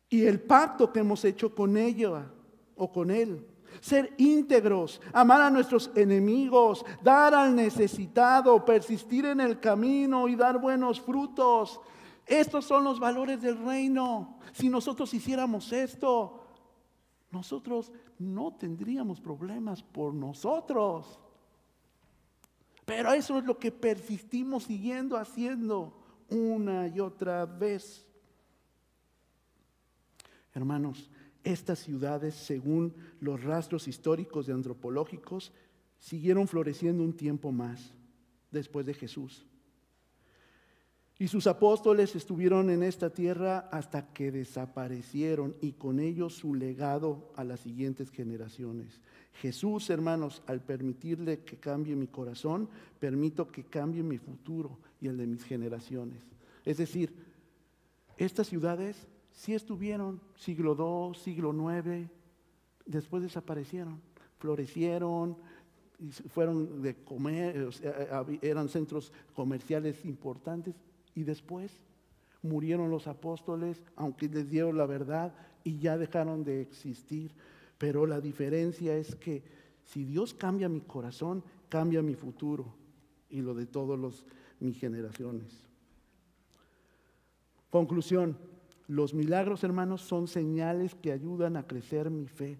y 0.08 0.26
el 0.26 0.40
pacto 0.40 0.92
que 0.92 1.00
hemos 1.00 1.24
hecho 1.24 1.54
con 1.54 1.76
ella 1.76 2.30
o 2.76 2.92
con 2.92 3.10
él. 3.10 3.48
Ser 3.80 4.14
íntegros, 4.18 5.00
amar 5.14 5.40
a 5.40 5.50
nuestros 5.50 5.90
enemigos, 5.96 6.84
dar 7.02 7.34
al 7.34 7.56
necesitado, 7.56 8.62
persistir 8.62 9.24
en 9.24 9.40
el 9.40 9.58
camino 9.58 10.28
y 10.28 10.36
dar 10.36 10.60
buenos 10.60 11.00
frutos. 11.00 11.80
Estos 12.26 12.66
son 12.66 12.84
los 12.84 13.00
valores 13.00 13.40
del 13.40 13.56
reino. 13.64 14.38
Si 14.52 14.68
nosotros 14.68 15.12
hiciéramos 15.14 15.72
esto, 15.72 16.44
nosotros 17.30 17.90
no 18.18 18.52
tendríamos 18.52 19.18
problemas 19.18 19.82
por 19.82 20.12
nosotros. 20.12 21.18
Pero 22.95 23.14
eso 23.14 23.38
es 23.38 23.45
lo 23.47 23.59
que 23.59 23.72
persistimos 23.72 24.64
siguiendo 24.64 25.16
haciendo 25.16 25.97
una 26.28 26.88
y 26.88 27.01
otra 27.01 27.47
vez. 27.47 28.07
Hermanos, 30.53 31.11
estas 31.43 31.78
ciudades, 31.78 32.34
según 32.34 32.95
los 33.18 33.43
rastros 33.43 33.88
históricos 33.88 34.47
y 34.47 34.53
antropológicos, 34.53 35.55
siguieron 35.99 36.47
floreciendo 36.47 37.03
un 37.03 37.16
tiempo 37.16 37.51
más 37.51 37.95
después 38.51 38.84
de 38.84 38.93
Jesús. 38.93 39.47
Y 41.22 41.28
sus 41.28 41.46
apóstoles 41.46 42.16
estuvieron 42.16 42.68
en 42.68 42.82
esta 42.82 43.10
tierra 43.10 43.68
hasta 43.70 44.12
que 44.12 44.32
desaparecieron 44.32 45.54
y 45.60 45.74
con 45.74 46.00
ellos 46.00 46.34
su 46.34 46.52
legado 46.52 47.30
a 47.36 47.44
las 47.44 47.60
siguientes 47.60 48.10
generaciones. 48.10 49.00
Jesús, 49.34 49.88
hermanos, 49.90 50.42
al 50.48 50.62
permitirle 50.62 51.44
que 51.44 51.58
cambie 51.58 51.94
mi 51.94 52.08
corazón, 52.08 52.68
permito 52.98 53.46
que 53.46 53.62
cambie 53.62 54.02
mi 54.02 54.18
futuro 54.18 54.80
y 55.00 55.06
el 55.06 55.16
de 55.16 55.28
mis 55.28 55.44
generaciones. 55.44 56.24
Es 56.64 56.78
decir, 56.78 57.14
estas 58.16 58.48
ciudades 58.48 59.06
sí 59.30 59.54
estuvieron 59.54 60.20
siglo 60.34 60.74
II, 60.76 61.16
siglo 61.16 61.52
IX, 61.52 62.10
después 62.84 63.22
desaparecieron, 63.22 64.02
florecieron, 64.38 65.36
fueron 66.30 66.82
de 66.82 66.96
comer, 66.96 67.68
eran 68.42 68.68
centros 68.68 69.12
comerciales 69.36 70.04
importantes 70.04 70.74
y 71.14 71.24
después 71.24 71.80
murieron 72.42 72.90
los 72.90 73.06
apóstoles, 73.06 73.82
aunque 73.96 74.28
les 74.28 74.50
dieron 74.50 74.76
la 74.76 74.86
verdad 74.86 75.34
y 75.64 75.78
ya 75.78 75.96
dejaron 75.96 76.44
de 76.44 76.60
existir. 76.60 77.32
Pero 77.78 78.06
la 78.06 78.20
diferencia 78.20 78.96
es 78.96 79.14
que 79.14 79.42
si 79.84 80.04
Dios 80.04 80.34
cambia 80.34 80.68
mi 80.68 80.80
corazón, 80.80 81.42
cambia 81.68 82.02
mi 82.02 82.14
futuro 82.14 82.74
y 83.30 83.40
lo 83.40 83.54
de 83.54 83.66
todas 83.66 84.24
mis 84.60 84.78
generaciones. 84.78 85.66
Conclusión, 87.70 88.36
los 88.86 89.14
milagros, 89.14 89.64
hermanos, 89.64 90.02
son 90.02 90.28
señales 90.28 90.94
que 90.94 91.12
ayudan 91.12 91.56
a 91.56 91.66
crecer 91.66 92.10
mi 92.10 92.26
fe. 92.26 92.58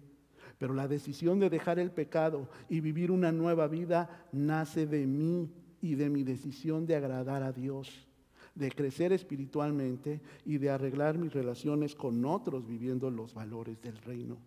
Pero 0.57 0.73
la 0.73 0.87
decisión 0.87 1.39
de 1.39 1.49
dejar 1.49 1.77
el 1.77 1.91
pecado 1.91 2.49
y 2.69 2.79
vivir 2.79 3.11
una 3.11 3.31
nueva 3.31 3.67
vida 3.67 4.27
nace 4.31 4.87
de 4.87 5.05
mí 5.05 5.51
y 5.81 5.95
de 5.95 6.09
mi 6.09 6.23
decisión 6.23 6.85
de 6.85 6.95
agradar 6.95 7.43
a 7.43 7.51
Dios, 7.51 8.07
de 8.55 8.71
crecer 8.71 9.11
espiritualmente 9.13 10.21
y 10.45 10.57
de 10.57 10.69
arreglar 10.69 11.17
mis 11.17 11.33
relaciones 11.33 11.95
con 11.95 12.23
otros 12.25 12.67
viviendo 12.67 13.09
los 13.09 13.33
valores 13.33 13.81
del 13.81 13.97
reino. 13.97 14.37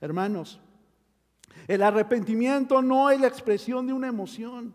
Hermanos, 0.00 0.60
el 1.66 1.82
arrepentimiento 1.82 2.82
no 2.82 3.10
es 3.10 3.20
la 3.20 3.28
expresión 3.28 3.86
de 3.86 3.92
una 3.92 4.08
emoción. 4.08 4.74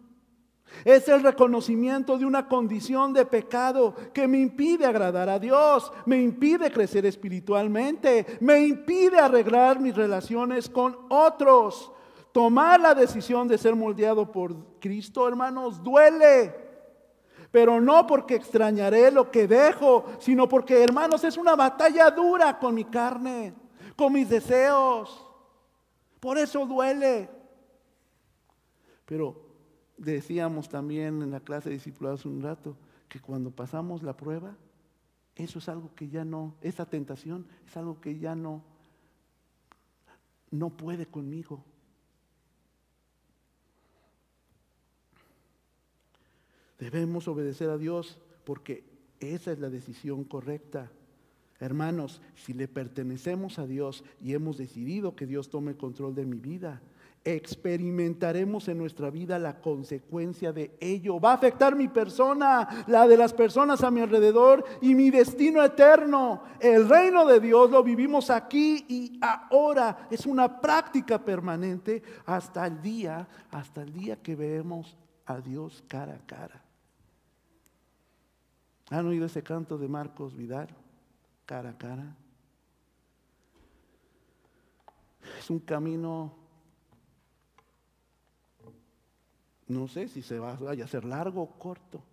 Es 0.84 1.07
el 1.07 1.22
reconocimiento 1.22 2.18
de 2.18 2.26
una 2.26 2.47
condición 2.47 3.13
de 3.13 3.26
pecado 3.26 3.95
que 4.13 4.28
me 4.28 4.39
impide 4.39 4.86
agradar 4.86 5.30
a 5.30 5.39
Dios, 5.39 5.91
me 6.05 6.20
impide 6.20 6.72
crecer 6.72 7.05
espiritualmente, 7.05 8.26
me 8.41 8.66
impide 8.66 9.20
arreglar 9.20 9.80
mis 9.80 9.95
relaciones 9.95 10.68
con 10.68 10.97
otros. 11.09 11.91
Tomar 12.32 12.82
la 12.82 12.93
decisión 12.95 13.47
de 13.47 13.57
ser 13.57 13.76
moldeado 13.76 14.30
por 14.32 14.80
Cristo, 14.80 15.28
hermanos, 15.28 15.82
duele. 15.82 16.64
Pero 17.56 17.80
no 17.80 18.06
porque 18.06 18.36
extrañaré 18.36 19.12
lo 19.12 19.32
que 19.32 19.47
dejo, 19.47 20.03
sino 20.20 20.49
porque, 20.49 20.84
hermanos, 20.84 21.24
es 21.24 21.38
una 21.38 21.56
batalla 21.56 22.12
dura 22.12 22.60
con 22.60 22.76
mi 22.76 22.84
carne 22.84 23.53
con 23.95 24.12
mis 24.12 24.28
deseos. 24.28 25.26
Por 26.20 26.38
eso 26.38 26.66
duele. 26.66 27.30
Pero 29.06 29.41
decíamos 29.97 30.68
también 30.68 31.22
en 31.22 31.32
la 31.32 31.39
clase 31.39 31.70
de 31.70 31.76
discipulados 31.76 32.26
un 32.26 32.41
rato 32.41 32.76
que 33.08 33.22
cuando 33.22 33.51
pasamos 33.51 34.03
la 34.03 34.18
prueba, 34.18 34.58
eso 35.38 35.60
es 35.60 35.70
algo 35.70 35.95
que 35.95 36.10
ya 36.10 36.26
no, 36.26 36.56
esa 36.60 36.86
tentación 36.86 37.47
es 37.66 37.78
algo 37.78 38.01
que 38.01 38.20
ya 38.20 38.36
no, 38.36 38.64
no 40.51 40.72
puede 40.72 41.06
conmigo. 41.06 41.64
Debemos 46.80 47.28
obedecer 47.28 47.69
a 47.69 47.78
Dios 47.78 48.17
porque 48.43 48.84
esa 49.19 49.51
es 49.51 49.59
la 49.59 49.69
decisión 49.69 50.23
correcta. 50.23 50.91
Hermanos, 51.59 52.21
si 52.36 52.53
le 52.53 52.67
pertenecemos 52.67 53.59
a 53.59 53.65
Dios 53.65 54.03
y 54.21 54.34
hemos 54.34 54.57
decidido 54.57 55.15
que 55.15 55.26
Dios 55.26 55.49
tome 55.49 55.78
control 55.78 56.13
de 56.13 56.26
mi 56.26 56.38
vida, 56.38 56.82
experimentaremos 57.23 58.67
en 58.67 58.78
nuestra 58.78 59.09
vida 59.09 59.39
la 59.39 59.59
consecuencia 59.59 60.51
de 60.51 60.76
ello. 60.80 61.19
Va 61.19 61.32
a 61.32 61.36
afectar 61.36 61.76
mi 61.76 61.88
persona, 61.88 62.86
la 62.88 63.07
de 63.07 63.17
las 63.17 63.34
personas 63.34 63.84
a 63.84 63.89
mi 63.89 64.01
alrededor 64.01 64.63
y 64.82 64.93
mi 64.93 65.09
destino 65.09 65.63
eterno. 65.63 66.43
El 66.59 66.88
reino 66.89 67.26
de 67.26 67.39
Dios 67.39 67.71
lo 67.71 67.84
vivimos 67.84 68.30
aquí 68.30 68.86
y 68.89 69.17
ahora. 69.21 70.07
Es 70.11 70.26
una 70.26 70.61
práctica 70.61 71.23
permanente 71.23 72.03
hasta 72.26 72.67
el 72.67 72.82
día, 72.82 73.28
hasta 73.49 73.82
el 73.82 73.93
día 73.93 74.17
que 74.17 74.36
vemos 74.36 74.95
a 75.26 75.39
Dios 75.39 75.84
cara 75.88 76.15
a 76.15 76.26
cara. 76.28 76.64
¿Han 78.89 79.07
oído 79.07 79.25
ese 79.25 79.43
canto 79.43 79.77
de 79.77 79.88
Marcos 79.88 80.36
Vidal? 80.36 80.67
Cara 81.45 81.69
a 81.71 81.77
cara. 81.77 82.15
Es 85.39 85.49
un 85.49 85.59
camino 85.59 86.45
No 89.67 89.88
sé 89.88 90.07
si 90.07 90.21
se 90.21 90.38
va, 90.38 90.51
a 90.51 90.83
hacer 90.83 91.05
largo 91.05 91.41
o 91.41 91.57
corto, 91.57 92.03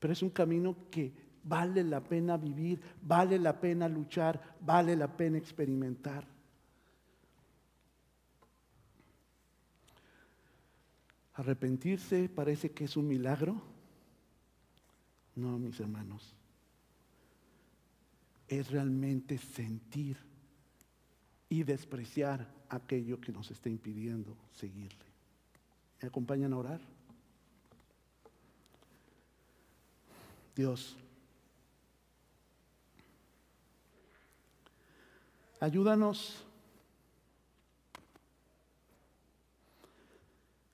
pero 0.00 0.12
es 0.12 0.22
un 0.22 0.30
camino 0.30 0.74
que 0.90 1.12
vale 1.44 1.84
la 1.84 2.00
pena 2.00 2.36
vivir, 2.36 2.80
vale 3.02 3.38
la 3.38 3.60
pena 3.60 3.88
luchar, 3.88 4.56
vale 4.60 4.96
la 4.96 5.14
pena 5.14 5.36
experimentar. 5.36 6.26
Arrepentirse 11.34 12.28
parece 12.28 12.70
que 12.70 12.84
es 12.84 12.96
un 12.96 13.08
milagro. 13.08 13.71
No, 15.34 15.58
mis 15.58 15.78
hermanos. 15.80 16.34
Es 18.48 18.70
realmente 18.70 19.38
sentir 19.38 20.18
y 21.48 21.62
despreciar 21.62 22.46
aquello 22.68 23.20
que 23.20 23.32
nos 23.32 23.50
está 23.50 23.68
impidiendo 23.68 24.36
seguirle. 24.52 25.04
¿Me 26.00 26.08
acompañan 26.08 26.52
a 26.52 26.58
orar? 26.58 26.80
Dios. 30.54 30.96
Ayúdanos 35.60 36.44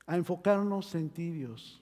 a 0.06 0.16
enfocarnos 0.16 0.94
en 0.94 1.11
ti, 1.11 1.30
Dios. 1.30 1.80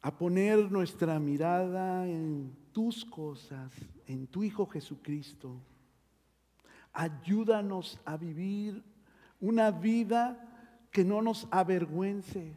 A 0.00 0.16
poner 0.16 0.70
nuestra 0.70 1.18
mirada 1.18 2.06
en 2.06 2.56
tus 2.72 3.04
cosas, 3.04 3.72
en 4.06 4.26
tu 4.26 4.42
Hijo 4.44 4.66
Jesucristo. 4.66 5.60
Ayúdanos 6.92 8.00
a 8.04 8.16
vivir 8.16 8.82
una 9.40 9.70
vida 9.70 10.44
que 10.90 11.04
no 11.04 11.20
nos 11.20 11.46
avergüence 11.50 12.56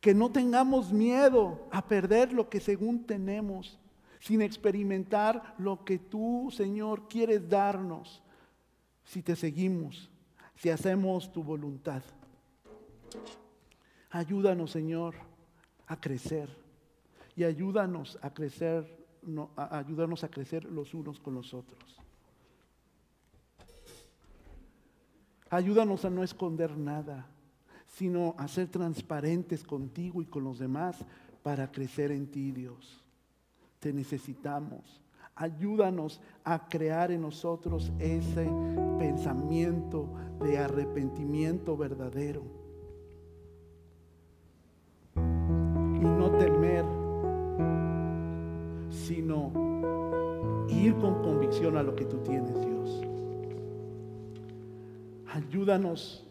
que 0.00 0.14
no 0.14 0.30
tengamos 0.30 0.92
miedo 0.92 1.66
a 1.70 1.86
perder 1.86 2.32
lo 2.32 2.48
que 2.48 2.60
según 2.60 3.04
tenemos, 3.04 3.78
sin 4.20 4.42
experimentar 4.42 5.54
lo 5.58 5.84
que 5.84 5.98
tú, 5.98 6.50
Señor, 6.52 7.08
quieres 7.08 7.48
darnos, 7.48 8.22
si 9.04 9.22
te 9.22 9.34
seguimos, 9.34 10.10
si 10.56 10.70
hacemos 10.70 11.32
tu 11.32 11.42
voluntad. 11.42 12.02
Ayúdanos, 14.10 14.70
Señor, 14.70 15.14
a 15.88 16.00
crecer 16.00 16.48
y 17.34 17.44
ayúdanos 17.44 18.18
a 18.22 18.32
crecer, 18.32 19.06
ayúdanos 19.56 20.22
a 20.22 20.28
crecer 20.28 20.64
los 20.64 20.94
unos 20.94 21.18
con 21.18 21.34
los 21.34 21.52
otros. 21.52 22.00
Ayúdanos 25.50 26.04
a 26.04 26.10
no 26.10 26.22
esconder 26.22 26.76
nada 26.76 27.26
sino 27.88 28.34
a 28.38 28.46
ser 28.46 28.68
transparentes 28.68 29.64
contigo 29.64 30.22
y 30.22 30.26
con 30.26 30.44
los 30.44 30.58
demás 30.58 31.04
para 31.42 31.70
crecer 31.72 32.12
en 32.12 32.30
ti, 32.30 32.52
Dios. 32.52 33.02
Te 33.80 33.92
necesitamos. 33.92 35.00
Ayúdanos 35.34 36.20
a 36.44 36.68
crear 36.68 37.10
en 37.10 37.22
nosotros 37.22 37.92
ese 37.98 38.50
pensamiento 38.98 40.12
de 40.40 40.58
arrepentimiento 40.58 41.76
verdadero. 41.76 42.57
Sino 49.08 49.50
ir 50.68 50.94
con 50.96 51.22
convicción 51.22 51.78
a 51.78 51.82
lo 51.82 51.96
que 51.96 52.04
tú 52.04 52.18
tienes, 52.18 52.60
Dios. 52.60 53.02
Ayúdanos 55.32 56.26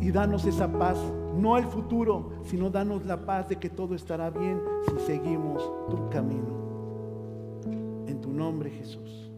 y 0.00 0.12
danos 0.12 0.44
esa 0.46 0.70
paz, 0.78 0.96
no 1.36 1.58
el 1.58 1.64
futuro, 1.64 2.30
sino 2.44 2.70
danos 2.70 3.04
la 3.04 3.26
paz 3.26 3.48
de 3.48 3.56
que 3.56 3.68
todo 3.68 3.96
estará 3.96 4.30
bien 4.30 4.60
si 4.88 5.06
seguimos 5.06 5.62
tu 5.90 6.08
camino. 6.08 6.62
En 8.06 8.20
tu 8.20 8.30
nombre, 8.30 8.70
Jesús. 8.70 9.31